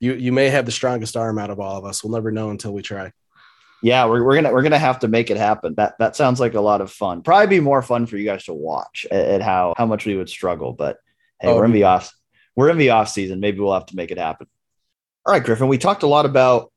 you 0.00 0.12
you 0.12 0.32
may 0.32 0.50
have 0.50 0.66
the 0.66 0.72
strongest 0.72 1.16
arm 1.16 1.38
out 1.38 1.48
of 1.48 1.58
all 1.60 1.78
of 1.78 1.86
us. 1.86 2.04
We'll 2.04 2.12
never 2.12 2.30
know 2.30 2.50
until 2.50 2.74
we 2.74 2.82
try. 2.82 3.10
Yeah, 3.82 4.04
we're, 4.04 4.22
we're 4.22 4.34
gonna 4.34 4.52
we're 4.52 4.62
gonna 4.62 4.78
have 4.78 4.98
to 5.00 5.08
make 5.08 5.30
it 5.30 5.38
happen. 5.38 5.74
That 5.76 5.94
that 5.98 6.14
sounds 6.14 6.40
like 6.40 6.52
a 6.52 6.60
lot 6.60 6.82
of 6.82 6.92
fun. 6.92 7.22
Probably 7.22 7.46
be 7.46 7.60
more 7.60 7.80
fun 7.80 8.04
for 8.04 8.18
you 8.18 8.26
guys 8.26 8.44
to 8.44 8.52
watch 8.52 9.06
at, 9.10 9.26
at 9.26 9.40
how 9.42 9.72
how 9.78 9.86
much 9.86 10.04
we 10.04 10.14
would 10.14 10.28
struggle. 10.28 10.74
But 10.74 10.98
hey, 11.40 11.48
oh, 11.48 11.56
we're 11.56 11.64
in 11.64 11.72
the 11.72 11.84
off 11.84 12.12
we're 12.54 12.68
in 12.68 12.76
the 12.76 12.90
off 12.90 13.08
season. 13.08 13.40
Maybe 13.40 13.60
we'll 13.60 13.72
have 13.72 13.86
to 13.86 13.96
make 13.96 14.10
it 14.10 14.18
happen. 14.18 14.46
All 15.24 15.32
right, 15.32 15.42
Griffin. 15.42 15.68
We 15.68 15.78
talked 15.78 16.02
a 16.02 16.08
lot 16.08 16.26
about 16.26 16.71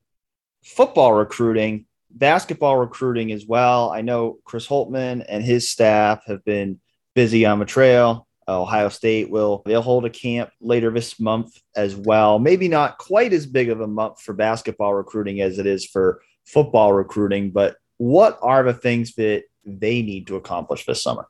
football 0.65 1.13
recruiting, 1.13 1.85
basketball 2.09 2.77
recruiting 2.77 3.31
as 3.31 3.45
well. 3.45 3.91
I 3.91 4.01
know 4.01 4.39
Chris 4.43 4.67
Holtmann 4.67 5.23
and 5.27 5.43
his 5.43 5.69
staff 5.69 6.25
have 6.25 6.43
been 6.43 6.79
busy 7.13 7.45
on 7.45 7.59
the 7.59 7.65
trail. 7.65 8.27
Ohio 8.47 8.89
State 8.89 9.29
will 9.29 9.63
they'll 9.65 9.81
hold 9.81 10.05
a 10.05 10.09
camp 10.09 10.51
later 10.61 10.91
this 10.91 11.19
month 11.19 11.59
as 11.75 11.95
well. 11.95 12.37
Maybe 12.37 12.67
not 12.67 12.97
quite 12.97 13.33
as 13.33 13.45
big 13.45 13.69
of 13.69 13.81
a 13.81 13.87
month 13.87 14.21
for 14.21 14.33
basketball 14.33 14.93
recruiting 14.93 15.41
as 15.41 15.57
it 15.57 15.65
is 15.65 15.85
for 15.85 16.21
football 16.45 16.93
recruiting, 16.93 17.51
but 17.51 17.77
what 17.97 18.37
are 18.41 18.63
the 18.63 18.73
things 18.73 19.15
that 19.15 19.43
they 19.65 20.01
need 20.01 20.27
to 20.27 20.35
accomplish 20.35 20.85
this 20.85 21.01
summer? 21.01 21.27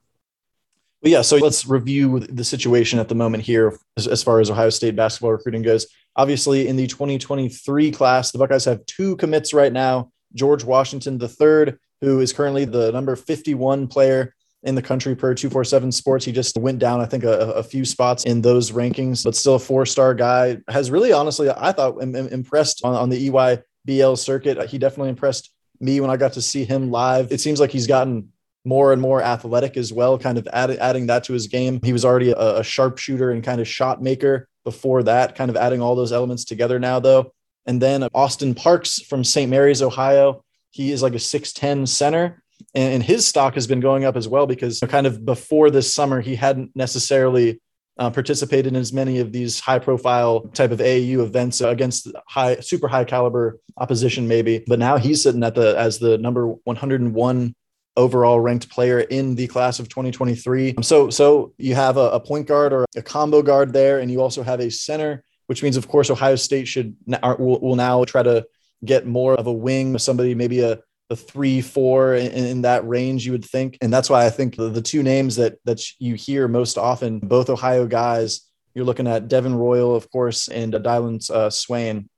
Well, 1.06 1.12
yeah, 1.12 1.22
so 1.22 1.36
let's 1.36 1.68
review 1.68 2.22
the 2.22 2.44
situation 2.44 2.98
at 2.98 3.10
the 3.10 3.14
moment 3.14 3.44
here 3.44 3.78
as, 3.96 4.08
as 4.08 4.24
far 4.24 4.40
as 4.40 4.50
Ohio 4.50 4.72
State 4.72 4.96
basketball 4.96 5.34
recruiting 5.34 5.62
goes. 5.62 5.86
Obviously, 6.16 6.68
in 6.68 6.78
the 6.78 6.88
2023 6.88 7.92
class, 7.92 8.32
the 8.32 8.40
Buckeyes 8.40 8.66
have 8.66 8.84
two 8.88 9.16
commits 9.18 9.54
right 9.54 9.72
now. 9.72 10.10
George 10.34 10.64
Washington 10.64 11.22
III, 11.22 11.76
who 12.02 12.22
is 12.22 12.34
currently 12.34 12.66
the 12.66 12.92
number 12.92 13.16
51 13.16 13.86
player 13.86 14.34
in 14.64 14.74
the 14.74 14.82
country 14.82 15.16
per 15.16 15.36
247 15.36 15.92
sports. 15.92 16.26
He 16.26 16.32
just 16.32 16.58
went 16.58 16.80
down, 16.80 17.02
I 17.02 17.06
think, 17.06 17.24
a, 17.24 17.52
a 17.52 17.62
few 17.62 17.86
spots 17.86 18.24
in 18.24 18.42
those 18.42 18.72
rankings, 18.72 19.24
but 19.24 19.36
still 19.36 19.56
a 19.56 19.60
four 19.60 19.86
star 19.86 20.16
guy. 20.16 20.58
Has 20.70 20.90
really, 20.90 21.14
honestly, 21.14 21.52
I 21.56 21.72
thought, 21.72 22.02
impressed 22.02 22.84
on, 22.84 22.96
on 22.96 23.10
the 23.10 23.30
EYBL 23.30 24.18
circuit. 24.18 24.70
He 24.70 24.80
definitely 24.80 25.10
impressed 25.10 25.52
me 25.80 26.02
when 26.02 26.10
I 26.10 26.18
got 26.18 26.34
to 26.34 26.42
see 26.42 26.64
him 26.64 26.90
live. 26.90 27.32
It 27.32 27.42
seems 27.42 27.60
like 27.60 27.70
he's 27.70 27.86
gotten 27.86 28.30
more 28.66 28.92
and 28.92 29.02
more 29.02 29.22
athletic 29.22 29.78
as 29.78 29.94
well, 29.94 30.18
kind 30.18 30.38
of 30.38 30.48
add, 30.52 30.72
adding 30.72 31.08
that 31.08 31.24
to 31.26 31.34
his 31.34 31.48
game. 31.48 31.80
He 31.84 31.94
was 31.94 32.04
already 32.04 32.32
a, 32.32 32.58
a 32.58 32.64
sharpshooter 32.64 33.32
and 33.32 33.44
kind 33.44 33.62
of 33.62 33.68
shot 33.68 34.02
maker 34.02 34.48
before 34.64 35.04
that, 35.04 35.36
kind 35.36 35.50
of 35.50 35.56
adding 35.56 35.82
all 35.82 35.96
those 35.96 36.12
elements 36.12 36.44
together 36.44 36.80
now, 36.80 37.00
though. 37.00 37.34
And 37.66 37.82
then 37.82 38.08
Austin 38.14 38.54
Parks 38.56 39.00
from 39.00 39.24
St. 39.24 39.50
Mary's, 39.50 39.82
Ohio. 39.82 40.44
He 40.72 40.92
is 40.92 41.02
like 41.02 41.14
a 41.14 41.18
6'10 41.18 41.88
center. 41.88 42.44
And 42.74 43.04
his 43.04 43.26
stock 43.26 43.56
has 43.56 43.68
been 43.68 43.80
going 43.80 44.06
up 44.06 44.16
as 44.16 44.28
well 44.28 44.48
because 44.48 44.80
kind 44.82 45.08
of 45.08 45.26
before 45.26 45.70
this 45.70 45.94
summer, 45.94 46.22
he 46.22 46.36
hadn't 46.36 46.76
necessarily 46.76 47.60
uh, 47.98 48.10
participated 48.10 48.68
in 48.68 48.76
as 48.76 48.92
many 48.92 49.20
of 49.20 49.32
these 49.32 49.60
high 49.60 49.80
profile 49.80 50.42
type 50.54 50.72
of 50.72 50.80
AAU 50.80 51.24
events 51.24 51.62
against 51.62 52.08
high, 52.28 52.60
super 52.60 52.88
high 52.88 53.06
caliber 53.06 53.60
opposition, 53.78 54.28
maybe. 54.28 54.64
But 54.68 54.80
now 54.80 54.98
he's 54.98 55.24
sitting 55.24 55.44
at 55.44 55.56
the 55.56 55.78
as 55.78 56.00
the 56.00 56.18
number 56.18 56.48
101 56.48 57.56
overall 57.98 58.40
ranked 58.40 58.70
player 58.70 59.00
in 59.00 59.36
the 59.36 59.48
class 59.48 59.80
of 59.80 59.90
2023. 59.90 60.76
So, 60.82 61.10
so 61.10 61.54
you 61.58 61.76
have 61.76 61.98
a, 61.98 62.10
a, 62.12 62.20
point 62.20 62.48
guard 62.48 62.74
or 62.74 62.86
a 62.96 63.02
combo 63.02 63.42
guard 63.42 63.74
there, 63.74 64.00
and 64.00 64.12
you 64.12 64.22
also 64.22 64.44
have 64.44 64.60
a 64.60 64.70
center, 64.70 65.24
which 65.48 65.64
means, 65.64 65.78
of 65.78 65.88
course, 65.88 66.10
Ohio 66.10 66.36
State 66.36 66.68
should 66.68 66.96
will, 67.08 67.60
will 67.60 67.76
now 67.76 68.04
try 68.04 68.24
to 68.24 68.46
get 68.84 69.06
more 69.06 69.36
of 69.36 69.48
a 69.48 69.54
wing, 69.54 69.98
somebody 69.98 70.36
maybe 70.36 70.62
a 70.62 70.80
a 71.12 71.16
three, 71.16 71.62
four 71.62 72.16
in, 72.16 72.32
in, 72.32 72.62
that 72.64 72.88
range, 72.88 73.28
you 73.28 73.32
would 73.32 73.46
think. 73.46 73.78
And 73.80 73.94
that's 73.94 74.10
why 74.10 74.26
I 74.26 74.32
think 74.32 74.56
the, 74.56 74.70
the 74.70 74.82
two 74.82 75.04
names 75.04 75.36
that 75.36 75.60
that 75.66 75.82
you 76.00 76.16
hear 76.16 76.48
most 76.48 76.78
often, 76.78 77.20
both 77.20 77.50
Ohio 77.50 77.86
guys, 77.86 78.42
you're 78.74 78.86
looking 78.86 79.08
at 79.08 79.28
Devin 79.28 79.54
Royal, 79.54 79.96
of 79.96 80.10
course, 80.10 80.48
and 80.48 80.74
Dylan 80.74 81.30
uh, 81.30 81.52
Swain 81.52 82.10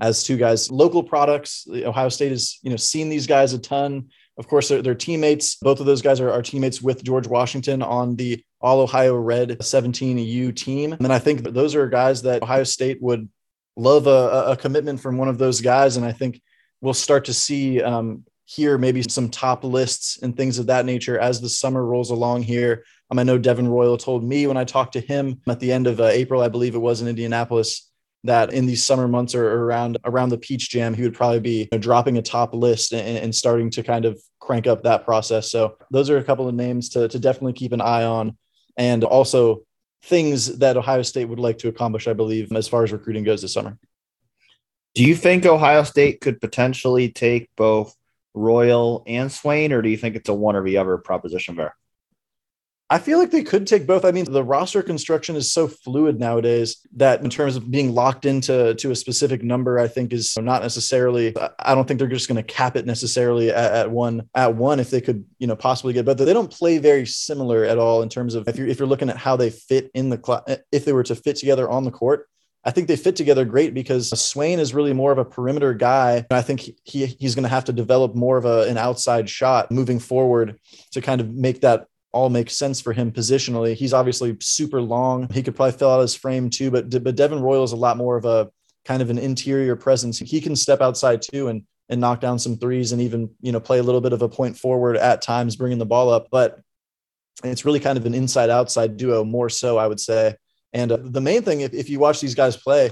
as 0.00 0.22
two 0.22 0.36
guys, 0.36 0.70
local 0.70 1.02
products. 1.02 1.66
Ohio 1.68 2.08
State 2.08 2.30
has, 2.30 2.58
you 2.62 2.70
know, 2.70 2.76
seen 2.76 3.08
these 3.08 3.26
guys 3.26 3.52
a 3.52 3.58
ton 3.58 4.10
Of 4.38 4.46
course, 4.46 4.68
they're, 4.68 4.82
they're 4.82 4.94
teammates. 4.94 5.56
Both 5.56 5.80
of 5.80 5.86
those 5.86 6.00
guys 6.00 6.20
are, 6.20 6.30
are 6.30 6.42
teammates 6.42 6.80
with 6.80 7.02
George 7.02 7.26
Washington 7.26 7.82
on 7.82 8.14
the 8.16 8.42
All 8.60 8.80
Ohio 8.80 9.16
Red 9.16 9.50
17U 9.58 10.54
team. 10.54 10.92
And 10.92 11.12
I 11.12 11.18
think 11.18 11.42
those 11.42 11.74
are 11.74 11.88
guys 11.88 12.22
that 12.22 12.42
Ohio 12.42 12.64
State 12.64 13.02
would 13.02 13.28
love 13.76 14.06
a, 14.06 14.52
a 14.52 14.56
commitment 14.56 15.00
from 15.00 15.18
one 15.18 15.28
of 15.28 15.38
those 15.38 15.60
guys. 15.60 15.96
And 15.96 16.06
I 16.06 16.12
think 16.12 16.40
we'll 16.80 16.94
start 16.94 17.24
to 17.26 17.34
see 17.34 17.82
um, 17.82 18.24
here 18.44 18.78
maybe 18.78 19.02
some 19.02 19.28
top 19.28 19.64
lists 19.64 20.20
and 20.22 20.36
things 20.36 20.58
of 20.58 20.66
that 20.66 20.86
nature 20.86 21.18
as 21.18 21.40
the 21.40 21.48
summer 21.48 21.84
rolls 21.84 22.10
along 22.10 22.42
here. 22.44 22.84
Um, 23.10 23.18
I 23.18 23.22
know 23.22 23.38
Devin 23.38 23.68
Royal 23.68 23.96
told 23.96 24.24
me 24.24 24.46
when 24.46 24.56
I 24.56 24.64
talked 24.64 24.92
to 24.94 25.00
him 25.00 25.40
at 25.48 25.60
the 25.60 25.72
end 25.72 25.86
of 25.86 26.00
uh, 26.00 26.04
April, 26.04 26.42
I 26.42 26.48
believe 26.48 26.74
it 26.74 26.78
was 26.78 27.00
in 27.00 27.08
Indianapolis, 27.08 27.87
that 28.28 28.52
in 28.52 28.66
these 28.66 28.84
summer 28.84 29.08
months 29.08 29.34
or 29.34 29.64
around 29.64 29.98
around 30.04 30.28
the 30.28 30.38
Peach 30.38 30.70
Jam, 30.70 30.94
he 30.94 31.02
would 31.02 31.14
probably 31.14 31.40
be 31.40 31.60
you 31.60 31.68
know, 31.72 31.78
dropping 31.78 32.18
a 32.18 32.22
top 32.22 32.54
list 32.54 32.92
and, 32.92 33.18
and, 33.18 33.34
starting 33.34 33.70
to 33.70 33.82
kind 33.82 34.04
of 34.04 34.20
crank 34.38 34.66
up 34.66 34.82
that 34.82 35.04
process. 35.04 35.50
So 35.50 35.76
those 35.90 36.10
are 36.10 36.18
a 36.18 36.24
couple 36.24 36.48
of 36.48 36.54
names 36.54 36.90
to, 36.90 37.08
to 37.08 37.18
definitely 37.18 37.54
keep 37.54 37.72
an 37.72 37.80
eye 37.80 38.04
on, 38.04 38.36
and 38.76 39.04
also 39.04 39.62
things 40.04 40.58
that 40.58 40.76
Ohio 40.76 41.02
State 41.02 41.24
would 41.26 41.38
like 41.38 41.58
to 41.58 41.68
accomplish, 41.68 42.06
I 42.06 42.12
believe, 42.12 42.52
as 42.52 42.68
far 42.68 42.84
as 42.84 42.92
recruiting 42.92 43.24
goes 43.24 43.42
this 43.42 43.52
summer. 43.52 43.78
Do 44.94 45.04
you 45.04 45.14
think 45.14 45.46
Ohio 45.46 45.82
State 45.84 46.20
could 46.20 46.40
potentially 46.40 47.10
take 47.10 47.50
both 47.56 47.94
Royal 48.34 49.02
and 49.06 49.30
Swain, 49.30 49.72
or 49.72 49.82
do 49.82 49.88
you 49.88 49.96
think 49.96 50.16
it's 50.16 50.28
a 50.28 50.34
one 50.34 50.56
or 50.56 50.64
the 50.64 50.78
other 50.78 50.98
proposition 50.98 51.56
there? 51.56 51.74
I 52.90 52.98
feel 52.98 53.18
like 53.18 53.30
they 53.30 53.42
could 53.42 53.66
take 53.66 53.86
both. 53.86 54.06
I 54.06 54.12
mean, 54.12 54.24
the 54.24 54.42
roster 54.42 54.82
construction 54.82 55.36
is 55.36 55.52
so 55.52 55.68
fluid 55.68 56.18
nowadays 56.18 56.78
that 56.96 57.22
in 57.22 57.28
terms 57.28 57.54
of 57.54 57.70
being 57.70 57.94
locked 57.94 58.24
into 58.24 58.74
to 58.76 58.90
a 58.90 58.96
specific 58.96 59.42
number, 59.42 59.78
I 59.78 59.88
think 59.88 60.12
is 60.12 60.38
not 60.38 60.62
necessarily. 60.62 61.34
I 61.58 61.74
don't 61.74 61.86
think 61.86 61.98
they're 61.98 62.08
just 62.08 62.28
going 62.28 62.36
to 62.36 62.42
cap 62.42 62.76
it 62.76 62.86
necessarily 62.86 63.50
at, 63.50 63.72
at, 63.72 63.90
one 63.90 64.28
at 64.34 64.54
one 64.54 64.80
if 64.80 64.88
they 64.88 65.02
could, 65.02 65.26
you 65.38 65.46
know, 65.46 65.56
possibly 65.56 65.92
get. 65.92 66.06
But 66.06 66.16
they 66.16 66.32
don't 66.32 66.50
play 66.50 66.78
very 66.78 67.04
similar 67.04 67.64
at 67.64 67.78
all 67.78 68.00
in 68.02 68.08
terms 68.08 68.34
of 68.34 68.48
if 68.48 68.56
you're 68.56 68.68
if 68.68 68.78
you're 68.78 68.88
looking 68.88 69.10
at 69.10 69.18
how 69.18 69.36
they 69.36 69.50
fit 69.50 69.90
in 69.92 70.08
the 70.08 70.16
class, 70.16 70.44
if 70.72 70.86
they 70.86 70.94
were 70.94 71.02
to 71.04 71.14
fit 71.14 71.36
together 71.36 71.68
on 71.68 71.84
the 71.84 71.90
court. 71.90 72.26
I 72.64 72.70
think 72.70 72.88
they 72.88 72.96
fit 72.96 73.16
together 73.16 73.44
great 73.44 73.72
because 73.72 74.10
Swain 74.20 74.58
is 74.58 74.74
really 74.74 74.92
more 74.92 75.12
of 75.12 75.16
a 75.16 75.24
perimeter 75.24 75.72
guy. 75.72 76.16
And 76.28 76.36
I 76.36 76.42
think 76.42 76.68
he, 76.84 77.06
he's 77.06 77.34
going 77.34 77.44
to 77.44 77.48
have 77.48 77.64
to 77.66 77.72
develop 77.72 78.14
more 78.14 78.36
of 78.36 78.44
a, 78.44 78.68
an 78.68 78.76
outside 78.76 79.30
shot 79.30 79.70
moving 79.70 79.98
forward 79.98 80.58
to 80.90 81.00
kind 81.00 81.20
of 81.20 81.30
make 81.30 81.60
that 81.62 81.86
all 82.12 82.30
make 82.30 82.50
sense 82.50 82.80
for 82.80 82.92
him 82.92 83.12
positionally. 83.12 83.74
He's 83.74 83.92
obviously 83.92 84.36
super 84.40 84.80
long. 84.80 85.28
He 85.32 85.42
could 85.42 85.54
probably 85.54 85.78
fill 85.78 85.90
out 85.90 86.00
his 86.00 86.14
frame 86.14 86.50
too, 86.50 86.70
but 86.70 86.90
but 87.02 87.16
Devin 87.16 87.40
Royal 87.40 87.64
is 87.64 87.72
a 87.72 87.76
lot 87.76 87.96
more 87.96 88.16
of 88.16 88.24
a 88.24 88.50
kind 88.84 89.02
of 89.02 89.10
an 89.10 89.18
interior 89.18 89.76
presence. 89.76 90.18
He 90.18 90.40
can 90.40 90.56
step 90.56 90.80
outside 90.80 91.22
too 91.22 91.48
and 91.48 91.62
and 91.90 92.00
knock 92.00 92.20
down 92.20 92.38
some 92.38 92.56
threes 92.56 92.92
and 92.92 93.00
even 93.00 93.30
you 93.40 93.52
know 93.52 93.60
play 93.60 93.78
a 93.78 93.82
little 93.82 94.00
bit 94.00 94.12
of 94.12 94.22
a 94.22 94.28
point 94.28 94.56
forward 94.56 94.96
at 94.96 95.22
times, 95.22 95.56
bringing 95.56 95.78
the 95.78 95.86
ball 95.86 96.10
up. 96.10 96.28
But 96.30 96.60
it's 97.44 97.64
really 97.64 97.80
kind 97.80 97.98
of 97.98 98.06
an 98.06 98.14
inside 98.14 98.50
outside 98.50 98.96
duo 98.96 99.24
more 99.24 99.48
so, 99.48 99.78
I 99.78 99.86
would 99.86 100.00
say. 100.00 100.34
And 100.72 100.92
uh, 100.92 100.98
the 101.00 101.20
main 101.20 101.42
thing, 101.42 101.60
if, 101.60 101.72
if 101.72 101.88
you 101.88 101.98
watch 101.98 102.20
these 102.20 102.34
guys 102.34 102.56
play, 102.56 102.90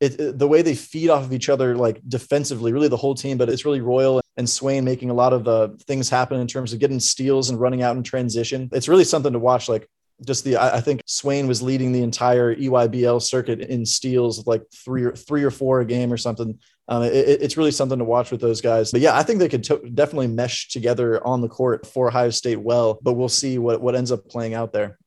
it, 0.00 0.20
it, 0.20 0.38
the 0.38 0.48
way 0.48 0.62
they 0.62 0.74
feed 0.74 1.10
off 1.10 1.24
of 1.24 1.32
each 1.32 1.48
other, 1.48 1.76
like 1.76 2.00
defensively, 2.06 2.72
really 2.72 2.88
the 2.88 2.96
whole 2.96 3.14
team, 3.14 3.38
but 3.38 3.48
it's 3.48 3.64
really 3.64 3.80
Royal 3.80 4.20
and 4.36 4.48
Swain 4.48 4.84
making 4.84 5.10
a 5.10 5.14
lot 5.14 5.32
of 5.32 5.44
the 5.44 5.76
things 5.86 6.10
happen 6.10 6.40
in 6.40 6.46
terms 6.46 6.72
of 6.72 6.78
getting 6.78 7.00
steals 7.00 7.50
and 7.50 7.60
running 7.60 7.82
out 7.82 7.96
in 7.96 8.02
transition. 8.02 8.68
It's 8.72 8.88
really 8.88 9.04
something 9.04 9.32
to 9.32 9.38
watch. 9.38 9.68
Like 9.68 9.88
just 10.24 10.44
the, 10.44 10.56
I, 10.56 10.80
think 10.80 11.02
Swain 11.06 11.46
was 11.46 11.62
leading 11.62 11.92
the 11.92 12.02
entire 12.02 12.54
EYBL 12.54 13.22
circuit 13.22 13.60
in 13.60 13.84
steals, 13.84 14.46
like 14.46 14.62
three 14.72 15.04
or 15.04 15.12
three 15.12 15.44
or 15.44 15.50
four 15.50 15.80
a 15.80 15.84
game 15.84 16.12
or 16.12 16.16
something. 16.16 16.58
Um, 16.88 17.02
it, 17.02 17.12
it's 17.12 17.56
really 17.56 17.70
something 17.70 17.98
to 17.98 18.04
watch 18.04 18.30
with 18.30 18.40
those 18.40 18.60
guys. 18.60 18.92
But 18.92 19.00
yeah, 19.00 19.16
I 19.16 19.22
think 19.22 19.40
they 19.40 19.48
could 19.48 19.64
to- 19.64 19.90
definitely 19.92 20.28
mesh 20.28 20.68
together 20.68 21.24
on 21.26 21.40
the 21.40 21.48
court 21.48 21.86
for 21.86 22.08
Ohio 22.08 22.30
State 22.30 22.60
well. 22.60 22.98
But 23.02 23.14
we'll 23.14 23.28
see 23.28 23.58
what 23.58 23.80
what 23.80 23.94
ends 23.94 24.12
up 24.12 24.28
playing 24.28 24.54
out 24.54 24.72
there. 24.72 24.98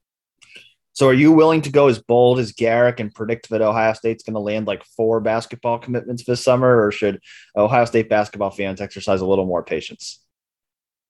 So 1.00 1.08
are 1.08 1.14
you 1.14 1.32
willing 1.32 1.62
to 1.62 1.72
go 1.72 1.88
as 1.88 1.98
bold 1.98 2.40
as 2.40 2.52
Garrick 2.52 3.00
and 3.00 3.16
predict 3.16 3.50
that 3.52 3.62
Ohio 3.62 3.94
State's 3.94 4.22
going 4.22 4.34
to 4.34 4.42
land 4.42 4.68
like 4.68 4.84
four 4.84 5.22
basketball 5.22 5.80
commitments 5.80 6.26
this 6.26 6.44
summer, 6.44 6.86
or 6.86 6.92
should 6.92 7.22
Ohio 7.56 7.86
State 7.86 8.10
basketball 8.10 8.50
fans 8.50 8.82
exercise 8.82 9.22
a 9.22 9.26
little 9.26 9.46
more 9.46 9.64
patience? 9.64 10.20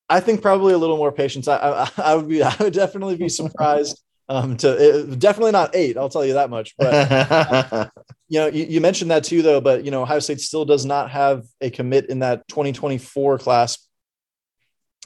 I 0.07 0.19
think 0.19 0.43
probably 0.43 0.73
a 0.73 0.77
little 0.77 0.97
more 0.97 1.11
patience. 1.11 1.47
I, 1.47 1.57
I, 1.57 1.89
I 2.11 2.15
would 2.15 2.27
be, 2.27 2.43
I 2.43 2.55
would 2.59 2.73
definitely 2.73 3.17
be 3.17 3.29
surprised. 3.29 3.99
Um, 4.27 4.57
to 4.57 4.77
it, 4.77 5.17
definitely 5.17 5.53
not 5.53 5.75
eight, 5.75 5.97
I'll 5.97 6.07
tell 6.07 6.23
you 6.23 6.33
that 6.33 6.51
much. 6.51 6.75
But 6.77 7.89
you 8.27 8.41
know, 8.41 8.45
you, 8.45 8.65
you 8.65 8.81
mentioned 8.81 9.09
that 9.09 9.23
too, 9.23 9.41
though. 9.41 9.59
But 9.59 9.85
you 9.85 9.89
know, 9.89 10.03
Ohio 10.03 10.19
State 10.19 10.39
still 10.39 10.65
does 10.65 10.85
not 10.85 11.09
have 11.09 11.45
a 11.61 11.71
commit 11.71 12.11
in 12.11 12.19
that 12.19 12.47
2024 12.47 13.39
class 13.39 13.88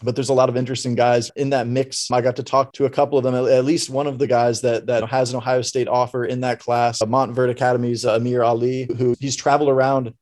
but 0.02 0.16
there's 0.16 0.30
a 0.30 0.34
lot 0.34 0.50
of 0.50 0.58
interesting 0.58 0.96
guys 0.96 1.32
in 1.36 1.52
that 1.52 1.68
mix. 1.68 2.10
I 2.12 2.22
got 2.22 2.36
to 2.38 2.44
talk 2.44 2.74
to 2.74 2.86
a 2.86 2.89
couple 2.89 3.18
of 3.18 3.24
them, 3.24 3.36
at 3.36 3.66
least 3.66 3.89
one 3.89 4.08
of 4.08 4.18
the 4.18 4.28
guys 4.28 4.62
that 4.62 4.88
that 4.88 5.08
has 5.10 5.32
an 5.32 5.38
Ohio 5.38 5.62
State 5.62 5.88
offer 5.88 6.26
in 6.26 6.41
that 6.41 6.60
class, 6.60 7.00
Montverde 7.00 7.52
Academy's 7.52 8.06
uh, 8.06 8.18
Amier 8.18 8.46
Ali, 8.46 8.88
who 8.98 9.16
he's 9.20 9.36
traveled 9.36 9.70
around, 9.70 10.14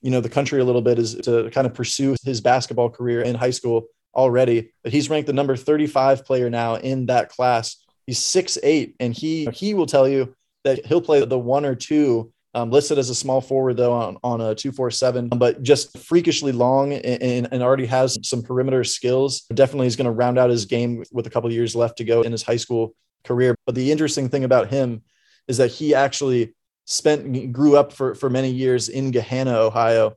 you 0.00 0.10
know, 0.10 0.20
the 0.20 0.28
country 0.28 0.60
a 0.60 0.64
little 0.64 0.82
bit 0.82 0.98
is 0.98 1.14
to 1.16 1.50
kind 1.50 1.66
of 1.66 1.74
pursue 1.74 2.16
his 2.24 2.40
basketball 2.40 2.90
career 2.90 3.22
in 3.22 3.34
high 3.34 3.50
school 3.50 3.86
already. 4.14 4.72
But 4.82 4.92
he's 4.92 5.10
ranked 5.10 5.26
the 5.26 5.32
number 5.32 5.56
35 5.56 6.24
player 6.24 6.48
now 6.48 6.76
in 6.76 7.06
that 7.06 7.28
class. 7.28 7.76
He's 8.06 8.18
six 8.18 8.58
eight, 8.62 8.96
and 9.00 9.12
he 9.12 9.48
he 9.52 9.74
will 9.74 9.86
tell 9.86 10.08
you 10.08 10.34
that 10.64 10.84
he'll 10.86 11.00
play 11.00 11.24
the 11.24 11.38
one 11.38 11.64
or 11.64 11.74
two 11.74 12.32
um, 12.54 12.70
listed 12.70 12.98
as 12.98 13.10
a 13.10 13.14
small 13.14 13.40
forward 13.40 13.76
though 13.76 13.92
on, 13.92 14.16
on 14.24 14.40
a 14.40 14.54
247, 14.54 15.28
but 15.28 15.62
just 15.62 15.96
freakishly 15.98 16.52
long 16.52 16.92
and, 16.92 17.48
and 17.52 17.62
already 17.62 17.86
has 17.86 18.18
some 18.22 18.42
perimeter 18.42 18.82
skills. 18.82 19.42
Definitely 19.54 19.86
is 19.86 19.96
going 19.96 20.06
to 20.06 20.10
round 20.10 20.38
out 20.38 20.50
his 20.50 20.64
game 20.64 21.04
with 21.12 21.26
a 21.26 21.30
couple 21.30 21.48
of 21.48 21.54
years 21.54 21.76
left 21.76 21.98
to 21.98 22.04
go 22.04 22.22
in 22.22 22.32
his 22.32 22.42
high 22.42 22.56
school 22.56 22.94
career. 23.24 23.54
But 23.66 23.74
the 23.74 23.92
interesting 23.92 24.28
thing 24.28 24.44
about 24.44 24.68
him 24.68 25.02
is 25.46 25.58
that 25.58 25.68
he 25.68 25.94
actually 25.94 26.54
spent 26.86 27.52
grew 27.52 27.76
up 27.76 27.92
for, 27.92 28.14
for 28.14 28.28
many 28.28 28.50
years 28.50 28.88
in 28.88 29.12
Gahanna, 29.12 29.54
Ohio. 29.54 30.16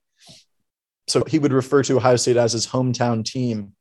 So 1.07 1.23
he 1.27 1.37
would 1.37 1.53
refer 1.53 1.83
to 1.83 1.97
Ohio 1.97 2.15
State 2.15 2.37
as 2.37 2.53
his 2.53 2.65
hometown 2.65 3.23
team, 3.23 3.73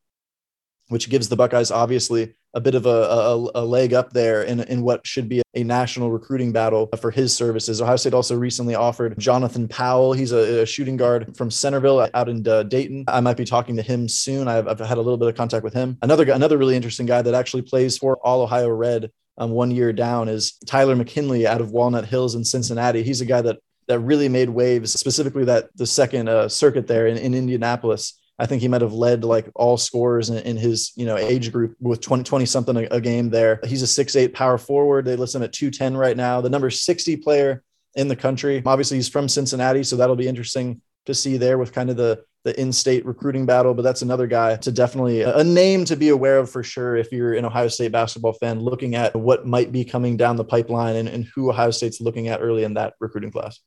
which 0.88 1.08
gives 1.08 1.28
the 1.28 1.36
Buckeyes 1.36 1.70
obviously 1.70 2.34
a 2.54 2.60
bit 2.60 2.74
of 2.74 2.86
a, 2.86 2.88
a, 2.88 3.50
a, 3.54 3.64
leg 3.64 3.94
up 3.94 4.12
there 4.12 4.42
in, 4.42 4.60
in 4.60 4.82
what 4.82 5.06
should 5.06 5.28
be 5.28 5.42
a 5.54 5.64
national 5.64 6.10
recruiting 6.10 6.52
battle 6.52 6.88
for 7.00 7.10
his 7.10 7.34
services. 7.34 7.80
Ohio 7.80 7.96
State 7.96 8.14
also 8.14 8.36
recently 8.36 8.74
offered 8.74 9.18
Jonathan 9.18 9.68
Powell. 9.68 10.12
He's 10.12 10.32
a, 10.32 10.62
a 10.62 10.66
shooting 10.66 10.96
guard 10.96 11.36
from 11.36 11.50
Centerville 11.50 12.08
out 12.12 12.28
in 12.28 12.46
uh, 12.46 12.64
Dayton. 12.64 13.04
I 13.08 13.20
might 13.20 13.36
be 13.36 13.44
talking 13.44 13.76
to 13.76 13.82
him 13.82 14.08
soon. 14.08 14.48
I've, 14.48 14.68
I've, 14.68 14.80
had 14.80 14.98
a 14.98 15.00
little 15.00 15.16
bit 15.16 15.28
of 15.28 15.34
contact 15.34 15.64
with 15.64 15.72
him. 15.72 15.96
Another 16.02 16.30
another 16.30 16.58
really 16.58 16.76
interesting 16.76 17.06
guy 17.06 17.22
that 17.22 17.34
actually 17.34 17.62
plays 17.62 17.96
for 17.96 18.18
All 18.18 18.42
Ohio 18.42 18.68
Red 18.68 19.10
um, 19.38 19.52
one 19.52 19.70
year 19.70 19.92
down 19.92 20.28
is 20.28 20.52
Tyler 20.66 20.94
McKinley 20.96 21.46
out 21.46 21.60
of 21.60 21.70
Walnut 21.70 22.04
Hills 22.04 22.34
in 22.34 22.44
Cincinnati. 22.44 23.02
He's 23.02 23.20
a 23.20 23.26
guy 23.26 23.40
that 23.42 23.58
that 23.88 23.98
really 24.00 24.28
made 24.28 24.50
waves, 24.50 24.92
specifically 24.92 25.44
that 25.44 25.68
the 25.76 25.86
second 25.86 26.28
uh, 26.28 26.48
circuit 26.48 26.86
there 26.86 27.06
in, 27.06 27.16
in 27.16 27.34
Indianapolis. 27.34 28.18
I 28.42 28.46
think 28.46 28.60
he 28.60 28.66
might 28.66 28.80
have 28.80 28.92
led 28.92 29.22
like 29.22 29.48
all 29.54 29.76
scorers 29.76 30.28
in, 30.28 30.38
in 30.38 30.56
his, 30.56 30.92
you 30.96 31.06
know, 31.06 31.16
age 31.16 31.52
group 31.52 31.76
with 31.78 32.00
20, 32.00 32.24
20 32.24 32.44
something 32.44 32.76
a, 32.76 32.88
a, 32.90 33.00
game 33.00 33.30
there. 33.30 33.60
He's 33.64 33.82
a 33.82 33.86
six, 33.86 34.16
eight 34.16 34.34
power 34.34 34.58
forward. 34.58 35.04
They 35.04 35.14
list 35.14 35.36
him 35.36 35.44
at 35.44 35.52
210 35.52 35.96
right 35.96 36.16
now. 36.16 36.40
The 36.40 36.50
number 36.50 36.68
60 36.68 37.18
player 37.18 37.62
in 37.94 38.08
the 38.08 38.16
country. 38.16 38.60
Obviously 38.66 38.96
he's 38.96 39.08
from 39.08 39.28
Cincinnati. 39.28 39.84
So 39.84 39.94
that'll 39.94 40.16
be 40.16 40.26
interesting 40.26 40.80
to 41.06 41.14
see 41.14 41.36
there 41.36 41.56
with 41.56 41.72
kind 41.72 41.88
of 41.88 41.96
the, 41.96 42.24
the 42.42 42.60
in-state 42.60 43.06
recruiting 43.06 43.46
battle, 43.46 43.74
but 43.74 43.82
that's 43.82 44.02
another 44.02 44.26
guy 44.26 44.56
to 44.56 44.72
definitely 44.72 45.22
a 45.22 45.44
name 45.44 45.84
to 45.84 45.94
be 45.94 46.08
aware 46.08 46.38
of 46.38 46.50
for 46.50 46.64
sure. 46.64 46.96
If 46.96 47.12
you're 47.12 47.34
an 47.34 47.44
Ohio 47.44 47.68
State 47.68 47.92
basketball 47.92 48.32
fan, 48.32 48.58
looking 48.58 48.96
at 48.96 49.14
what 49.14 49.46
might 49.46 49.70
be 49.70 49.84
coming 49.84 50.16
down 50.16 50.34
the 50.34 50.44
pipeline 50.44 50.96
and, 50.96 51.08
and 51.08 51.28
who 51.32 51.50
Ohio 51.50 51.70
State's 51.70 52.00
looking 52.00 52.26
at 52.26 52.40
early 52.40 52.64
in 52.64 52.74
that 52.74 52.94
recruiting 52.98 53.30
class 53.30 53.60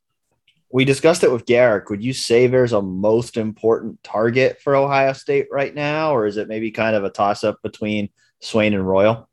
we 0.71 0.85
discussed 0.85 1.23
it 1.23 1.31
with 1.31 1.45
Garrick. 1.45 1.89
Would 1.89 2.03
you 2.03 2.13
say 2.13 2.47
there's 2.47 2.73
a 2.73 2.81
most 2.81 3.37
important 3.37 4.03
target 4.03 4.61
for 4.61 4.75
Ohio 4.75 5.13
State 5.13 5.47
right 5.51 5.73
now, 5.73 6.15
or 6.15 6.25
is 6.25 6.37
it 6.37 6.47
maybe 6.47 6.71
kind 6.71 6.95
of 6.95 7.03
a 7.03 7.09
toss 7.09 7.43
up 7.43 7.61
between 7.61 8.09
Swain 8.41 8.73
and 8.73 8.87
Royal? 8.87 9.29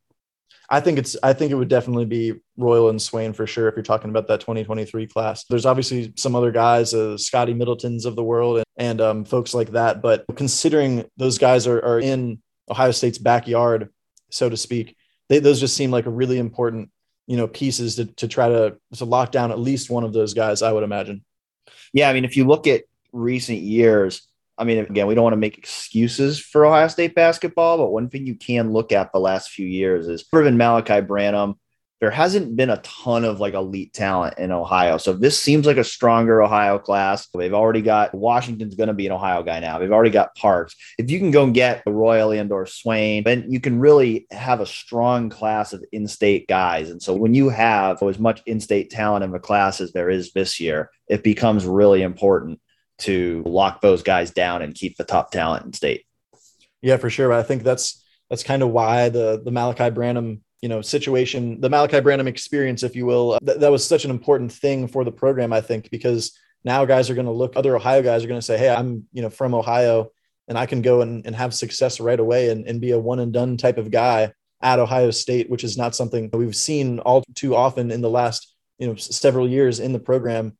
I 0.72 0.80
think 0.80 0.99
it's. 0.99 1.16
I 1.22 1.35
think 1.35 1.53
it 1.53 1.57
would 1.57 1.68
definitely 1.68 2.07
be 2.07 2.33
Royal 2.57 2.89
and 2.89 3.01
Swain 3.01 3.35
for 3.35 3.47
sure. 3.47 3.68
If 3.68 3.76
you're 3.76 3.83
talking 3.83 4.09
about 4.09 4.28
that 4.28 4.41
2023 4.41 5.07
class, 5.07 5.45
there's 5.45 5.66
obviously 5.66 6.14
some 6.16 6.35
other 6.35 6.51
guys, 6.51 6.95
uh, 6.95 7.18
Scotty 7.18 7.53
Middleton's 7.53 8.07
of 8.07 8.16
the 8.16 8.24
world, 8.24 8.57
and, 8.57 8.66
and 8.78 9.01
um, 9.03 9.24
folks 9.26 9.53
like 9.53 9.72
that. 9.72 10.01
But 10.01 10.24
considering 10.35 11.05
those 11.18 11.37
guys 11.37 11.66
are, 11.66 11.78
are 11.78 12.01
in 12.01 12.41
Ohio 12.70 12.91
State's 12.91 13.18
backyard, 13.18 13.91
so 14.30 14.49
to 14.49 14.57
speak, 14.57 14.97
they, 15.28 15.41
those 15.41 15.61
just 15.61 15.76
seem 15.76 15.91
like 15.91 16.07
a 16.07 16.11
really 16.11 16.39
important, 16.39 16.91
you 17.27 17.37
know, 17.37 17.47
pieces 17.47 17.97
to, 17.97 18.07
to 18.07 18.29
try 18.29 18.49
to 18.49 18.77
to 18.95 19.05
lock 19.05 19.33
down 19.33 19.51
at 19.51 19.59
least 19.59 19.91
one 19.91 20.05
of 20.05 20.12
those 20.12 20.35
guys. 20.35 20.62
I 20.62 20.73
would 20.73 20.85
imagine. 20.85 21.25
Yeah, 21.93 22.09
I 22.09 22.12
mean, 22.12 22.25
if 22.25 22.37
you 22.37 22.47
look 22.47 22.66
at 22.66 22.85
recent 23.12 23.59
years, 23.59 24.27
I 24.59 24.64
mean, 24.64 24.79
again, 24.79 25.07
we 25.07 25.14
don't 25.14 25.25
want 25.25 25.35
to 25.35 25.39
make 25.39 25.59
excuses 25.59 26.39
for 26.39 26.66
Ohio 26.66 26.89
State 26.89 27.14
basketball, 27.14 27.79
but 27.79 27.91
one 27.91 28.09
thing 28.09 28.27
you 28.27 28.35
can 28.35 28.73
look 28.73 28.93
at 28.93 29.12
the 29.12 29.20
last 29.20 29.51
few 29.51 29.66
years 29.66 30.09
is 30.09 30.25
Irvin 30.33 30.57
Malachi 30.57 31.01
Branham 31.01 31.59
there 32.03 32.11
hasn't 32.11 32.57
been 32.57 32.69
a 32.69 32.79
ton 32.79 33.25
of 33.25 33.39
like 33.39 33.55
elite 33.55 33.93
talent 33.93 34.37
in 34.37 34.51
Ohio. 34.51 34.99
So 34.99 35.13
this 35.13 35.41
seems 35.41 35.67
like 35.67 35.77
a 35.77 35.85
stronger 35.85 36.43
Ohio 36.43 36.77
class. 36.77 37.29
They've 37.29 37.55
already 37.55 37.81
got 37.81 38.13
Washington's 38.13 38.75
going 38.75 38.89
to 38.89 38.93
be 38.93 39.07
an 39.07 39.13
Ohio 39.13 39.45
guy 39.45 39.61
now. 39.61 39.79
They've 39.79 39.93
already 39.93 40.11
got 40.11 40.35
Parks. 40.35 40.75
If 40.99 41.13
you 41.13 41.21
can 41.21 41.31
go 41.31 41.45
and 41.45 41.55
get 41.55 41.85
Royal 41.87 42.33
and 42.33 42.51
or 42.51 42.67
Swain, 42.67 43.23
then 43.23 43.47
you 43.49 43.61
can 43.61 43.79
really 43.79 44.27
have 44.33 44.59
a 44.59 44.67
strong 44.67 45.31
class 45.31 45.73
of 45.73 45.85
in-state 45.93 46.49
guys. 46.49 46.91
And 46.91 47.01
so 47.01 47.15
when 47.15 47.35
you 47.35 47.51
have 47.51 48.03
as 48.03 48.19
much 48.19 48.43
in-state 48.47 48.91
talent 48.91 49.23
in 49.23 49.31
the 49.31 49.39
class 49.39 49.81
as 49.81 49.93
there 49.93 50.11
is 50.11 50.33
this 50.33 50.59
year, 50.59 50.91
it 51.07 51.23
becomes 51.23 51.65
really 51.65 52.03
important 52.03 52.61
to 52.99 53.45
lock 53.47 53.81
those 53.81 54.03
guys 54.03 54.33
down 54.33 54.61
and 54.61 54.75
keep 54.75 54.97
the 54.97 55.05
top 55.05 55.31
talent 55.31 55.67
in 55.67 55.73
state. 55.73 56.05
Yeah, 56.81 56.97
for 56.97 57.11
sure. 57.11 57.33
I 57.33 57.45
think 57.45 57.63
that's 57.63 58.05
that's 58.29 58.43
kind 58.43 58.65
of 58.65 58.71
why 58.71 59.09
the 59.09 59.41
the 59.45 59.53
Malachi 59.53 59.91
Branham 59.91 60.43
you 60.63 60.69
know 60.69 60.81
situation 60.81 61.61
the 61.61 61.69
malachi 61.69 62.01
branham 62.01 62.29
experience 62.29 62.83
if 62.83 62.97
you 62.97 63.05
will 63.05 63.33
uh, 63.33 63.39
th- 63.41 63.59
that 63.59 63.71
was 63.71 63.87
such 63.87 64.05
an 64.05 64.11
important 64.11 64.51
thing 64.51 64.89
for 64.89 65.05
the 65.05 65.13
program 65.13 65.53
i 65.53 65.61
think 65.61 65.91
because 65.91 66.39
now 66.65 66.85
guys 66.85 67.11
are 67.11 67.15
going 67.15 67.27
to 67.27 67.33
look 67.33 67.57
other 67.57 67.77
ohio 67.77 68.03
guys 68.03 68.25
are 68.25 68.29
going 68.29 68.41
to 68.41 68.47
say 68.47 68.57
hey 68.57 68.71
i'm 68.71 69.07
you 69.13 69.23
know 69.23 69.31
from 69.31 69.55
ohio 69.55 70.11
and 70.49 70.57
i 70.57 70.65
can 70.65 70.81
go 70.81 71.03
and, 71.03 71.27
and 71.27 71.37
have 71.37 71.53
success 71.53 72.01
right 72.01 72.21
away 72.21 72.51
and, 72.51 72.67
and 72.67 72.81
be 72.81 72.93
a 72.93 72.99
one 72.99 73.19
and 73.19 73.33
done 73.33 73.57
type 73.57 73.77
of 73.77 73.91
guy 73.91 74.33
at 74.63 74.79
ohio 74.79 75.11
state 75.11 75.51
which 75.51 75.65
is 75.65 75.77
not 75.77 75.95
something 75.95 76.31
we've 76.33 76.57
seen 76.57 77.01
all 77.01 77.23
too 77.35 77.55
often 77.55 77.91
in 77.91 78.01
the 78.01 78.11
last 78.11 78.53
you 78.83 78.89
know 78.89 78.97
several 78.97 79.49
years 79.49 79.79
in 79.79 79.93
the 79.93 79.99
program. 80.01 80.57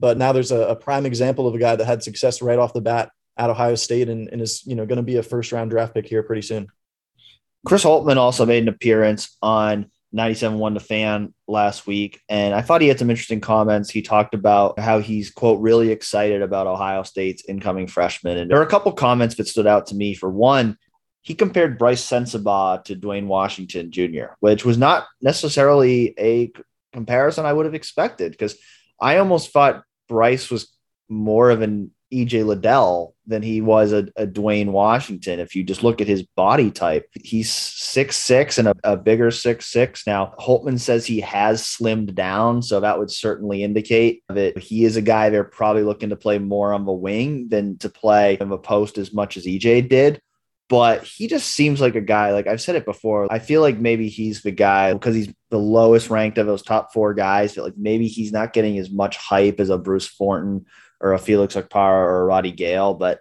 But 0.00 0.16
now 0.16 0.32
there's 0.32 0.50
a, 0.50 0.60
a 0.68 0.76
prime 0.76 1.04
example 1.04 1.46
of 1.46 1.54
a 1.54 1.58
guy 1.58 1.76
that 1.76 1.84
had 1.84 2.02
success 2.02 2.40
right 2.40 2.58
off 2.58 2.72
the 2.72 2.80
bat 2.80 3.10
at 3.36 3.50
ohio 3.50 3.74
state 3.74 4.08
and, 4.08 4.30
and 4.30 4.40
is 4.40 4.66
you 4.66 4.74
know 4.74 4.86
going 4.86 4.96
to 4.96 5.02
be 5.02 5.16
a 5.16 5.22
first 5.22 5.52
round 5.52 5.70
draft 5.70 5.92
pick 5.92 6.06
here 6.06 6.22
pretty 6.22 6.40
soon 6.40 6.68
Chris 7.66 7.82
Holtmann 7.82 8.16
also 8.16 8.46
made 8.46 8.62
an 8.62 8.68
appearance 8.68 9.36
on 9.42 9.90
97.1 10.14 10.74
The 10.74 10.80
Fan 10.80 11.34
last 11.48 11.84
week, 11.84 12.20
and 12.28 12.54
I 12.54 12.62
thought 12.62 12.80
he 12.80 12.86
had 12.86 13.00
some 13.00 13.10
interesting 13.10 13.40
comments. 13.40 13.90
He 13.90 14.02
talked 14.02 14.34
about 14.34 14.78
how 14.78 15.00
he's, 15.00 15.30
quote, 15.30 15.60
really 15.60 15.90
excited 15.90 16.42
about 16.42 16.68
Ohio 16.68 17.02
State's 17.02 17.44
incoming 17.48 17.88
freshman. 17.88 18.38
And 18.38 18.48
there 18.48 18.58
were 18.58 18.64
a 18.64 18.68
couple 18.68 18.92
comments 18.92 19.34
that 19.34 19.48
stood 19.48 19.66
out 19.66 19.88
to 19.88 19.96
me. 19.96 20.14
For 20.14 20.30
one, 20.30 20.78
he 21.22 21.34
compared 21.34 21.76
Brice 21.76 22.08
Sensabaugh 22.08 22.84
to 22.84 22.94
Duane 22.94 23.26
Washington 23.26 23.90
Jr., 23.90 24.26
which 24.38 24.64
was 24.64 24.78
not 24.78 25.08
necessarily 25.20 26.14
a 26.20 26.52
comparison 26.92 27.46
I 27.46 27.52
would 27.52 27.66
have 27.66 27.74
expected 27.74 28.30
because 28.30 28.54
I 29.00 29.18
almost 29.18 29.50
thought 29.50 29.82
Brice 30.08 30.50
was 30.52 30.72
more 31.08 31.50
of 31.50 31.62
an 31.62 31.90
EJ 32.12 32.46
Liddell 32.46 33.14
than 33.26 33.42
he 33.42 33.60
was 33.60 33.92
a, 33.92 34.08
a, 34.16 34.26
Duane 34.26 34.72
Washington. 34.72 35.40
If 35.40 35.56
you 35.56 35.64
just 35.64 35.82
look 35.82 36.00
at 36.00 36.06
his 36.06 36.22
body 36.22 36.70
type, 36.70 37.08
he's 37.14 37.52
six 37.52 38.16
six 38.16 38.58
and 38.58 38.68
a, 38.68 38.74
a, 38.84 38.96
bigger 38.96 39.30
six 39.30 39.66
six. 39.66 40.06
Now 40.06 40.34
Holtmann 40.38 40.78
says 40.78 41.04
he 41.04 41.20
has 41.20 41.62
slimmed 41.62 42.14
down, 42.14 42.62
so 42.62 42.80
that 42.80 42.98
would 42.98 43.10
certainly 43.10 43.64
indicate 43.64 44.22
that 44.28 44.56
he 44.58 44.84
is 44.84 44.96
a 44.96 45.02
guy 45.02 45.30
they're 45.30 45.44
probably 45.44 45.82
looking 45.82 46.10
to 46.10 46.16
play 46.16 46.38
more 46.38 46.72
on 46.72 46.86
the 46.86 46.92
wing 46.92 47.48
than 47.48 47.78
to 47.78 47.88
play 47.88 48.38
in 48.40 48.48
the 48.48 48.58
post 48.58 48.98
as 48.98 49.12
much 49.12 49.36
as 49.36 49.44
EJ 49.44 49.88
did. 49.88 50.20
But 50.68 51.04
he 51.04 51.28
just 51.28 51.48
seems 51.48 51.80
like 51.80 51.94
a 51.94 52.00
guy, 52.00 52.32
like 52.32 52.48
I've 52.48 52.60
said 52.60 52.74
it 52.74 52.84
before. 52.84 53.32
I 53.32 53.38
feel 53.38 53.60
like 53.60 53.78
maybe 53.78 54.08
he's 54.08 54.42
the 54.42 54.50
guy 54.50 54.92
because 54.92 55.14
he's 55.14 55.32
the 55.50 55.58
lowest 55.58 56.10
ranked 56.10 56.38
of 56.38 56.46
those 56.46 56.62
top 56.62 56.92
four 56.92 57.14
guys. 57.14 57.56
Like 57.56 57.76
maybe 57.76 58.08
he's 58.08 58.32
not 58.32 58.52
getting 58.52 58.76
as 58.78 58.90
much 58.90 59.16
hype 59.16 59.60
as 59.60 59.70
a 59.70 59.78
Bruce 59.78 60.08
Thornton 60.08 60.66
or 61.00 61.12
a 61.12 61.18
Felix 61.18 61.54
Okpara 61.54 62.04
or 62.04 62.20
a 62.22 62.24
Roddy 62.24 62.52
Gayle, 62.52 62.94
but 62.94 63.20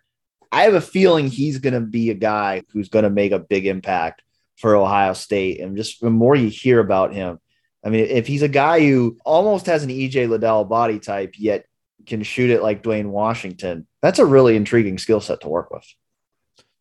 I 0.52 0.64
have 0.64 0.74
a 0.74 0.82
feeling 0.82 1.28
he's 1.28 1.60
going 1.60 1.74
to 1.74 1.82
be 1.82 2.10
a 2.10 2.16
guy 2.16 2.64
who's 2.72 2.90
going 2.90 3.04
to 3.04 3.10
make 3.10 3.32
a 3.32 3.40
big 3.40 3.66
impact 3.66 4.22
for 4.58 4.76
Ohio 4.76 5.14
State. 5.14 5.60
And 5.60 5.76
just 5.76 6.00
the 6.00 6.10
more 6.10 6.36
you 6.36 6.48
hear 6.48 6.80
about 6.80 7.14
him, 7.14 7.40
I 7.84 7.90
mean, 7.90 8.06
if 8.06 8.26
he's 8.26 8.42
a 8.42 8.48
guy 8.48 8.80
who 8.80 9.18
almost 9.26 9.66
has 9.66 9.84
an 9.84 9.90
EJ 9.90 10.30
Liddell 10.30 10.64
body 10.66 11.00
type, 11.00 11.36
yet 11.38 11.66
can 12.06 12.24
shoot 12.24 12.50
it 12.50 12.64
like 12.64 12.84
Duane 12.84 13.12
Washington, 13.12 13.88
that's 14.02 14.20
a 14.20 14.26
really 14.26 14.56
intriguing 14.56 14.98
skill 14.98 15.20
set 15.20 15.42
to 15.42 15.50
work 15.50 15.72
with. 15.72 15.86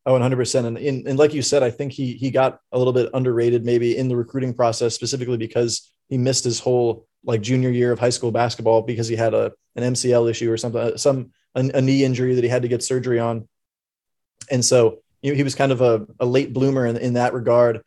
Oh, 0.06 0.12
100%. 0.12 0.66
And, 0.66 0.76
and, 0.78 1.08
and 1.08 1.18
like 1.18 1.32
you 1.32 1.42
said, 1.42 1.62
I 1.62 1.70
think 1.70 1.92
he, 1.92 2.12
he 2.12 2.30
got 2.30 2.60
a 2.72 2.78
little 2.78 2.92
bit 2.92 3.10
underrated 3.14 3.64
maybe 3.64 3.96
in 3.96 4.08
the 4.08 4.16
recruiting 4.16 4.52
process, 4.52 4.94
specifically 4.94 5.38
because 5.38 5.90
he 6.08 6.18
missed 6.18 6.44
his 6.44 6.60
whole 6.60 7.06
like 7.24 7.40
junior 7.40 7.70
year 7.70 7.92
of 7.92 7.98
high 7.98 8.10
school 8.10 8.30
basketball 8.30 8.82
because 8.82 9.08
he 9.08 9.16
had 9.16 9.34
a 9.34 9.52
an 9.76 9.94
MCL 9.94 10.30
issue 10.30 10.50
or 10.50 10.56
something, 10.56 10.80
uh, 10.80 10.96
some 10.96 11.32
a, 11.54 11.60
a 11.74 11.80
knee 11.80 12.04
injury 12.04 12.34
that 12.34 12.44
he 12.44 12.50
had 12.50 12.62
to 12.62 12.68
get 12.68 12.82
surgery 12.82 13.18
on, 13.18 13.48
and 14.50 14.64
so 14.64 14.98
you 15.24 15.32
know, 15.32 15.36
he 15.36 15.42
was 15.42 15.54
kind 15.54 15.72
of 15.72 15.80
a, 15.80 16.06
a 16.20 16.26
late 16.26 16.52
bloomer 16.52 16.86
in, 16.86 16.98
in 16.98 17.14
that 17.14 17.32
regard. 17.32 17.80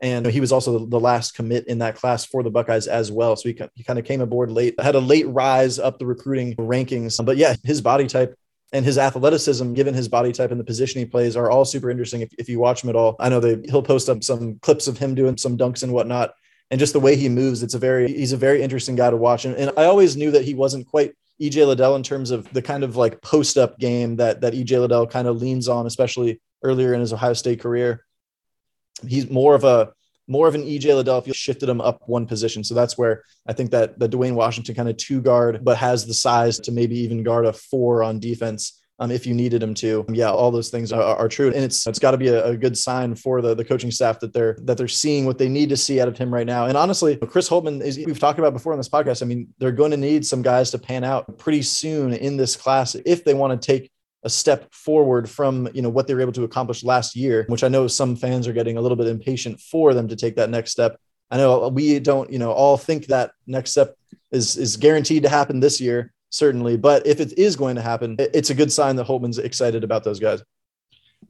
And 0.00 0.26
he 0.26 0.40
was 0.40 0.52
also 0.52 0.86
the 0.86 1.00
last 1.00 1.34
commit 1.34 1.66
in 1.66 1.78
that 1.78 1.96
class 1.96 2.24
for 2.24 2.42
the 2.42 2.50
Buckeyes 2.50 2.86
as 2.86 3.10
well. 3.10 3.34
So 3.34 3.48
he, 3.48 3.58
he 3.74 3.82
kind 3.82 3.98
of 3.98 4.04
came 4.04 4.20
aboard 4.20 4.50
late, 4.50 4.78
had 4.80 4.94
a 4.94 5.00
late 5.00 5.26
rise 5.28 5.80
up 5.80 5.98
the 5.98 6.06
recruiting 6.06 6.54
rankings. 6.54 7.24
But 7.24 7.36
yeah, 7.36 7.54
his 7.64 7.80
body 7.80 8.06
type 8.06 8.38
and 8.72 8.84
his 8.84 8.96
athleticism, 8.96 9.72
given 9.72 9.92
his 9.92 10.08
body 10.08 10.30
type 10.30 10.52
and 10.52 10.60
the 10.60 10.64
position 10.64 11.00
he 11.00 11.04
plays, 11.04 11.36
are 11.36 11.50
all 11.50 11.64
super 11.64 11.90
interesting. 11.90 12.20
If, 12.20 12.32
if 12.38 12.48
you 12.48 12.60
watch 12.60 12.84
him 12.84 12.90
at 12.90 12.96
all, 12.96 13.16
I 13.18 13.28
know 13.28 13.40
they 13.40 13.68
he'll 13.68 13.82
post 13.82 14.08
up 14.08 14.22
some 14.22 14.60
clips 14.60 14.86
of 14.86 14.98
him 14.98 15.16
doing 15.16 15.36
some 15.36 15.58
dunks 15.58 15.82
and 15.82 15.92
whatnot 15.92 16.34
and 16.70 16.80
just 16.80 16.92
the 16.92 17.00
way 17.00 17.16
he 17.16 17.28
moves, 17.28 17.62
it's 17.62 17.74
a 17.74 17.78
very 17.78 18.08
he's 18.08 18.32
a 18.32 18.36
very 18.36 18.62
interesting 18.62 18.96
guy 18.96 19.10
to 19.10 19.16
watch. 19.16 19.44
And, 19.44 19.54
and 19.56 19.70
I 19.76 19.84
always 19.84 20.16
knew 20.16 20.30
that 20.32 20.44
he 20.44 20.54
wasn't 20.54 20.86
quite 20.86 21.14
EJ 21.40 21.66
Liddell 21.66 21.96
in 21.96 22.02
terms 22.02 22.30
of 22.30 22.50
the 22.52 22.62
kind 22.62 22.84
of 22.84 22.96
like 22.96 23.20
post 23.20 23.58
up 23.58 23.78
game 23.78 24.16
that 24.16 24.40
that 24.40 24.54
EJ 24.54 24.80
Liddell 24.80 25.06
kind 25.06 25.28
of 25.28 25.40
leans 25.40 25.68
on, 25.68 25.86
especially 25.86 26.40
earlier 26.62 26.94
in 26.94 27.00
his 27.00 27.12
Ohio 27.12 27.34
State 27.34 27.60
career. 27.60 28.04
He's 29.06 29.28
more 29.28 29.54
of 29.54 29.64
a 29.64 29.92
more 30.26 30.48
of 30.48 30.54
an 30.54 30.62
EJ 30.62 30.94
Liddell 30.96 31.18
if 31.18 31.26
you 31.26 31.34
shifted 31.34 31.68
him 31.68 31.80
up 31.80 32.02
one 32.06 32.26
position. 32.26 32.64
So 32.64 32.74
that's 32.74 32.96
where 32.96 33.24
I 33.46 33.52
think 33.52 33.70
that 33.72 33.98
the 33.98 34.08
Duane 34.08 34.34
Washington 34.34 34.74
kind 34.74 34.88
of 34.88 34.96
two 34.96 35.20
guard, 35.20 35.64
but 35.64 35.76
has 35.76 36.06
the 36.06 36.14
size 36.14 36.58
to 36.60 36.72
maybe 36.72 36.98
even 37.00 37.22
guard 37.22 37.44
a 37.44 37.52
four 37.52 38.02
on 38.02 38.20
defense 38.20 38.80
um, 39.04 39.10
if 39.10 39.26
you 39.26 39.34
needed 39.34 39.62
him 39.62 39.74
to. 39.74 40.04
Yeah, 40.08 40.30
all 40.30 40.50
those 40.50 40.70
things 40.70 40.92
are, 40.92 41.02
are 41.02 41.28
true, 41.28 41.48
and 41.48 41.64
it's 41.64 41.86
it's 41.86 41.98
got 41.98 42.12
to 42.12 42.16
be 42.16 42.28
a, 42.28 42.46
a, 42.46 42.56
good 42.56 42.76
sign 42.76 43.14
for 43.14 43.40
the 43.42 43.54
the 43.54 43.64
coaching 43.64 43.90
staff 43.90 44.20
that 44.20 44.32
they're 44.32 44.56
that 44.62 44.78
they're 44.78 44.88
seeing 44.88 45.26
what 45.26 45.38
they 45.38 45.48
need 45.48 45.68
to 45.68 45.76
see 45.76 46.00
out 46.00 46.08
of 46.08 46.16
him 46.16 46.32
right 46.32 46.46
now. 46.46 46.66
And 46.66 46.76
honestly, 46.76 47.16
Chris 47.16 47.48
Holtmann 47.48 47.82
is 47.82 47.98
we've 47.98 48.18
talked 48.18 48.38
about 48.38 48.52
before 48.52 48.72
on 48.72 48.78
this 48.78 48.88
podcast. 48.88 49.22
I 49.22 49.26
mean, 49.26 49.48
they're 49.58 49.72
going 49.72 49.90
to 49.90 49.96
need 49.96 50.26
some 50.26 50.42
guys 50.42 50.70
to 50.72 50.78
pan 50.78 51.04
out 51.04 51.38
pretty 51.38 51.62
soon 51.62 52.12
in 52.14 52.36
this 52.36 52.56
class 52.56 52.94
if 52.94 53.24
they 53.24 53.34
want 53.34 53.60
to 53.60 53.66
take 53.66 53.90
a 54.22 54.30
step 54.30 54.72
forward 54.72 55.28
from 55.28 55.68
you 55.74 55.82
know 55.82 55.90
what 55.90 56.06
they 56.06 56.14
were 56.14 56.22
able 56.22 56.32
to 56.32 56.44
accomplish 56.44 56.82
last 56.82 57.14
year, 57.14 57.44
which 57.48 57.64
I 57.64 57.68
know 57.68 57.86
some 57.86 58.16
fans 58.16 58.48
are 58.48 58.52
getting 58.52 58.76
a 58.76 58.80
little 58.80 58.96
bit 58.96 59.08
impatient 59.08 59.60
for 59.60 59.94
them 59.94 60.08
to 60.08 60.16
take 60.16 60.36
that 60.36 60.50
next 60.50 60.72
step. 60.72 60.98
I 61.30 61.36
know 61.36 61.68
we 61.68 61.98
don't, 61.98 62.30
you 62.30 62.38
know, 62.38 62.52
all 62.52 62.76
think 62.76 63.06
that 63.06 63.32
next 63.46 63.72
step 63.72 63.96
is 64.32 64.56
is 64.56 64.76
guaranteed 64.76 65.24
to 65.24 65.28
happen 65.28 65.60
this 65.60 65.80
year 65.80 66.13
certainly. 66.34 66.76
But 66.76 67.06
if 67.06 67.20
it 67.20 67.38
is 67.38 67.56
going 67.56 67.76
to 67.76 67.82
happen, 67.82 68.16
it's 68.18 68.50
a 68.50 68.54
good 68.54 68.72
sign 68.72 68.96
that 68.96 69.06
Holtmann's 69.06 69.38
excited 69.38 69.84
about 69.84 70.04
those 70.04 70.20
guys. 70.20 70.42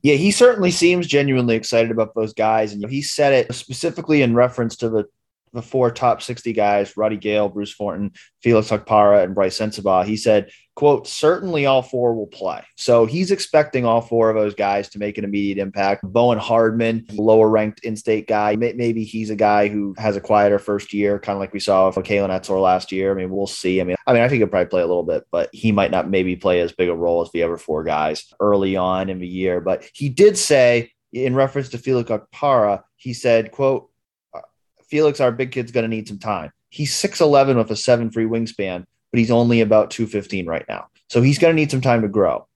Yeah, 0.03 0.15
he 0.15 0.31
certainly 0.31 0.71
seems 0.71 1.07
genuinely 1.07 1.55
excited 1.57 1.91
about 1.91 2.15
those 2.15 2.35
guys. 2.35 2.73
And 2.73 2.89
he 2.91 3.03
said 3.03 3.33
it 3.33 3.55
specifically 3.55 4.23
in 4.23 4.35
reference 4.35 4.77
to 4.77 4.89
the 4.89 5.05
the 5.53 5.63
four 5.63 5.91
top 5.91 6.21
60 6.21 6.53
guys, 6.53 6.97
Roddy 6.97 7.17
Gayle, 7.17 7.49
Bruce 7.49 7.75
Thornton, 7.75 8.13
Felix 8.43 8.71
Okpara, 8.71 9.23
and 9.23 9.37
Brice 9.37 9.57
Sensabaugh, 9.57 10.05
he 10.05 10.17
said, 10.17 10.51
quote, 10.75 11.07
certainly 11.07 11.67
all 11.67 11.83
four 11.83 12.15
will 12.15 12.27
play. 12.27 12.63
So 12.77 13.07
he's 13.07 13.31
expecting 13.31 13.85
all 13.85 14.01
four 14.01 14.31
of 14.31 14.37
those 14.37 14.55
guys 14.55 14.89
to 14.91 14.99
make 14.99 15.19
an 15.19 15.25
immediate 15.25 15.59
impact. 15.59 16.03
Bowen 16.03 16.39
Hardman, 16.39 17.07
lower 17.13 17.49
ranked 17.49 17.85
in-state 17.85 18.27
guy, 18.27 18.57
maybe 18.57 19.05
he's 19.05 19.31
a 19.31 19.37
guy 19.37 19.69
who 19.69 19.95
has 19.99 20.17
a 20.17 20.21
quieter 20.21 20.59
first 20.59 20.93
year, 20.93 21.19
kind 21.19 21.37
of 21.37 21.41
like 21.41 21.53
we 21.53 21.61
saw 21.61 21.87
with 21.87 21.97
Kalen 21.97 22.31
Etzler 22.31 22.61
last 22.61 22.91
year. 22.91 23.13
I 23.13 23.15
mean, 23.15 23.31
we'll 23.31 23.47
see. 23.47 23.81
I 23.81 23.85
mean, 23.85 23.97
I 24.07 24.13
mean, 24.13 24.23
I 24.23 24.29
think 24.29 24.39
he'll 24.39 24.49
probably 24.49 24.71
play 24.71 24.83
a 24.83 24.87
little 24.87 25.05
bit, 25.05 25.27
but 25.31 25.49
he 25.53 25.71
might 25.71 25.91
not 25.91 26.11
maybe 26.11 26.37
play 26.37 26.61
as 26.61 26.73
big 26.73 26.89
a 26.89 26.95
role 26.95 27.23
as 27.23 27.31
the 27.33 27.43
other 27.43 27.57
four 27.57 27.85
guys 27.85 28.33
early 28.41 28.77
on 28.77 29.09
in 29.09 29.21
the 29.21 29.29
year. 29.29 29.61
But 29.61 29.89
he 29.95 30.09
did 30.09 30.37
say 30.37 30.91
in 31.13 31.35
reference 31.35 31.69
to 31.71 31.79
Felix 31.79 32.11
Okpara, 32.11 32.83
he 32.97 33.13
said, 33.13 33.53
quote, 33.53 33.91
uh, 34.35 34.41
Felix, 34.89 35.21
our 35.21 35.31
big 35.31 35.53
kid's 35.53 35.73
going 35.73 35.85
to 35.85 35.89
need 35.89 36.09
some 36.09 36.19
time. 36.19 36.51
He's 36.71 36.93
6'11 36.93 37.57
with 37.57 37.71
a 37.71 37.77
seven 37.77 38.11
free 38.11 38.25
wingspan, 38.25 38.85
but 39.15 39.21
he's 39.21 39.31
only 39.31 39.61
about 39.61 39.93
215 39.93 40.45
right 40.45 40.65
now. 40.69 40.89
So 41.09 41.23
he's 41.23 41.39
going 41.39 41.55
to 41.55 41.55
need 41.55 41.71
some 41.71 41.81
time 41.81 42.03
to 42.03 42.09
grow. 42.09 42.49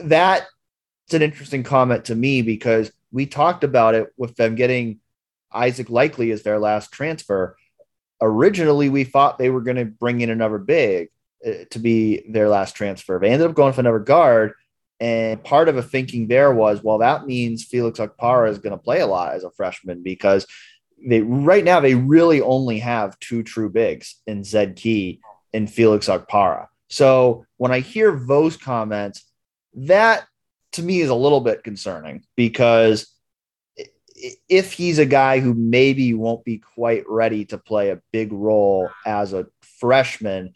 That's 0.00 0.46
an 1.10 1.22
interesting 1.22 1.64
comment 1.64 2.04
to 2.04 2.14
me 2.14 2.42
because 2.42 2.92
we 3.10 3.26
talked 3.26 3.64
about 3.64 3.96
it 3.96 4.12
with 4.16 4.36
them 4.36 4.54
getting 4.54 5.00
Isaac 5.52 5.88
Likekele 5.88 6.32
as 6.32 6.44
their 6.44 6.60
last 6.60 6.92
transfer. 6.92 7.56
Originally, 8.20 8.90
we 8.90 9.02
thought 9.02 9.38
they 9.38 9.50
were 9.50 9.60
going 9.60 9.78
to 9.78 9.86
bring 9.86 10.20
in 10.20 10.30
another 10.30 10.58
big 10.58 11.08
uh, 11.44 11.64
to 11.70 11.80
be 11.80 12.22
their 12.28 12.48
last 12.48 12.76
transfer. 12.76 13.18
They 13.18 13.30
ended 13.30 13.50
up 13.50 13.56
going 13.56 13.72
for 13.72 13.80
another 13.80 13.98
guard. 13.98 14.52
And 15.00 15.42
part 15.42 15.68
of 15.68 15.74
the 15.74 15.82
thinking 15.82 16.28
there 16.28 16.54
was, 16.54 16.80
well, 16.80 16.98
that 16.98 17.26
means 17.26 17.64
Felix 17.64 17.98
Okpara 17.98 18.50
is 18.50 18.58
going 18.58 18.78
to 18.78 18.78
play 18.78 19.00
a 19.00 19.06
lot 19.08 19.34
as 19.34 19.42
a 19.42 19.50
freshman 19.50 20.04
because 20.04 20.46
they 21.04 21.22
right 21.22 21.64
now 21.64 21.80
they 21.80 21.96
really 21.96 22.40
only 22.40 22.78
have 22.78 23.18
two 23.18 23.42
true 23.42 23.68
bigs 23.68 24.14
in 24.28 24.44
Zed 24.44 24.76
Key 24.76 25.20
and 25.52 25.70
Felix 25.70 26.08
Okpara. 26.08 26.66
So 26.88 27.46
when 27.56 27.72
I 27.72 27.80
hear 27.80 28.18
those 28.26 28.56
comments, 28.56 29.24
that 29.74 30.26
to 30.72 30.82
me 30.82 31.00
is 31.00 31.10
a 31.10 31.14
little 31.14 31.40
bit 31.40 31.64
concerning 31.64 32.24
because 32.36 33.06
if 34.48 34.72
he's 34.72 34.98
a 34.98 35.06
guy 35.06 35.40
who 35.40 35.54
maybe 35.54 36.12
won't 36.14 36.44
be 36.44 36.58
quite 36.58 37.04
ready 37.08 37.44
to 37.46 37.58
play 37.58 37.90
a 37.90 38.00
big 38.12 38.32
role 38.32 38.90
as 39.06 39.32
a 39.32 39.46
freshman, 39.78 40.52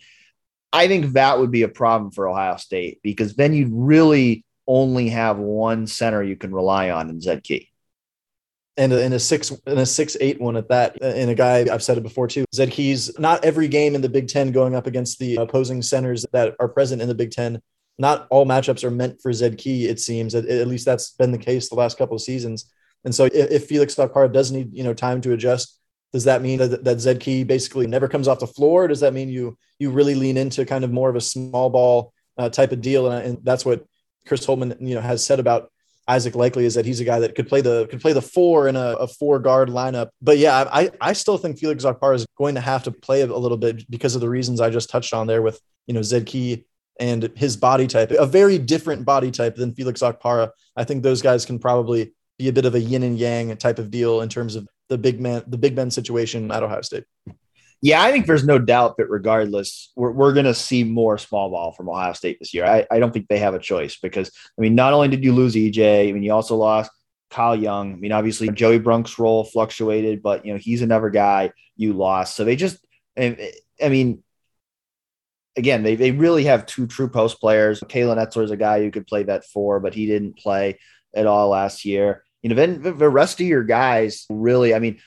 I 0.73 0.89
think 0.89 1.13
that 1.13 1.39
would 1.39 1.51
be 1.51 1.63
a 1.63 1.69
problem 1.69 2.11
for 2.11 2.29
Ohio 2.29 2.57
State 2.57 3.01
because 3.03 3.35
then 3.35 3.55
you'd 3.55 3.73
really 3.73 4.45
only 4.67 5.09
have 5.11 5.39
one 5.39 5.87
center 5.87 6.23
you 6.23 6.37
can 6.37 6.55
rely 6.55 6.91
on 6.91 7.09
in 7.11 7.21
Zed 7.21 7.43
Key. 7.43 7.71
And 8.77 8.93
in 8.93 9.13
a 9.13 9.21
six 9.21 9.51
in 9.67 9.79
a 9.79 9.87
six 9.87 10.17
eight 10.21 10.41
one 10.41 10.57
at 10.57 10.69
that, 10.69 10.97
in 10.97 11.29
a 11.29 11.35
guy 11.35 11.67
I've 11.73 11.83
said 11.83 11.97
it 11.97 12.03
before 12.03 12.27
too. 12.27 12.45
Zed 12.53 12.73
Key's 12.73 13.17
not 13.19 13.45
every 13.45 13.69
game 13.69 13.95
in 13.95 14.01
the 14.01 14.09
Big 14.09 14.27
Ten 14.27 14.51
going 14.51 14.75
up 14.75 14.89
against 14.89 15.21
the 15.21 15.37
opposing 15.37 15.81
centers 15.81 16.27
that 16.33 16.55
are 16.59 16.69
present 16.69 17.01
in 17.01 17.07
the 17.07 17.15
Big 17.15 17.31
Ten. 17.31 17.63
Not 17.99 18.27
all 18.31 18.45
matchups 18.45 18.83
are 18.83 18.91
meant 18.91 19.23
for 19.23 19.33
Zed 19.33 19.59
Key. 19.59 19.87
It 19.87 20.01
seems 20.01 20.35
at, 20.35 20.47
at 20.47 20.67
least 20.67 20.85
that's 20.85 21.11
been 21.13 21.31
the 21.31 21.39
case 21.39 21.69
the 21.69 21.77
last 21.77 21.97
couple 21.97 22.17
of 22.17 22.23
seasons. 22.23 22.69
And 23.05 23.15
so 23.15 23.27
if, 23.27 23.51
if 23.51 23.67
Felix 23.67 23.95
Okpara 23.95 24.33
does 24.33 24.51
need 24.51 24.75
you 24.75 24.83
know 24.83 24.95
time 24.95 25.21
to 25.21 25.33
adjust, 25.33 25.79
does 26.13 26.25
that 26.25 26.43
mean 26.43 26.59
that, 26.59 26.83
that 26.83 27.01
Zed 27.01 27.21
Key 27.21 27.45
basically 27.45 27.87
never 27.87 28.09
comes 28.09 28.27
off 28.27 28.41
the 28.41 28.47
floor? 28.47 28.89
Does 28.89 29.01
that 29.01 29.15
mean 29.15 29.29
you 29.29 29.57
you 29.79 29.91
really 29.91 30.17
lean 30.17 30.37
into 30.37 30.65
kind 30.65 30.83
of 30.83 30.91
more 30.91 31.11
of 31.11 31.17
a 31.17 31.21
small 31.21 31.71
ball 31.71 32.13
uh, 32.39 32.49
type 32.49 32.73
of 32.73 32.81
deal? 32.81 33.09
And, 33.11 33.27
and 33.27 33.39
that's 33.45 33.65
what 33.65 33.85
Chris 34.27 34.45
Holtmann 34.45 34.77
you 34.81 34.95
know, 34.95 35.01
has 35.01 35.25
said 35.25 35.39
about 35.39 35.71
Isaac 36.07 36.35
Likekele 36.35 36.63
is 36.63 36.75
that 36.75 36.85
he's 36.85 37.01
a 37.01 37.05
guy 37.05 37.21
that 37.21 37.35
could 37.35 37.49
play 37.49 37.61
the 37.61 37.87
could 37.87 38.01
play 38.01 38.13
the 38.13 38.23
four 38.23 38.69
in 38.69 38.77
a, 38.77 38.95
a 38.95 39.07
four 39.07 39.39
guard 39.39 39.69
lineup. 39.69 40.11
But 40.21 40.39
yeah, 40.39 40.69
I 40.71 40.91
I 41.01 41.13
still 41.15 41.39
think 41.39 41.59
Felix 41.59 41.85
Okpara 41.85 42.17
is 42.17 42.27
going 42.37 42.55
to 42.57 42.61
have 42.61 42.83
to 42.85 42.91
play 42.91 43.23
a 43.23 43.27
little 43.27 43.57
bit 43.57 43.89
because 43.91 44.15
of 44.15 44.21
the 44.21 44.29
reasons 44.29 44.61
I 44.61 44.71
just 44.71 44.91
touched 44.91 45.15
on 45.15 45.27
there 45.27 45.43
with 45.43 45.61
you 45.87 45.95
know 45.95 46.03
Zed 46.03 46.27
Key 46.27 46.67
and 47.01 47.31
his 47.37 47.57
body 47.57 47.87
type, 47.87 48.11
a 48.13 48.27
very 48.27 48.59
different 48.59 49.05
body 49.05 49.31
type 49.31 49.57
than 49.57 49.75
Felix 49.75 50.01
Okpara. 50.01 50.51
I 50.77 50.85
think 50.85 51.03
those 51.03 51.23
guys 51.23 51.45
can 51.45 51.59
probably 51.59 52.15
be 52.39 52.49
a 52.49 52.53
bit 52.53 52.65
of 52.65 52.75
a 52.75 52.81
yin 52.81 53.03
and 53.03 53.19
yang 53.19 53.57
type 53.57 53.79
of 53.79 53.91
deal 53.91 54.21
in 54.21 54.29
terms 54.29 54.57
of 54.57 54.69
the 54.89 54.99
big 54.99 55.21
man, 55.21 55.43
the 55.47 55.59
big 55.59 55.75
men 55.75 55.91
situation 55.91 56.51
at 56.51 56.63
Ohio 56.63 56.83
State. 56.83 57.05
Yeah, 57.85 58.03
I 58.03 58.13
think 58.13 58.25
there's 58.25 58.47
no 58.47 58.59
doubt 58.59 58.97
that 58.97 59.11
regardless, 59.11 59.93
we're, 59.95 60.11
we're 60.11 60.33
going 60.33 60.47
to 60.47 60.55
see 60.55 60.85
more 60.85 61.19
small 61.19 61.51
ball 61.51 61.71
from 61.73 61.91
Ohio 61.91 62.15
State 62.15 62.39
this 62.41 62.55
year. 62.55 62.65
I, 62.65 62.87
I 62.91 62.99
don't 62.99 63.13
think 63.13 63.29
they 63.29 63.41
have 63.41 63.53
a 63.53 63.59
choice 63.59 63.99
because, 63.99 64.31
I 64.59 64.63
mean, 64.63 64.75
not 64.75 64.95
only 64.95 65.09
did 65.09 65.23
you 65.23 65.35
lose 65.35 65.55
EJ, 65.55 66.09
I 66.09 66.13
mean, 66.13 66.23
you 66.23 66.33
also 66.33 66.57
lost 66.57 66.91
Kyle 67.29 67.55
Young. 67.55 67.93
I 67.93 67.97
mean, 67.97 68.11
obviously, 68.11 68.49
Joey 68.49 68.81
Brunk's 68.81 69.19
role 69.19 69.45
fluctuated, 69.45 70.23
but, 70.23 70.47
you 70.47 70.55
know, 70.55 70.59
he's 70.59 70.81
another 70.81 71.11
guy 71.11 71.53
you 71.77 71.93
lost. 71.93 72.37
So 72.37 72.45
they 72.45 72.57
just, 72.57 72.79
I 73.19 73.37
mean, 73.83 74.23
again, 75.55 75.83
they, 75.83 75.95
they 75.95 76.11
really 76.11 76.45
have 76.45 76.65
two 76.65 76.87
true 76.87 77.11
post 77.11 77.39
players. 77.39 77.81
Kalen 77.81 78.17
Etzler 78.17 78.45
is 78.45 78.51
a 78.51 78.57
guy 78.57 78.81
who 78.81 78.91
could 78.91 79.07
play 79.07 79.25
that 79.25 79.45
four, 79.45 79.79
but 79.79 79.93
he 79.93 80.07
didn't 80.07 80.39
play 80.39 80.79
at 81.15 81.27
all 81.27 81.51
last 81.51 81.85
year. 81.85 82.25
You 82.41 82.49
know, 82.49 82.57
then 82.57 82.81
the 82.81 83.11
rest 83.11 83.43
of 83.43 83.47
your 83.47 83.63
guys 83.63 84.25
really, 84.31 84.75
I 84.75 84.79
mean, 84.79 85.01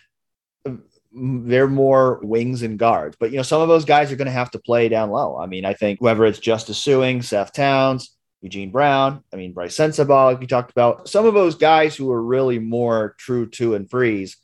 they're 1.17 1.67
more 1.67 2.19
wings 2.23 2.61
and 2.61 2.77
guards. 2.77 3.17
But 3.19 3.31
you 3.31 3.37
know, 3.37 3.43
some 3.43 3.61
of 3.61 3.67
those 3.67 3.85
guys 3.85 4.11
are 4.11 4.15
going 4.15 4.27
to 4.27 4.31
have 4.31 4.51
to 4.51 4.59
play 4.59 4.89
down 4.89 5.09
low. 5.09 5.37
I 5.37 5.45
mean, 5.45 5.65
I 5.65 5.73
think 5.73 6.01
whether 6.01 6.25
it's 6.25 6.39
Justice 6.39 6.83
Sueing, 6.83 7.23
Seth 7.23 7.53
Towns, 7.53 8.15
Eugene 8.41 8.71
Brown, 8.71 9.23
I 9.33 9.35
mean 9.35 9.53
Brice 9.53 9.75
Sensabaugh, 9.75 10.31
like 10.31 10.39
we 10.39 10.47
talked 10.47 10.71
about, 10.71 11.09
some 11.09 11.25
of 11.25 11.33
those 11.33 11.55
guys 11.55 11.95
who 11.95 12.11
are 12.11 12.21
really 12.21 12.59
more 12.59 13.15
true 13.17 13.49
two 13.49 13.75
and 13.75 13.89
threes. 13.89 14.37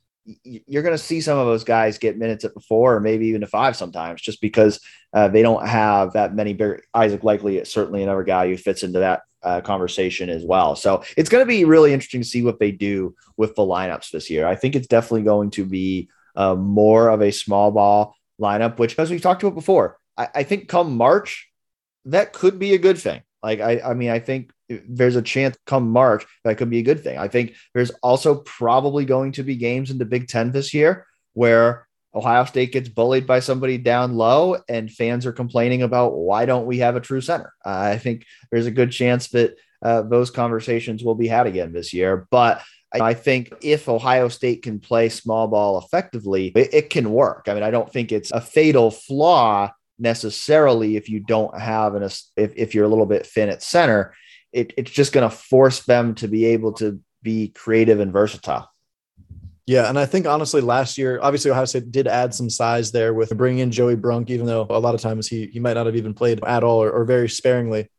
You're 0.43 0.84
going 0.84 0.95
to 0.95 1.03
see 1.03 1.19
some 1.19 1.38
of 1.38 1.47
those 1.47 1.65
guys 1.65 1.97
get 1.97 2.17
minutes 2.17 2.45
at 2.45 2.53
the 2.53 2.61
four 2.61 2.95
or 2.95 3.01
maybe 3.01 3.28
even 3.28 3.41
to 3.41 3.47
five 3.47 3.76
sometimes, 3.76 4.21
just 4.21 4.39
because 4.39 4.80
uh, 5.11 5.28
they 5.28 5.41
don't 5.41 5.67
have 5.67 6.13
that 6.13 6.34
many. 6.34 6.53
Big, 6.53 6.82
Isaac 6.93 7.21
Likekele 7.21 7.61
is 7.61 7.71
certainly 7.71 8.03
another 8.03 8.24
guy 8.24 8.47
who 8.47 8.55
fits 8.55 8.84
into 8.84 8.99
that 8.99 9.24
uh, 9.43 9.59
conversation 9.59 10.30
as 10.30 10.45
well. 10.45 10.76
So 10.78 11.03
it's 11.17 11.30
going 11.30 11.41
to 11.41 11.47
be 11.47 11.65
really 11.65 11.93
interesting 11.93 12.21
to 12.21 12.28
see 12.28 12.41
what 12.41 12.59
they 12.59 12.71
do 12.71 13.15
with 13.36 13.55
the 13.55 13.63
lineups 13.63 14.11
this 14.11 14.30
year. 14.30 14.47
I 14.47 14.55
think 14.55 14.76
it's 14.76 14.88
definitely 14.88 15.24
going 15.24 15.51
to 15.51 15.65
be 15.65 16.09
uh, 16.36 16.55
more 16.55 17.09
of 17.09 17.21
a 17.21 17.31
small 17.31 17.71
ball 17.71 18.15
lineup, 18.41 18.79
which, 18.79 18.97
as 18.97 19.11
we've 19.11 19.21
talked 19.21 19.43
about 19.43 19.55
before, 19.55 19.97
I, 20.17 20.27
I, 20.36 20.43
think 20.43 20.67
come 20.67 20.97
March, 20.97 21.49
that 22.05 22.34
could 22.34 22.59
be 22.59 22.73
a 22.73 22.79
good 22.79 22.97
thing. 22.97 23.21
Like, 23.41 23.59
I, 23.59 23.81
I 23.81 23.93
mean, 23.93 24.09
I 24.09 24.19
think 24.19 24.51
there's 24.69 25.15
a 25.15 25.21
chance 25.21 25.57
come 25.65 25.91
March 25.91 26.25
that 26.43 26.57
could 26.57 26.69
be 26.69 26.79
a 26.79 26.84
good 26.84 27.03
thing. 27.03 27.17
I 27.17 27.27
think 27.27 27.55
there's 27.73 27.91
also 28.01 28.36
probably 28.36 29.05
going 29.05 29.34
to 29.34 29.43
be 29.43 29.55
games 29.55 29.91
in 29.91 29.97
the 29.97 30.05
Big 30.05 30.27
Ten 30.27 30.51
this 30.51 30.73
year 30.73 31.05
where 31.34 31.88
Ohio 32.15 32.45
State 32.45 32.71
gets 32.71 32.89
bullied 32.89 33.25
by 33.25 33.39
somebody 33.39 33.77
down 33.77 34.15
low 34.15 34.57
and 34.69 34.91
fans 34.91 35.25
are 35.25 35.34
complaining 35.34 35.81
about 35.81 36.15
why 36.15 36.45
don't 36.45 36.67
we 36.67 36.79
have 36.79 36.95
a 36.95 37.01
true 37.01 37.21
center? 37.21 37.51
Uh, 37.65 37.69
I 37.69 37.97
think 37.97 38.25
there's 38.51 38.67
a 38.67 38.71
good 38.71 38.91
chance 38.91 39.29
that 39.29 39.55
uh, 39.81 40.03
those 40.03 40.29
conversations 40.29 41.03
will 41.03 41.15
be 41.15 41.27
had 41.27 41.47
again 41.47 41.73
this 41.73 41.93
year. 41.93 42.27
But 42.29 42.61
I 43.01 43.13
think 43.13 43.53
if 43.61 43.89
Ohio 43.89 44.27
State 44.27 44.61
can 44.61 44.79
play 44.79 45.09
small 45.09 45.47
ball 45.47 45.79
effectively, 45.79 46.51
it, 46.55 46.73
it, 46.73 46.89
can 46.89 47.11
work. 47.11 47.47
I 47.47 47.53
mean, 47.53 47.63
I 47.63 47.71
don't 47.71 47.91
think 47.91 48.11
it's 48.11 48.31
a 48.31 48.41
fatal 48.41 48.91
flaw 48.91 49.71
necessarily 49.97 50.95
if 50.95 51.09
you 51.09 51.19
don't 51.19 51.57
have 51.59 51.95
an 51.95 52.03
if, 52.03 52.53
if 52.55 52.75
you're 52.75 52.85
a 52.85 52.89
little 52.89 53.05
bit 53.05 53.25
thin 53.25 53.49
at 53.49 53.63
center. 53.63 54.13
It, 54.51 54.73
it's 54.77 54.91
just 54.91 55.13
going 55.13 55.27
to 55.27 55.35
force 55.35 55.81
them 55.81 56.13
to 56.15 56.27
be 56.27 56.45
able 56.45 56.73
to 56.73 56.99
be 57.23 57.47
creative 57.49 57.99
and 57.99 58.13
versatile. 58.13 58.69
Yeah, 59.65 59.87
and 59.87 59.97
I 59.97 60.05
think 60.05 60.27
honestly, 60.27 60.61
last 60.61 60.97
year, 60.97 61.19
obviously 61.21 61.49
Ohio 61.49 61.65
State 61.65 61.91
did 61.91 62.05
add 62.05 62.35
some 62.35 62.49
size 62.49 62.91
there 62.91 63.13
with 63.13 63.35
bringing 63.35 63.59
in 63.59 63.71
Joey 63.71 63.95
Brunk, 63.95 64.29
even 64.29 64.45
though 64.45 64.67
a 64.69 64.79
lot 64.79 64.93
of 64.93 65.01
times 65.01 65.27
he 65.27 65.47
he 65.47 65.59
might 65.59 65.73
not 65.73 65.85
have 65.85 65.95
even 65.95 66.13
played 66.13 66.43
at 66.45 66.63
all 66.63 66.83
or, 66.83 66.91
or 66.91 67.05
very 67.05 67.29
sparingly. 67.29 67.89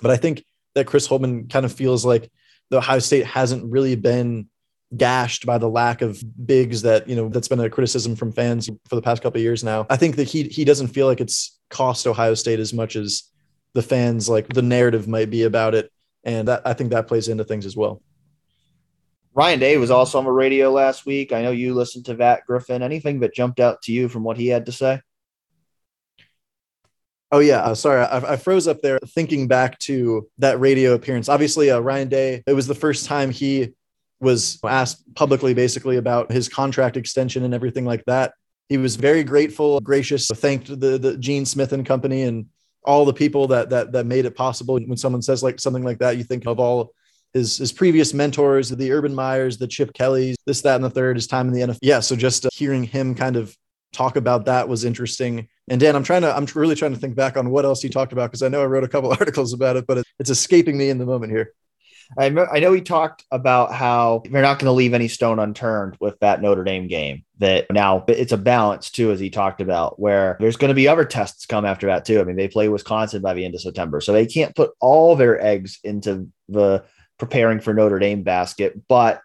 But 0.00 0.10
I 0.10 0.16
think 0.16 0.42
that 0.74 0.86
Chris 0.86 1.06
Holtmann 1.06 1.50
kind 1.50 1.66
of 1.66 1.72
feels 1.72 2.04
like 2.04 2.32
the 2.70 2.78
Ohio 2.78 2.98
State 2.98 3.26
hasn't 3.26 3.70
really 3.70 3.96
been 3.96 4.48
gashed 4.96 5.46
by 5.46 5.58
the 5.58 5.68
lack 5.68 6.02
of 6.02 6.20
bigs 6.46 6.82
that 6.82 7.08
you 7.08 7.14
know 7.14 7.28
that's 7.28 7.48
been 7.48 7.60
a 7.60 7.70
criticism 7.70 8.16
from 8.16 8.32
fans 8.32 8.68
for 8.88 8.96
the 8.96 9.02
past 9.02 9.22
couple 9.22 9.38
of 9.38 9.42
years 9.42 9.62
now. 9.62 9.86
I 9.90 9.96
think 9.96 10.16
that 10.16 10.28
he 10.28 10.44
he 10.44 10.64
doesn't 10.64 10.88
feel 10.88 11.06
like 11.06 11.20
it's 11.20 11.58
cost 11.68 12.06
Ohio 12.06 12.34
State 12.34 12.60
as 12.60 12.72
much 12.72 12.96
as 12.96 13.24
the 13.74 13.82
fans 13.82 14.28
like 14.28 14.48
the 14.48 14.62
narrative 14.62 15.06
might 15.06 15.30
be 15.30 15.44
about 15.44 15.74
it, 15.74 15.92
and 16.24 16.48
that, 16.48 16.62
I 16.64 16.72
think 16.72 16.90
that 16.90 17.06
plays 17.06 17.28
into 17.28 17.44
things 17.44 17.66
as 17.66 17.76
well. 17.76 18.02
Ryan 19.32 19.60
Day 19.60 19.76
was 19.76 19.92
also 19.92 20.18
on 20.18 20.24
the 20.24 20.32
radio 20.32 20.72
last 20.72 21.06
week. 21.06 21.32
I 21.32 21.42
know 21.42 21.52
you 21.52 21.74
listened 21.74 22.04
to 22.06 22.14
that 22.14 22.44
Griffin. 22.46 22.82
Anything 22.82 23.20
that 23.20 23.32
jumped 23.32 23.60
out 23.60 23.80
to 23.82 23.92
you 23.92 24.08
from 24.08 24.24
what 24.24 24.36
he 24.36 24.48
had 24.48 24.66
to 24.66 24.72
say? 24.72 25.00
Oh 27.32 27.38
yeah, 27.38 27.60
uh, 27.60 27.74
sorry, 27.74 28.00
I, 28.00 28.32
I, 28.32 28.36
froze 28.36 28.66
up 28.66 28.82
there 28.82 28.98
thinking 29.06 29.46
back 29.46 29.78
to 29.80 30.28
that 30.38 30.58
radio 30.58 30.94
appearance. 30.94 31.28
Obviously, 31.28 31.70
uh, 31.70 31.78
Ryan 31.78 32.08
Day. 32.08 32.42
It 32.44 32.54
was 32.54 32.66
the 32.66 32.74
first 32.74 33.06
time 33.06 33.30
he 33.30 33.72
was 34.20 34.58
asked 34.64 35.14
publicly, 35.14 35.54
basically 35.54 35.96
about 35.96 36.32
his 36.32 36.48
contract 36.48 36.96
extension 36.96 37.44
and 37.44 37.54
everything 37.54 37.84
like 37.84 38.04
that. 38.06 38.34
He 38.68 38.78
was 38.78 38.96
very 38.96 39.22
grateful, 39.22 39.80
gracious, 39.80 40.26
thanked 40.26 40.68
the 40.68 40.98
the 40.98 41.16
Gene 41.18 41.46
Smith 41.46 41.72
and 41.72 41.86
company 41.86 42.22
and 42.22 42.46
all 42.82 43.04
the 43.04 43.12
people 43.12 43.46
that 43.48 43.70
that 43.70 43.92
that 43.92 44.06
made 44.06 44.24
it 44.24 44.34
possible. 44.34 44.74
When 44.80 44.96
someone 44.96 45.22
says 45.22 45.42
like 45.42 45.60
something 45.60 45.84
like 45.84 45.98
that, 45.98 46.16
you 46.16 46.24
think 46.24 46.46
of 46.46 46.58
all 46.58 46.92
his 47.32 47.58
his 47.58 47.72
previous 47.72 48.12
mentors, 48.12 48.70
the 48.70 48.90
Urban 48.90 49.14
Meyers, 49.14 49.56
the 49.56 49.68
Chip 49.68 49.92
Kellys, 49.92 50.36
this, 50.46 50.62
that, 50.62 50.76
and 50.76 50.84
the 50.84 50.90
third. 50.90 51.16
His 51.16 51.26
time 51.26 51.46
in 51.46 51.54
the 51.54 51.60
NFL. 51.60 51.78
Yeah, 51.82 52.00
so 52.00 52.16
just 52.16 52.46
uh, 52.46 52.48
hearing 52.52 52.82
him 52.82 53.14
kind 53.14 53.36
of 53.36 53.56
talk 53.92 54.16
about 54.16 54.46
that 54.46 54.68
was 54.68 54.84
interesting. 54.84 55.48
And 55.70 55.80
Dan, 55.80 55.94
I'm 55.94 56.02
trying 56.02 56.22
to, 56.22 56.36
I'm 56.36 56.46
really 56.56 56.74
trying 56.74 56.94
to 56.94 56.98
think 56.98 57.14
back 57.14 57.36
on 57.36 57.48
what 57.48 57.64
else 57.64 57.80
he 57.80 57.88
talked 57.88 58.12
about 58.12 58.30
because 58.30 58.42
I 58.42 58.48
know 58.48 58.60
I 58.60 58.66
wrote 58.66 58.84
a 58.84 58.88
couple 58.88 59.10
articles 59.18 59.52
about 59.52 59.76
it, 59.76 59.86
but 59.86 60.04
it's 60.18 60.28
escaping 60.28 60.76
me 60.76 60.90
in 60.90 60.98
the 60.98 61.06
moment 61.06 61.32
here. 61.32 61.54
I, 62.18 62.26
I 62.26 62.58
know 62.58 62.72
he 62.72 62.80
talked 62.80 63.24
about 63.30 63.72
how 63.72 64.24
they're 64.28 64.42
not 64.42 64.58
going 64.58 64.66
to 64.66 64.72
leave 64.72 64.94
any 64.94 65.06
stone 65.06 65.38
unturned 65.38 65.96
with 66.00 66.18
that 66.18 66.42
Notre 66.42 66.64
Dame 66.64 66.88
game. 66.88 67.24
That 67.38 67.66
now 67.70 68.04
it's 68.08 68.32
a 68.32 68.36
balance 68.36 68.90
too, 68.90 69.12
as 69.12 69.20
he 69.20 69.30
talked 69.30 69.60
about, 69.60 70.00
where 70.00 70.36
there's 70.40 70.56
going 70.56 70.70
to 70.70 70.74
be 70.74 70.88
other 70.88 71.04
tests 71.04 71.46
come 71.46 71.64
after 71.64 71.86
that 71.86 72.04
too. 72.04 72.20
I 72.20 72.24
mean, 72.24 72.34
they 72.34 72.48
play 72.48 72.68
Wisconsin 72.68 73.22
by 73.22 73.34
the 73.34 73.44
end 73.44 73.54
of 73.54 73.60
September, 73.60 74.00
so 74.00 74.12
they 74.12 74.26
can't 74.26 74.56
put 74.56 74.72
all 74.80 75.14
their 75.14 75.40
eggs 75.40 75.78
into 75.84 76.28
the 76.48 76.82
preparing 77.16 77.60
for 77.60 77.72
Notre 77.72 78.00
Dame 78.00 78.24
basket, 78.24 78.88
but 78.88 79.22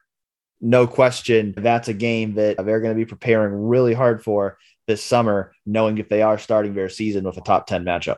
no 0.61 0.87
question 0.87 1.53
that's 1.57 1.87
a 1.87 1.93
game 1.93 2.35
that 2.35 2.57
they're 2.63 2.81
going 2.81 2.93
to 2.93 2.97
be 2.97 3.05
preparing 3.05 3.53
really 3.53 3.93
hard 3.93 4.23
for 4.23 4.57
this 4.87 5.03
summer, 5.03 5.53
knowing 5.65 5.97
if 5.97 6.09
they 6.09 6.21
are 6.21 6.37
starting 6.37 6.73
their 6.73 6.89
season 6.89 7.23
with 7.23 7.37
a 7.37 7.41
top 7.41 7.67
10 7.67 7.83
matchup. 7.83 8.17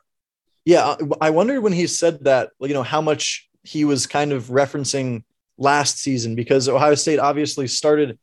Yeah. 0.65 0.95
I 1.21 1.29
wondered 1.29 1.61
when 1.61 1.73
he 1.73 1.87
said 1.87 2.25
that, 2.25 2.51
you 2.59 2.73
know, 2.73 2.83
how 2.83 3.01
much 3.01 3.47
he 3.63 3.85
was 3.85 4.07
kind 4.07 4.31
of 4.31 4.45
referencing 4.45 5.23
last 5.57 5.99
season 5.99 6.35
because 6.35 6.69
Ohio 6.69 6.95
State 6.95 7.19
obviously 7.19 7.67
started 7.67 8.19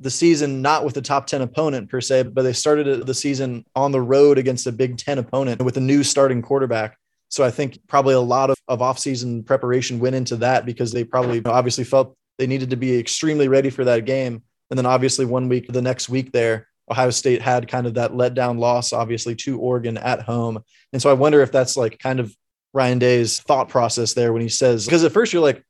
the 0.00 0.10
season 0.10 0.60
not 0.60 0.84
with 0.84 0.96
a 0.96 1.02
top 1.02 1.26
10 1.26 1.42
opponent 1.42 1.88
per 1.88 2.00
se, 2.00 2.24
but 2.24 2.42
they 2.42 2.52
started 2.52 3.06
the 3.06 3.14
season 3.14 3.64
on 3.74 3.92
the 3.92 4.00
road 4.00 4.36
against 4.38 4.66
a 4.66 4.72
Big 4.72 4.98
10 4.98 5.18
opponent 5.18 5.62
with 5.62 5.76
a 5.76 5.80
new 5.80 6.02
starting 6.02 6.42
quarterback. 6.42 6.98
So 7.28 7.44
I 7.44 7.50
think 7.50 7.78
probably 7.88 8.14
a 8.14 8.20
lot 8.20 8.50
of, 8.50 8.56
of 8.68 8.80
offseason 8.80 9.44
preparation 9.44 9.98
went 9.98 10.14
into 10.14 10.36
that 10.36 10.66
because 10.66 10.92
they 10.92 11.04
probably 11.04 11.44
obviously 11.44 11.84
felt 11.84 12.16
they 12.38 12.46
needed 12.46 12.70
to 12.70 12.76
be 12.76 12.98
extremely 12.98 13.48
ready 13.48 13.70
for 13.70 13.84
that 13.84 14.04
game. 14.04 14.42
And 14.70 14.78
then 14.78 14.86
obviously 14.86 15.24
one 15.24 15.48
week, 15.48 15.66
the 15.68 15.82
next 15.82 16.08
week 16.08 16.32
there, 16.32 16.68
Ohio 16.90 17.10
State 17.10 17.42
had 17.42 17.68
kind 17.68 17.86
of 17.86 17.94
that 17.94 18.12
letdown 18.12 18.58
loss, 18.58 18.92
obviously 18.92 19.34
to 19.36 19.58
Oregon 19.58 19.96
at 19.98 20.22
home. 20.22 20.62
And 20.92 21.02
so 21.02 21.10
I 21.10 21.14
wonder 21.14 21.42
if 21.42 21.52
that's 21.52 21.76
like 21.76 21.98
kind 21.98 22.20
of 22.20 22.34
Ryan 22.72 22.98
Day's 22.98 23.40
thought 23.40 23.68
process 23.68 24.14
there 24.14 24.32
when 24.32 24.42
he 24.42 24.48
says, 24.48 24.84
because 24.84 25.04
at 25.04 25.12
first 25.12 25.32
you're 25.32 25.42
like, 25.42 25.64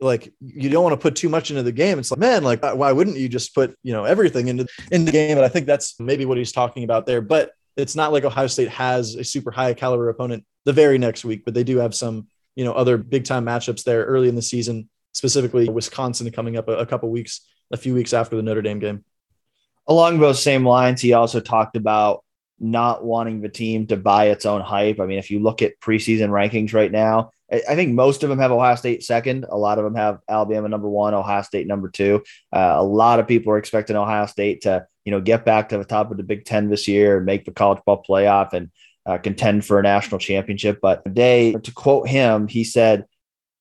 like 0.00 0.32
you 0.40 0.70
don't 0.70 0.84
want 0.84 0.92
to 0.92 1.02
put 1.02 1.16
too 1.16 1.28
much 1.28 1.50
into 1.50 1.62
the 1.62 1.72
game. 1.72 1.98
It's 1.98 2.10
like, 2.10 2.20
man, 2.20 2.44
like 2.44 2.62
why 2.62 2.92
wouldn't 2.92 3.16
you 3.16 3.28
just 3.28 3.54
put, 3.54 3.76
you 3.82 3.92
know, 3.92 4.04
everything 4.04 4.48
into 4.48 4.66
in 4.92 5.04
the 5.04 5.12
game? 5.12 5.36
And 5.36 5.44
I 5.44 5.48
think 5.48 5.66
that's 5.66 5.98
maybe 5.98 6.24
what 6.24 6.38
he's 6.38 6.52
talking 6.52 6.84
about 6.84 7.04
there. 7.04 7.20
But 7.20 7.52
it's 7.76 7.96
not 7.96 8.12
like 8.12 8.24
Ohio 8.24 8.46
State 8.46 8.68
has 8.70 9.14
a 9.14 9.24
super 9.24 9.50
high 9.50 9.74
caliber 9.74 10.08
opponent 10.08 10.44
the 10.64 10.72
very 10.72 10.98
next 10.98 11.24
week, 11.24 11.44
but 11.44 11.54
they 11.54 11.64
do 11.64 11.78
have 11.78 11.94
some, 11.94 12.28
you 12.54 12.64
know, 12.64 12.72
other 12.72 12.96
big 12.96 13.24
time 13.24 13.44
matchups 13.44 13.84
there 13.84 14.04
early 14.04 14.28
in 14.28 14.34
the 14.34 14.42
season, 14.42 14.88
specifically 15.12 15.68
Wisconsin 15.68 16.30
coming 16.30 16.56
up 16.56 16.68
a, 16.68 16.76
a 16.78 16.86
couple 16.86 17.08
weeks, 17.10 17.40
a 17.72 17.76
few 17.76 17.94
weeks 17.94 18.12
after 18.12 18.36
the 18.36 18.42
Notre 18.42 18.62
Dame 18.62 18.78
game. 18.78 19.04
Along 19.88 20.18
those 20.18 20.42
same 20.42 20.66
lines, 20.66 21.00
he 21.00 21.14
also 21.14 21.40
talked 21.40 21.76
about 21.76 22.22
not 22.60 23.04
wanting 23.04 23.40
the 23.40 23.48
team 23.48 23.86
to 23.86 23.96
buy 23.96 24.26
its 24.26 24.44
own 24.44 24.60
hype. 24.60 25.00
I 25.00 25.06
mean, 25.06 25.18
if 25.18 25.30
you 25.30 25.40
look 25.40 25.62
at 25.62 25.80
preseason 25.80 26.30
rankings 26.30 26.74
right 26.74 26.92
now, 26.92 27.30
I 27.50 27.76
think 27.76 27.94
most 27.94 28.22
of 28.22 28.28
them 28.28 28.40
have 28.40 28.50
Ohio 28.50 28.74
State 28.74 29.02
second. 29.02 29.46
A 29.48 29.56
lot 29.56 29.78
of 29.78 29.84
them 29.84 29.94
have 29.94 30.18
Alabama 30.28 30.68
number 30.68 30.88
one, 30.88 31.14
Ohio 31.14 31.40
State 31.40 31.66
number 31.66 31.88
two. 31.88 32.22
Uh, 32.52 32.74
a 32.76 32.82
lot 32.82 33.20
of 33.20 33.26
people 33.26 33.52
are 33.52 33.58
expecting 33.58 33.96
Ohio 33.96 34.26
State 34.26 34.62
to, 34.62 34.86
you 35.06 35.12
know, 35.12 35.20
get 35.22 35.46
back 35.46 35.70
to 35.70 35.78
the 35.78 35.84
top 35.84 36.10
of 36.10 36.18
the 36.18 36.22
Big 36.22 36.44
Ten 36.44 36.68
this 36.68 36.86
year 36.86 37.16
and 37.16 37.24
make 37.24 37.46
the 37.46 37.50
college 37.50 37.82
ball 37.86 38.04
playoff 38.06 38.52
and 38.52 38.70
uh, 39.06 39.16
contend 39.16 39.64
for 39.64 39.78
a 39.78 39.82
national 39.82 40.18
championship. 40.18 40.80
But 40.82 41.06
today, 41.06 41.52
to 41.52 41.72
quote 41.72 42.06
him, 42.06 42.48
he 42.48 42.64
said, 42.64 43.06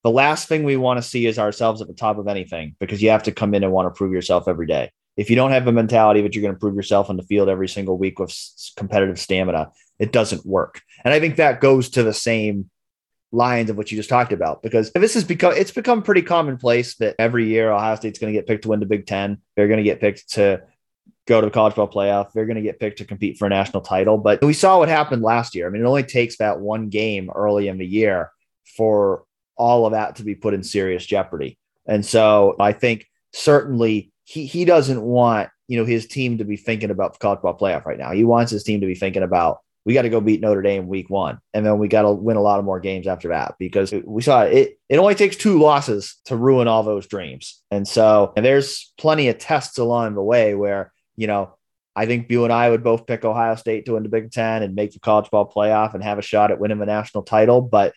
"The 0.03 0.11
last 0.11 0.49
thing 0.49 0.65
we 0.65 0.75
want 0.75 0.97
to 0.97 1.07
see 1.07 1.25
is 1.25 1.39
ourselves 1.39 1.81
at 1.81 1.87
the 1.87 1.93
top 1.93 2.17
of 2.17 2.27
anything 2.27 2.75
because 2.81 3.01
you 3.01 3.11
have 3.11 3.23
to 3.23 3.31
come 3.31 3.53
in 3.53 3.63
and 3.63 3.71
want 3.71 3.87
to 3.87 3.97
prove 3.97 4.11
yourself 4.11 4.49
every 4.49 4.67
day. 4.67 4.91
If 5.17 5.29
you 5.29 5.35
don't 5.35 5.51
have 5.51 5.67
a 5.67 5.71
mentality 5.71 6.21
that 6.21 6.35
you're 6.35 6.43
going 6.43 6.53
to 6.53 6.59
prove 6.59 6.75
yourself 6.75 7.09
on 7.09 7.17
the 7.17 7.23
field 7.23 7.49
every 7.49 7.67
single 7.67 7.97
week 7.97 8.19
with 8.19 8.33
competitive 8.77 9.19
stamina, 9.19 9.71
it 9.99 10.11
doesn't 10.11 10.45
work. 10.45 10.81
And 11.03 11.13
I 11.13 11.19
think 11.19 11.35
that 11.35 11.61
goes 11.61 11.89
to 11.91 12.03
the 12.03 12.13
same." 12.13 12.69
lines 13.33 13.69
of 13.69 13.75
what 13.75 13.91
you 13.91 13.97
just 13.97 14.09
talked 14.09 14.31
about 14.31 14.61
because 14.63 14.89
this 14.93 15.13
has 15.13 15.25
become 15.25 15.53
it's 15.53 15.71
become 15.71 16.01
pretty 16.01 16.21
commonplace 16.21 16.95
that 16.95 17.13
every 17.19 17.45
year 17.45 17.69
Ohio 17.69 17.95
State's 17.95 18.19
going 18.19 18.31
to 18.31 18.37
get 18.37 18.47
picked 18.47 18.63
to 18.63 18.69
win 18.69 18.79
the 18.79 18.85
Big 18.85 19.05
Ten. 19.05 19.39
They're 19.55 19.67
going 19.67 19.77
to 19.77 19.83
get 19.83 19.99
picked 19.99 20.31
to 20.35 20.61
go 21.27 21.41
to 21.41 21.47
the 21.47 21.51
college 21.51 21.75
ball 21.75 21.89
playoff. 21.89 22.31
They're 22.31 22.45
going 22.45 22.55
to 22.55 22.61
get 22.61 22.79
picked 22.79 22.99
to 22.99 23.05
compete 23.05 23.37
for 23.37 23.45
a 23.45 23.49
national 23.49 23.81
title. 23.81 24.17
But 24.17 24.41
we 24.41 24.53
saw 24.53 24.79
what 24.79 24.89
happened 24.89 25.21
last 25.21 25.53
year. 25.53 25.67
I 25.67 25.69
mean, 25.69 25.81
it 25.81 25.85
only 25.85 26.03
takes 26.03 26.37
that 26.37 26.59
one 26.59 26.89
game 26.89 27.29
early 27.35 27.67
in 27.67 27.77
the 27.77 27.85
year 27.85 28.31
for 28.77 29.25
all 29.55 29.85
of 29.85 29.91
that 29.91 30.15
to 30.15 30.23
be 30.23 30.35
put 30.35 30.53
in 30.53 30.63
serious 30.63 31.05
jeopardy. 31.05 31.57
And 31.85 32.05
so 32.05 32.55
I 32.59 32.71
think 32.73 33.07
certainly 33.33 34.11
he 34.27 34.45
he 34.45 34.65
doesn't 34.65 35.01
want 35.01 35.49
you 35.69 35.79
know 35.79 35.85
his 35.85 36.05
team 36.05 36.37
to 36.37 36.43
be 36.43 36.57
thinking 36.57 36.91
about 36.91 37.17
college 37.19 37.41
ball 37.41 37.57
playoff 37.57 37.85
right 37.85 37.97
now. 37.97 38.11
He 38.11 38.25
wants 38.25 38.51
his 38.51 38.63
team 38.63 38.81
to 38.81 38.87
be 38.87 38.95
thinking 38.95 39.23
about 39.23 39.59
we 39.85 39.93
got 39.93 40.01
to 40.01 40.09
go 40.09 40.19
beat 40.19 40.41
Notre 40.41 40.61
Dame 40.61 40.89
week 40.89 41.09
one. 41.09 41.39
And 41.53 41.65
then 41.65 41.79
we 41.79 41.87
got 41.87 42.01
to 42.01 42.11
win 42.11 42.35
a 42.35 42.41
lot 42.41 42.59
of 42.59 42.65
more 42.65 42.81
games 42.81 43.07
after 43.07 43.29
that 43.29 43.55
because 43.57 43.93
we 44.05 44.21
saw 44.21 44.41
it. 44.41 44.77
It 44.89 44.97
only 44.97 45.15
takes 45.15 45.37
two 45.37 45.59
losses 45.59 46.17
to 46.25 46.35
ruin 46.35 46.67
all 46.67 46.83
those 46.83 47.07
dreams. 47.07 47.63
And 47.71 47.87
so 47.87 48.33
and 48.35 48.45
there's 48.45 48.91
plenty 48.97 49.29
of 49.29 49.37
tests 49.37 49.77
along 49.77 50.15
the 50.15 50.21
way 50.21 50.55
where, 50.55 50.91
you 51.15 51.27
know, 51.27 51.55
I 51.95 52.05
think 52.05 52.29
you 52.29 52.43
and 52.43 52.51
I 52.51 52.69
would 52.69 52.83
both 52.83 53.07
pick 53.07 53.23
Ohio 53.23 53.55
State 53.55 53.85
to 53.85 53.93
win 53.93 54.03
the 54.03 54.09
Big 54.09 54.29
Ten 54.29 54.61
and 54.61 54.75
make 54.75 54.91
the 54.91 54.99
college 54.99 55.31
ball 55.31 55.49
playoff 55.49 55.93
and 55.93 56.03
have 56.03 56.19
a 56.19 56.21
shot 56.21 56.51
at 56.51 56.59
winning 56.59 56.79
the 56.79 56.85
national 56.85 57.23
title. 57.23 57.61
But 57.61 57.93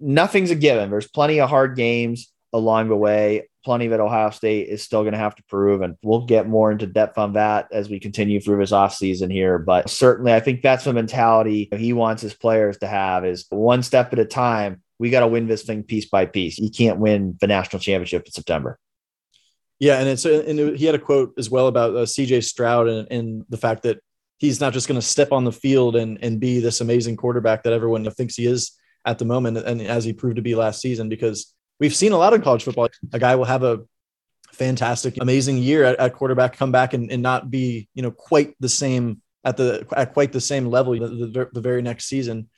nothing's 0.00 0.50
a 0.50 0.56
given. 0.56 0.90
There's 0.90 1.08
plenty 1.08 1.40
of 1.40 1.48
hard 1.48 1.76
games 1.76 2.32
along 2.52 2.88
the 2.88 2.96
way. 2.96 3.48
Plenty 3.68 3.88
that 3.88 4.00
Ohio 4.00 4.30
State 4.30 4.68
is 4.68 4.82
still 4.82 5.02
going 5.02 5.12
to 5.12 5.18
have 5.18 5.34
to 5.34 5.42
prove, 5.42 5.82
and 5.82 5.94
we'll 6.02 6.24
get 6.24 6.48
more 6.48 6.72
into 6.72 6.86
depth 6.86 7.18
on 7.18 7.34
that 7.34 7.68
as 7.70 7.90
we 7.90 8.00
continue 8.00 8.40
through 8.40 8.60
this 8.60 8.72
offseason 8.72 9.30
here. 9.30 9.58
But 9.58 9.90
certainly, 9.90 10.32
I 10.32 10.40
think 10.40 10.62
that's 10.62 10.84
the 10.84 10.94
mentality 10.94 11.68
he 11.76 11.92
wants 11.92 12.22
his 12.22 12.32
players 12.32 12.78
to 12.78 12.86
have: 12.86 13.26
is 13.26 13.44
one 13.50 13.82
step 13.82 14.10
at 14.14 14.18
a 14.18 14.24
time. 14.24 14.80
We 14.98 15.10
got 15.10 15.20
to 15.20 15.28
win 15.28 15.48
this 15.48 15.64
thing 15.64 15.82
piece 15.82 16.06
by 16.06 16.24
piece. 16.24 16.56
You 16.56 16.70
can't 16.70 16.98
win 16.98 17.36
the 17.42 17.46
national 17.46 17.80
championship 17.80 18.24
in 18.24 18.32
September. 18.32 18.78
Yeah, 19.78 19.98
and 19.98 20.08
it's 20.08 20.24
and 20.24 20.58
he 20.74 20.86
had 20.86 20.94
a 20.94 20.98
quote 20.98 21.34
as 21.36 21.50
well 21.50 21.66
about 21.66 21.94
uh, 21.94 22.06
C.J. 22.06 22.40
Stroud 22.40 22.88
and, 22.88 23.06
and 23.10 23.44
the 23.50 23.58
fact 23.58 23.82
that 23.82 24.00
he's 24.38 24.62
not 24.62 24.72
just 24.72 24.88
going 24.88 24.98
to 24.98 25.06
step 25.06 25.30
on 25.30 25.44
the 25.44 25.52
field 25.52 25.94
and 25.94 26.16
and 26.24 26.40
be 26.40 26.60
this 26.60 26.80
amazing 26.80 27.16
quarterback 27.16 27.64
that 27.64 27.74
everyone 27.74 28.10
thinks 28.12 28.34
he 28.34 28.46
is 28.46 28.72
at 29.04 29.18
the 29.18 29.26
moment, 29.26 29.58
and 29.58 29.82
as 29.82 30.04
he 30.04 30.14
proved 30.14 30.36
to 30.36 30.42
be 30.42 30.54
last 30.54 30.80
season, 30.80 31.10
because 31.10 31.54
we've 31.80 31.94
seen 31.94 32.12
a 32.12 32.18
lot 32.18 32.34
of 32.34 32.42
college 32.42 32.64
football. 32.64 32.88
A 33.12 33.18
guy 33.18 33.34
will 33.36 33.44
have 33.44 33.62
a 33.62 33.80
fantastic, 34.52 35.16
amazing 35.20 35.58
year 35.58 35.84
at, 35.84 35.98
at 35.98 36.14
quarterback, 36.14 36.56
come 36.56 36.72
back 36.72 36.92
and, 36.92 37.10
and 37.10 37.22
not 37.22 37.50
be, 37.50 37.88
you 37.94 38.02
know, 38.02 38.10
quite 38.10 38.54
the 38.60 38.68
same 38.68 39.22
at 39.44 39.56
the 39.56 39.86
at 39.96 40.12
quite 40.12 40.32
the 40.32 40.40
same 40.40 40.66
level 40.66 40.98
the, 40.98 41.08
the, 41.08 41.48
the 41.52 41.60
very 41.60 41.82
next 41.82 42.06
season. 42.06 42.48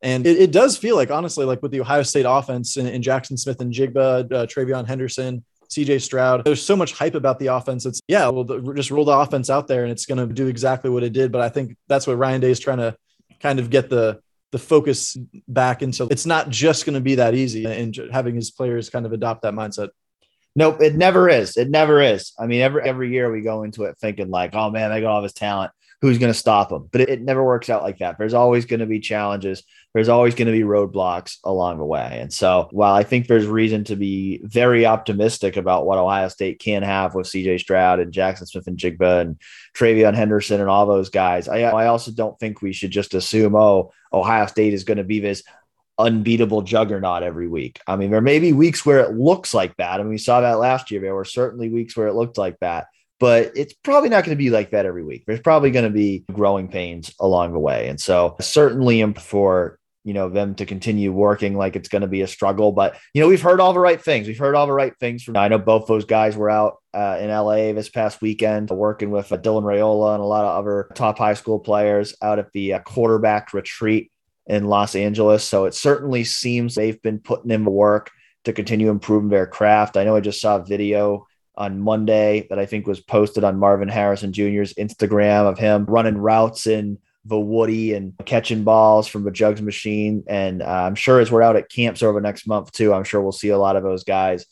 And 0.00 0.26
it, 0.26 0.38
it, 0.38 0.52
does 0.52 0.78
feel 0.78 0.94
like, 0.94 1.10
honestly, 1.10 1.44
like 1.44 1.60
with 1.60 1.72
the 1.72 1.80
Ohio 1.80 2.04
State 2.04 2.24
offense 2.28 2.76
and, 2.76 2.86
and 2.86 3.02
Jaxon 3.02 3.36
Smith-Njigba, 3.36 4.32
uh, 4.32 4.46
TreVeyon 4.46 4.86
Henderson, 4.86 5.44
CJ 5.68 6.00
Stroud. 6.02 6.44
There's 6.44 6.62
so 6.62 6.76
much 6.76 6.92
hype 6.92 7.16
about 7.16 7.40
the 7.40 7.48
offense. 7.48 7.84
It's 7.84 8.00
yeah, 8.06 8.28
well, 8.28 8.44
just 8.74 8.92
roll 8.92 9.04
the 9.04 9.12
offense 9.12 9.50
out 9.50 9.66
there 9.66 9.82
and 9.82 9.90
it's 9.90 10.06
going 10.06 10.18
to 10.18 10.32
do 10.32 10.46
exactly 10.46 10.88
what 10.88 11.02
it 11.02 11.12
did. 11.12 11.32
But 11.32 11.40
I 11.40 11.48
think 11.48 11.76
that's 11.88 12.06
what 12.06 12.16
Ryan 12.16 12.40
Day 12.40 12.50
is 12.50 12.60
trying 12.60 12.78
to 12.78 12.96
kind 13.40 13.58
of 13.58 13.70
get 13.70 13.90
the 13.90 14.20
the 14.50 14.58
focus 14.58 15.16
back 15.46 15.82
into 15.82 16.08
it's 16.10 16.26
not 16.26 16.48
just 16.48 16.86
going 16.86 16.94
to 16.94 17.00
be 17.00 17.16
that 17.16 17.34
easy 17.34 17.64
and 17.64 17.98
having 18.10 18.34
his 18.34 18.50
players 18.50 18.88
kind 18.88 19.04
of 19.04 19.12
adopt 19.12 19.42
that 19.42 19.54
mindset. 19.54 19.90
Nope, 20.56 20.80
it 20.80 20.96
never 20.96 21.28
is. 21.28 21.56
It 21.56 21.70
never 21.70 22.00
is. 22.00 22.32
I 22.38 22.46
mean, 22.46 22.62
every 22.62 22.82
every 22.82 23.12
year 23.12 23.30
we 23.30 23.42
go 23.42 23.62
into 23.62 23.84
it 23.84 23.96
thinking 23.98 24.30
like, 24.30 24.54
oh 24.54 24.70
man, 24.70 24.90
they 24.90 25.00
got 25.00 25.12
all 25.12 25.22
this 25.22 25.32
talent. 25.32 25.72
Who's 26.00 26.18
going 26.18 26.32
to 26.32 26.38
stop 26.38 26.68
them? 26.68 26.88
But 26.92 27.00
it, 27.00 27.08
it 27.08 27.22
never 27.22 27.44
works 27.44 27.68
out 27.68 27.82
like 27.82 27.98
that. 27.98 28.18
There's 28.18 28.34
always 28.34 28.66
going 28.66 28.80
to 28.80 28.86
be 28.86 29.00
challenges. 29.00 29.64
There's 29.94 30.08
always 30.08 30.34
going 30.34 30.46
to 30.46 30.52
be 30.52 30.62
roadblocks 30.62 31.38
along 31.42 31.78
the 31.78 31.84
way. 31.84 32.18
And 32.20 32.32
so, 32.32 32.68
while 32.70 32.94
I 32.94 33.02
think 33.02 33.26
there's 33.26 33.46
reason 33.46 33.82
to 33.84 33.96
be 33.96 34.40
very 34.44 34.86
optimistic 34.86 35.56
about 35.56 35.86
what 35.86 35.98
Ohio 35.98 36.28
State 36.28 36.60
can 36.60 36.82
have 36.82 37.14
with 37.14 37.26
CJ 37.26 37.60
Stroud 37.60 37.98
and 37.98 38.12
Jaxon 38.12 38.46
Smith-Njigba 38.46 39.22
and 39.22 39.40
TreVeyon 39.76 40.14
Henderson 40.14 40.60
and 40.60 40.70
all 40.70 40.86
those 40.86 41.08
guys, 41.10 41.48
I, 41.48 41.62
I 41.62 41.86
also 41.86 42.12
don't 42.12 42.38
think 42.38 42.62
we 42.62 42.72
should 42.72 42.92
just 42.92 43.14
assume, 43.14 43.56
oh, 43.56 43.92
Ohio 44.12 44.46
State 44.46 44.74
is 44.74 44.84
going 44.84 44.98
to 44.98 45.04
be 45.04 45.20
this 45.20 45.42
unbeatable 45.98 46.62
juggernaut 46.62 47.22
every 47.22 47.48
week. 47.48 47.80
I 47.86 47.96
mean, 47.96 48.10
there 48.10 48.20
may 48.20 48.38
be 48.38 48.52
weeks 48.52 48.86
where 48.86 49.00
it 49.00 49.16
looks 49.16 49.52
like 49.52 49.76
that. 49.76 49.94
I 49.94 49.98
mean, 49.98 50.10
we 50.10 50.18
saw 50.18 50.40
that 50.40 50.60
last 50.60 50.90
year. 50.90 51.00
There 51.00 51.14
were 51.14 51.24
certainly 51.24 51.68
weeks 51.68 51.96
where 51.96 52.06
it 52.06 52.14
looked 52.14 52.38
like 52.38 52.58
that, 52.60 52.86
but 53.20 53.52
it's 53.56 53.72
probably 53.72 54.08
not 54.08 54.24
going 54.24 54.36
to 54.36 54.42
be 54.42 54.50
like 54.50 54.70
that 54.70 54.86
every 54.86 55.04
week. 55.04 55.24
There's 55.26 55.40
probably 55.40 55.70
going 55.70 55.84
to 55.84 55.90
be 55.90 56.24
growing 56.32 56.68
pains 56.68 57.14
along 57.20 57.52
the 57.52 57.58
way. 57.58 57.88
And 57.88 58.00
so, 58.00 58.36
certainly 58.40 59.02
for 59.14 59.78
you 60.04 60.14
know 60.14 60.30
them 60.30 60.54
to 60.54 60.64
continue 60.64 61.12
working 61.12 61.56
like 61.56 61.76
it's 61.76 61.88
going 61.88 62.02
to 62.02 62.08
be 62.08 62.22
a 62.22 62.26
struggle 62.26 62.72
but 62.72 62.96
you 63.12 63.20
know 63.20 63.28
we've 63.28 63.42
heard 63.42 63.60
all 63.60 63.74
the 63.74 63.80
right 63.80 64.00
things 64.00 64.26
we've 64.26 64.38
heard 64.38 64.54
all 64.54 64.66
the 64.66 64.72
right 64.72 64.94
things 65.00 65.24
from 65.24 65.36
i 65.36 65.48
know 65.48 65.58
both 65.58 65.86
those 65.86 66.04
guys 66.04 66.36
were 66.36 66.48
out 66.48 66.76
uh, 66.94 67.18
in 67.20 67.28
la 67.28 67.54
this 67.72 67.90
past 67.90 68.22
weekend 68.22 68.70
working 68.70 69.10
with 69.10 69.30
uh, 69.32 69.36
dylan 69.36 69.64
raiola 69.64 70.14
and 70.14 70.22
a 70.22 70.26
lot 70.26 70.44
of 70.44 70.56
other 70.56 70.88
top 70.94 71.18
high 71.18 71.34
school 71.34 71.58
players 71.58 72.14
out 72.22 72.38
at 72.38 72.50
the 72.52 72.74
uh, 72.74 72.78
quarterback 72.78 73.52
retreat 73.52 74.10
in 74.48 74.64
Los 74.64 74.94
Angeles. 74.96 75.44
So 75.44 75.66
it 75.66 75.74
certainly 75.74 76.24
seems 76.24 76.74
they've 76.74 77.00
been 77.02 77.20
putting 77.20 77.50
in 77.50 77.64
the 77.64 77.70
work 77.70 78.10
to 78.44 78.52
continue 78.52 78.90
improving 78.90 79.28
their 79.28 79.46
craft. 79.46 79.96
I 79.96 80.04
know 80.04 80.16
I 80.16 80.20
just 80.20 80.40
saw 80.40 80.56
a 80.56 80.64
video 80.64 81.26
on 81.58 81.80
Monday 81.80 82.46
that 82.48 82.58
I 82.58 82.64
think 82.64 82.86
was 82.86 83.00
posted 83.00 83.44
on 83.44 83.58
Marvin 83.58 83.88
Harrison 83.88 84.32
Jr.'s 84.32 84.72
Instagram 84.74 85.46
of 85.46 85.58
him 85.58 85.84
running 85.86 86.16
routes 86.16 86.66
in 86.66 86.98
the 87.24 87.38
Woody 87.38 87.92
and 87.92 88.14
catching 88.24 88.64
balls 88.64 89.08
from 89.08 89.24
the 89.24 89.30
Jugs 89.30 89.60
machine. 89.60 90.24
And 90.28 90.62
uh, 90.62 90.66
I'm 90.66 90.94
sure 90.94 91.20
as 91.20 91.30
we're 91.30 91.42
out 91.42 91.56
at 91.56 91.68
camps 91.68 92.02
over 92.02 92.20
next 92.20 92.46
month 92.46 92.72
too, 92.72 92.94
I'm 92.94 93.04
sure 93.04 93.20
we'll 93.20 93.32
see 93.32 93.50
a 93.50 93.58
lot 93.58 93.76
of 93.76 93.82
those 93.82 94.04
guys 94.04 94.46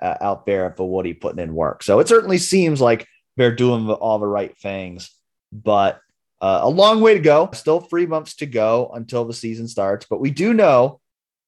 uh, 0.00 0.16
out 0.20 0.46
there 0.46 0.64
at 0.64 0.76
the 0.76 0.84
Woody 0.84 1.12
putting 1.12 1.40
in 1.40 1.54
work. 1.54 1.82
So 1.82 1.98
it 1.98 2.08
certainly 2.08 2.38
seems 2.38 2.80
like 2.80 3.06
they're 3.36 3.54
doing 3.54 3.90
all 3.90 4.18
the 4.18 4.26
right 4.26 4.56
things. 4.56 5.10
But 5.52 6.00
uh, 6.40 6.60
a 6.62 6.70
long 6.70 7.00
way 7.00 7.14
to 7.14 7.20
go. 7.20 7.50
Still 7.52 7.80
three 7.80 8.06
months 8.06 8.36
to 8.36 8.46
go 8.46 8.90
until 8.94 9.24
the 9.24 9.34
season 9.34 9.68
starts. 9.68 10.06
But 10.08 10.20
we 10.20 10.30
do 10.30 10.54
know 10.54 11.00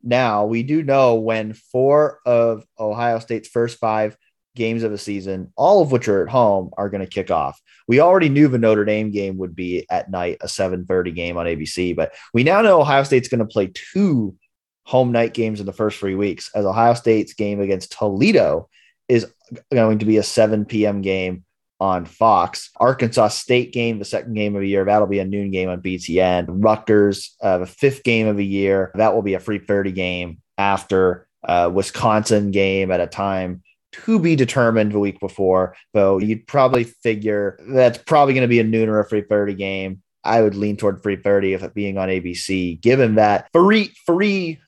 now, 0.06 0.44
we 0.44 0.62
do 0.62 0.82
know 0.82 1.14
when 1.14 1.54
four 1.54 2.20
of 2.26 2.64
Ohio 2.78 3.20
State's 3.20 3.48
first 3.48 3.78
five 3.78 4.18
games 4.54 4.82
of 4.82 4.90
the 4.90 4.98
season, 4.98 5.52
all 5.56 5.82
of 5.82 5.92
which 5.92 6.08
are 6.08 6.22
at 6.22 6.28
home, 6.28 6.70
are 6.76 6.88
going 6.88 7.00
to 7.00 7.06
kick 7.06 7.30
off. 7.30 7.60
We 7.88 8.00
already 8.00 8.28
knew 8.28 8.48
the 8.48 8.58
Notre 8.58 8.84
Dame 8.84 9.10
game 9.10 9.38
would 9.38 9.54
be 9.54 9.86
at 9.90 10.10
night, 10.10 10.38
a 10.40 10.46
7:30 10.46 11.14
game 11.14 11.36
on 11.36 11.46
ABC, 11.46 11.94
but 11.94 12.12
we 12.32 12.44
now 12.44 12.62
know 12.62 12.80
Ohio 12.80 13.02
State's 13.02 13.28
going 13.28 13.40
to 13.40 13.46
play 13.46 13.70
two 13.92 14.36
home 14.84 15.12
night 15.12 15.34
games 15.34 15.60
in 15.60 15.66
the 15.66 15.72
first 15.72 15.98
three 15.98 16.14
weeks, 16.14 16.50
as 16.54 16.66
Ohio 16.66 16.94
State's 16.94 17.34
game 17.34 17.60
against 17.60 17.92
Toledo 17.92 18.68
is 19.08 19.26
going 19.72 19.98
to 19.98 20.06
be 20.06 20.18
a 20.18 20.22
7 20.22 20.64
p.m. 20.64 21.00
game 21.00 21.44
on 21.80 22.04
Fox. 22.04 22.70
Arkansas 22.76 23.28
State 23.28 23.72
game, 23.72 23.98
the 23.98 24.04
second 24.04 24.34
game 24.34 24.54
of 24.54 24.62
the 24.62 24.68
year, 24.68 24.84
that'll 24.84 25.06
be 25.06 25.18
a 25.18 25.24
noon 25.24 25.50
game 25.50 25.68
on 25.68 25.82
BTN. 25.82 26.46
Rutgers, 26.48 27.36
uh, 27.42 27.58
the 27.58 27.66
fifth 27.66 28.04
game 28.04 28.26
of 28.26 28.36
the 28.36 28.46
year, 28.46 28.92
that 28.94 29.14
will 29.14 29.22
be 29.22 29.34
a 29.34 29.40
free 29.40 29.58
30 29.58 29.92
game 29.92 30.40
after 30.56 31.26
uh, 31.46 31.70
Wisconsin 31.72 32.50
game 32.52 32.90
at 32.90 33.00
a 33.00 33.06
time 33.06 33.62
to 34.04 34.18
be 34.18 34.36
determined 34.36 34.92
the 34.92 34.98
week 34.98 35.20
before. 35.20 35.76
Though 35.92 36.18
you'd 36.18 36.46
probably 36.46 36.84
figure 36.84 37.58
that's 37.68 37.98
probably 37.98 38.34
going 38.34 38.42
to 38.42 38.48
be 38.48 38.60
a 38.60 38.64
noon 38.64 38.88
or 38.88 39.00
a 39.00 39.08
free 39.08 39.22
30 39.22 39.54
game. 39.54 40.02
I 40.26 40.40
would 40.40 40.54
lean 40.54 40.78
toward 40.78 41.02
free 41.02 41.16
30 41.16 41.52
if 41.52 41.62
it 41.62 41.74
being 41.74 41.98
on 41.98 42.08
ABC, 42.08 42.80
given 42.80 43.16
that 43.16 43.48
free 43.52 43.92
free 44.06 44.58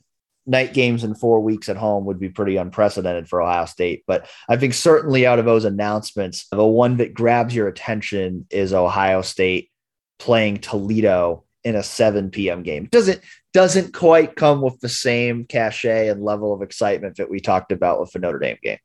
night 0.47 0.73
games 0.73 1.03
in 1.03 1.15
four 1.15 1.41
weeks 1.41 1.69
at 1.69 1.77
home 1.77 2.05
would 2.05 2.21
be 2.21 2.29
pretty 2.29 2.57
unprecedented 2.57 3.29
for 3.29 3.43
Ohio 3.43 3.65
State. 3.65 4.05
But 4.07 4.29
I 4.49 4.57
think 4.57 4.75
certainly 4.75 5.27
out 5.27 5.39
of 5.39 5.45
those 5.45 5.65
announcements, 5.65 6.47
the 6.51 6.65
one 6.65 6.99
that 6.99 7.15
grabs 7.15 7.55
your 7.55 7.69
attention 7.69 8.47
is 8.51 8.73
Ohio 8.73 9.23
State 9.23 9.71
playing 10.19 10.59
Toledo 10.59 11.45
in 11.65 11.75
a 11.75 11.83
7 11.83 12.31
p.m. 12.31 12.63
game. 12.63 12.89
Doesn't 12.93 13.21
doesn't 13.53 13.93
quite 13.93 14.37
come 14.37 14.61
with 14.61 14.79
the 14.81 14.89
same 14.89 15.47
cachet 15.47 16.09
and 16.09 16.23
level 16.23 16.53
of 16.53 16.63
excitement 16.63 17.17
that 17.17 17.31
we 17.31 17.41
talked 17.41 17.73
about 17.73 17.99
with 17.99 18.13
the 18.13 18.19
Notre 18.19 18.39
Dame 18.39 18.59
game. 18.63 18.79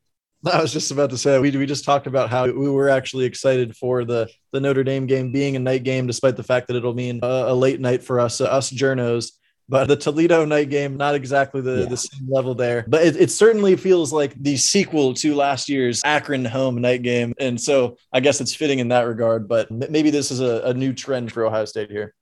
I 0.52 0.62
was 0.62 0.74
just 0.74 0.92
about 0.92 1.12
to 1.12 1.18
say 1.18 1.38
we 1.40 1.52
we 1.52 1.66
just 1.66 1.86
talked 1.86 2.08
about 2.08 2.30
how 2.30 2.46
we 2.46 2.70
were 2.70 2.90
actually 2.90 3.26
excited 3.26 3.76
for 3.76 4.06
the 4.06 4.30
the 4.52 4.60
Notre 4.60 4.84
Dame 4.84 5.06
game 5.06 5.32
being 5.32 5.56
a 5.56 5.60
night 5.60 5.84
game, 5.84 6.08
despite 6.08 6.36
the 6.36 6.44
fact 6.44 6.68
that 6.68 6.76
it'll 6.76 6.94
mean 6.94 7.20
a, 7.22 7.46
a 7.48 7.54
late 7.54 7.80
night 7.80 8.04
for 8.04 8.20
us 8.20 8.42
uh, 8.42 8.46
us 8.46 8.72
journos. 8.72 9.34
But 9.70 9.88
the 9.88 9.96
Toledo 9.96 10.44
night 10.44 10.70
game, 10.70 10.98
not 10.98 11.16
exactly 11.16 11.62
the, 11.62 11.82
yeah. 11.82 11.86
the 11.86 11.96
same 11.96 12.28
level 12.30 12.56
there. 12.56 12.84
But 12.90 13.06
it, 13.06 13.16
it 13.16 13.32
certainly 13.32 13.78
feels 13.78 14.12
like 14.12 14.34
the 14.36 14.58
sequel 14.58 15.14
to 15.14 15.34
last 15.34 15.70
year's 15.70 16.02
Akron 16.04 16.44
home 16.44 16.82
night 16.82 17.04
game. 17.04 17.34
And 17.40 17.62
so 17.62 17.96
I 18.12 18.20
guess 18.20 18.42
it's 18.42 18.54
fitting 18.54 18.80
in 18.80 18.90
that 18.90 19.04
regard. 19.04 19.48
But 19.48 19.72
maybe 19.72 20.10
this 20.10 20.30
is 20.30 20.42
a, 20.42 20.62
a 20.66 20.74
new 20.74 20.92
trend 20.92 21.32
for 21.32 21.46
Ohio 21.46 21.64
State 21.64 21.90
here. 21.90 22.14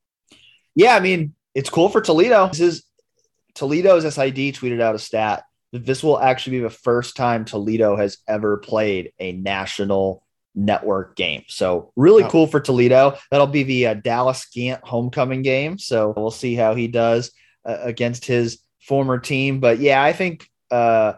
Yeah, 0.76 0.96
I 0.96 1.00
mean, 1.00 1.34
it's 1.56 1.72
cool 1.72 1.90
for 1.90 2.02
Toledo. 2.02 2.50
This 2.50 2.60
is 2.60 2.84
Toledo's 3.56 4.04
SID 4.04 4.36
tweeted 4.36 4.80
out 4.80 4.94
a 4.94 5.00
stat 5.00 5.44
this 5.72 6.04
will 6.04 6.20
actually 6.20 6.58
be 6.58 6.64
the 6.64 6.70
first 6.70 7.16
time 7.16 7.46
Toledo 7.46 7.96
has 7.96 8.18
ever 8.28 8.58
played 8.58 9.12
a 9.20 9.34
national 9.34 10.24
network 10.56 11.16
game. 11.16 11.44
So 11.48 11.92
really 11.96 12.24
cool 12.30 12.48
for 12.48 12.60
Toledo. 12.60 13.18
That'll 13.32 13.48
be 13.48 13.64
the 13.64 13.88
uh, 13.88 13.94
Dallas 13.96 14.46
Gant 14.54 14.84
homecoming 14.84 15.42
game. 15.42 15.78
So 15.78 16.14
we'll 16.16 16.32
see 16.32 16.56
how 16.56 16.76
he 16.76 16.88
does 16.88 17.32
uh, 17.66 17.78
against 17.82 18.26
his 18.26 18.60
former 18.82 19.20
team. 19.20 19.60
But 19.60 19.80
yeah, 19.80 20.02
I 20.02 20.14
think 20.14 20.50
uh, 20.72 21.14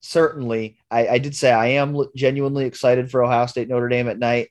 certainly 0.00 0.78
I, 0.90 1.08
I, 1.08 1.18
did 1.18 1.34
say 1.34 1.50
I 1.50 1.66
am 1.66 1.96
genuinely 2.14 2.66
excited 2.66 3.10
for 3.10 3.22
Ohio 3.22 3.46
State 3.46 3.68
Notre 3.68 3.88
Dame 3.88 4.08
at 4.08 4.18
night. 4.18 4.48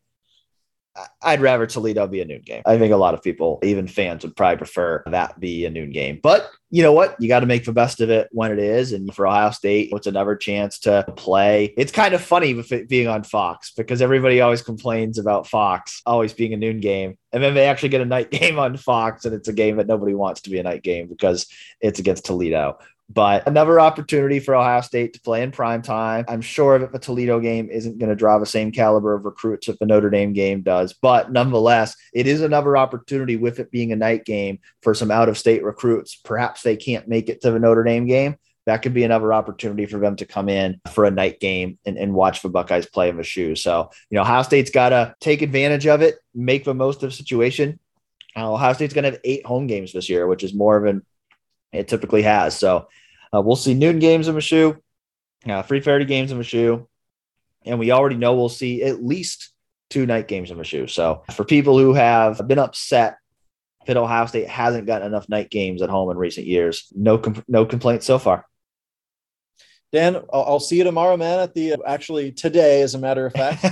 I'd 1.22 1.41
rather 1.41 1.66
Toledo 1.68 2.08
be 2.08 2.22
a 2.22 2.26
noon 2.26 2.41
game. 2.45 2.62
I 2.66 2.78
think 2.78 2.93
a 2.93 2.98
lot 2.98 3.14
of 3.14 3.22
people, 3.22 3.60
even 3.64 3.88
fans, 3.88 4.24
would 4.24 4.36
probably 4.36 4.58
prefer 4.58 5.04
that 5.08 5.39
be 5.39 5.66
a 5.66 5.70
noon 5.70 5.91
game. 5.91 6.20
But 6.22 6.50
you 6.70 6.84
know 6.84 6.91
what? 6.91 7.16
You 7.20 7.28
got 7.28 7.41
to 7.41 7.45
make 7.45 7.66
the 7.66 7.72
best 7.72 8.02
of 8.02 8.10
it 8.10 8.28
when 8.32 8.52
it 8.52 8.60
is. 8.60 8.91
And 8.91 9.14
for 9.14 9.28
Ohio 9.28 9.52
State, 9.52 9.89
it's 9.91 10.08
another 10.08 10.36
chance 10.36 10.80
to 10.80 11.06
play. 11.16 11.74
It's 11.78 11.91
kind 11.91 12.14
of 12.14 12.22
funny 12.22 12.54
with 12.54 12.72
it 12.72 12.89
being 12.89 13.08
on 13.08 13.24
Fox 13.24 13.72
because 13.72 14.02
everybody 14.02 14.41
always 14.41 14.62
complains 14.62 15.18
about 15.18 15.48
Fox 15.48 16.02
always 16.06 16.34
being 16.34 16.54
a 16.54 16.58
noon 16.58 16.80
game. 16.80 17.18
And 17.32 17.43
then 17.43 17.54
they 17.54 17.68
actually 17.68 17.89
get 17.89 18.02
a 18.02 18.06
night 18.06 18.32
game 18.32 18.60
on 18.60 18.78
Fox, 18.78 19.26
and 19.26 19.34
it's 19.34 19.48
a 19.48 19.54
game 19.54 19.78
that 19.78 19.88
nobody 19.88 20.14
wants 20.14 20.41
to 20.41 20.50
be 20.50 20.60
a 20.60 20.64
night 20.64 20.84
game 20.84 21.08
because 21.08 21.48
it's 21.82 22.00
against 22.00 22.26
Toledo. 22.26 22.78
But 23.10 23.47
another 23.47 23.80
opportunity 23.80 24.39
for 24.39 24.53
Ohio 24.53 24.82
State 24.82 25.14
to 25.14 25.22
play 25.22 25.41
in 25.41 25.51
prime 25.51 25.82
time. 25.82 26.26
I'm 26.28 26.41
sure 26.41 26.78
that 26.78 26.91
the 26.91 26.99
Toledo 26.99 27.39
game 27.39 27.70
isn't 27.70 27.99
going 27.99 28.10
to 28.10 28.16
draw 28.16 28.38
the 28.38 28.45
same 28.45 28.72
caliber 28.72 29.14
of 29.14 29.24
recruits 29.24 29.68
that 29.68 29.80
the 29.80 29.86
Notre 29.86 30.10
Dame 30.10 30.34
game 30.34 30.62
does. 30.62 30.93
But 30.93 31.32
nonetheless, 31.32 31.95
it 32.14 32.28
is 32.28 32.41
another 32.41 32.76
opportunity 32.76 33.38
with 33.38 33.60
it 33.60 33.72
being 33.72 33.93
a 33.93 33.95
night 33.95 34.26
game 34.26 34.60
for 34.82 34.93
some 34.93 35.10
out 35.10 35.30
of 35.30 35.38
state 35.38 35.64
recruits. 35.64 36.16
Perhaps 36.16 36.64
they 36.64 36.76
can't 36.76 37.08
make 37.08 37.30
it 37.30 37.41
to 37.41 37.51
the 37.51 37.60
Notre 37.60 37.86
Dame 37.86 38.08
game. 38.08 38.36
That 38.66 38.82
could 38.82 38.93
be 38.93 39.05
another 39.05 39.34
opportunity 39.34 39.86
for 39.86 39.97
them 39.97 40.18
to 40.18 40.26
come 40.26 40.49
in 40.49 40.82
for 40.91 41.05
a 41.05 41.12
night 41.12 41.39
game 41.39 41.80
and, 41.86 41.97
and 41.97 42.14
watch 42.14 42.41
the 42.41 42.49
Buckeyes 42.49 42.86
play 42.86 43.08
in 43.08 43.16
the 43.16 43.24
shoe. 43.24 43.55
So, 43.55 43.89
you 44.10 44.18
know, 44.18 44.24
Ohio 44.24 44.41
State's 44.41 44.72
got 44.72 44.89
to 44.89 45.16
take 45.22 45.41
advantage 45.41 45.88
of 45.88 46.01
it, 46.01 46.16
make 46.36 46.66
the 46.66 46.74
most 46.74 47.01
of 47.01 47.10
the 47.10 47.16
situation. 47.16 47.80
Uh, 48.36 48.51
Ohio 48.51 48.74
State's 48.74 48.93
going 48.93 49.05
to 49.05 49.12
have 49.12 49.22
eight 49.24 49.45
home 49.45 49.68
games 49.68 49.93
this 49.93 50.10
year, 50.10 50.28
which 50.28 50.43
is 50.43 50.53
more 50.53 50.76
of 50.76 50.84
an 50.84 51.05
it 51.72 51.88
typically 51.88 52.24
has. 52.24 52.57
So 52.57 52.88
uh, 53.34 53.41
we'll 53.41 53.55
see 53.55 53.74
noon 53.74 53.99
games 53.99 54.28
in 54.28 54.36
Mizzou, 54.36 54.80
uh, 55.47 55.61
free 55.63 55.82
thirty 55.82 56.05
games 56.05 56.32
in 56.32 56.39
Mizzou, 56.39 56.88
and 57.65 57.80
we 57.80 57.91
already 57.91 58.15
know 58.15 58.36
we'll 58.36 58.49
see 58.49 58.84
at 58.84 59.03
least 59.03 59.51
two 59.89 60.05
night 60.05 60.28
games 60.28 60.51
in 60.51 60.57
Mizzou. 60.57 60.89
So 60.89 61.24
for 61.34 61.43
people 61.43 61.78
who 61.78 61.93
have 61.93 62.47
been 62.47 62.59
upset 62.59 63.18
that 63.86 63.97
Ohio 63.97 64.26
State 64.26 64.47
hasn't 64.47 64.86
gotten 64.86 65.07
enough 65.07 65.30
night 65.30 65.49
games 65.49 65.82
at 65.82 65.89
home 65.89 66.11
in 66.11 66.18
recent 66.18 66.45
years, 66.45 66.91
no 66.95 67.18
com- 67.18 67.43
no 67.47 67.65
complaints 67.65 68.05
so 68.05 68.20
far. 68.20 68.45
Dan, 69.93 70.18
I'll, 70.34 70.43
I'll, 70.43 70.59
see 70.59 70.78
you 70.78 70.84
tomorrow, 70.84 71.15
man. 71.15 71.39
At 71.39 71.53
the 71.53 71.78
actually 71.86 72.34
today, 72.34 72.82
as 72.82 72.93
a 72.93 72.99
matter 72.99 73.26
of 73.26 73.34
fact, 73.34 73.63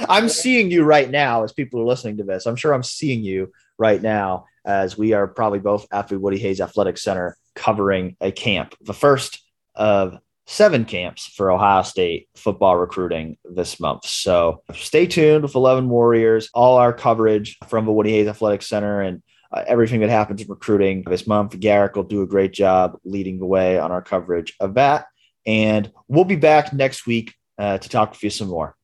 I'm 0.08 0.28
seeing 0.28 0.70
you 0.70 0.82
right 0.82 1.08
now 1.08 1.44
as 1.44 1.52
people 1.52 1.80
are 1.80 1.84
listening 1.84 2.16
to 2.16 2.24
this. 2.24 2.46
I'm 2.46 2.56
sure 2.56 2.72
I'm 2.72 2.82
seeing 2.82 3.22
you 3.22 3.52
right 3.78 4.02
now 4.02 4.46
as 4.64 4.98
we 4.98 5.12
are 5.12 5.28
probably 5.28 5.60
both 5.60 5.86
at 5.92 6.08
the 6.08 6.18
Woody 6.18 6.38
Hayes 6.38 6.60
Athletic 6.60 6.98
Center 6.98 7.36
covering 7.54 8.16
a 8.20 8.32
camp, 8.32 8.74
the 8.80 8.94
first 8.94 9.42
of 9.74 10.18
seven 10.46 10.84
camps 10.84 11.26
for 11.26 11.52
Ohio 11.52 11.82
State 11.82 12.28
football 12.34 12.76
recruiting 12.76 13.36
this 13.44 13.78
month. 13.78 14.04
So 14.04 14.62
stay 14.74 15.06
tuned 15.06 15.44
with 15.44 15.54
11 15.54 15.88
Warriors, 15.88 16.50
all 16.52 16.76
our 16.76 16.92
coverage 16.92 17.56
from 17.68 17.86
the 17.86 17.92
Woody 17.92 18.10
Hayes 18.10 18.26
Athletic 18.26 18.62
Center 18.62 19.00
and 19.00 19.22
uh, 19.52 19.64
everything 19.66 20.00
that 20.00 20.10
happens 20.10 20.42
in 20.42 20.48
recruiting 20.48 21.04
this 21.06 21.26
month. 21.26 21.58
Garrick 21.58 21.94
will 21.94 22.02
do 22.02 22.22
a 22.22 22.26
great 22.26 22.52
job 22.52 22.98
leading 23.04 23.38
the 23.38 23.46
way 23.46 23.78
on 23.78 23.92
our 23.92 24.02
coverage 24.02 24.54
of 24.60 24.74
that. 24.74 25.06
And 25.46 25.90
we'll 26.08 26.24
be 26.24 26.36
back 26.36 26.72
next 26.72 27.06
week 27.06 27.34
uh, 27.58 27.78
to 27.78 27.88
talk 27.88 28.10
with 28.10 28.22
you 28.22 28.30
some 28.30 28.48
more. 28.48 28.76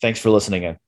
Thanks 0.00 0.20
for 0.20 0.30
listening 0.30 0.62
in. 0.62 0.87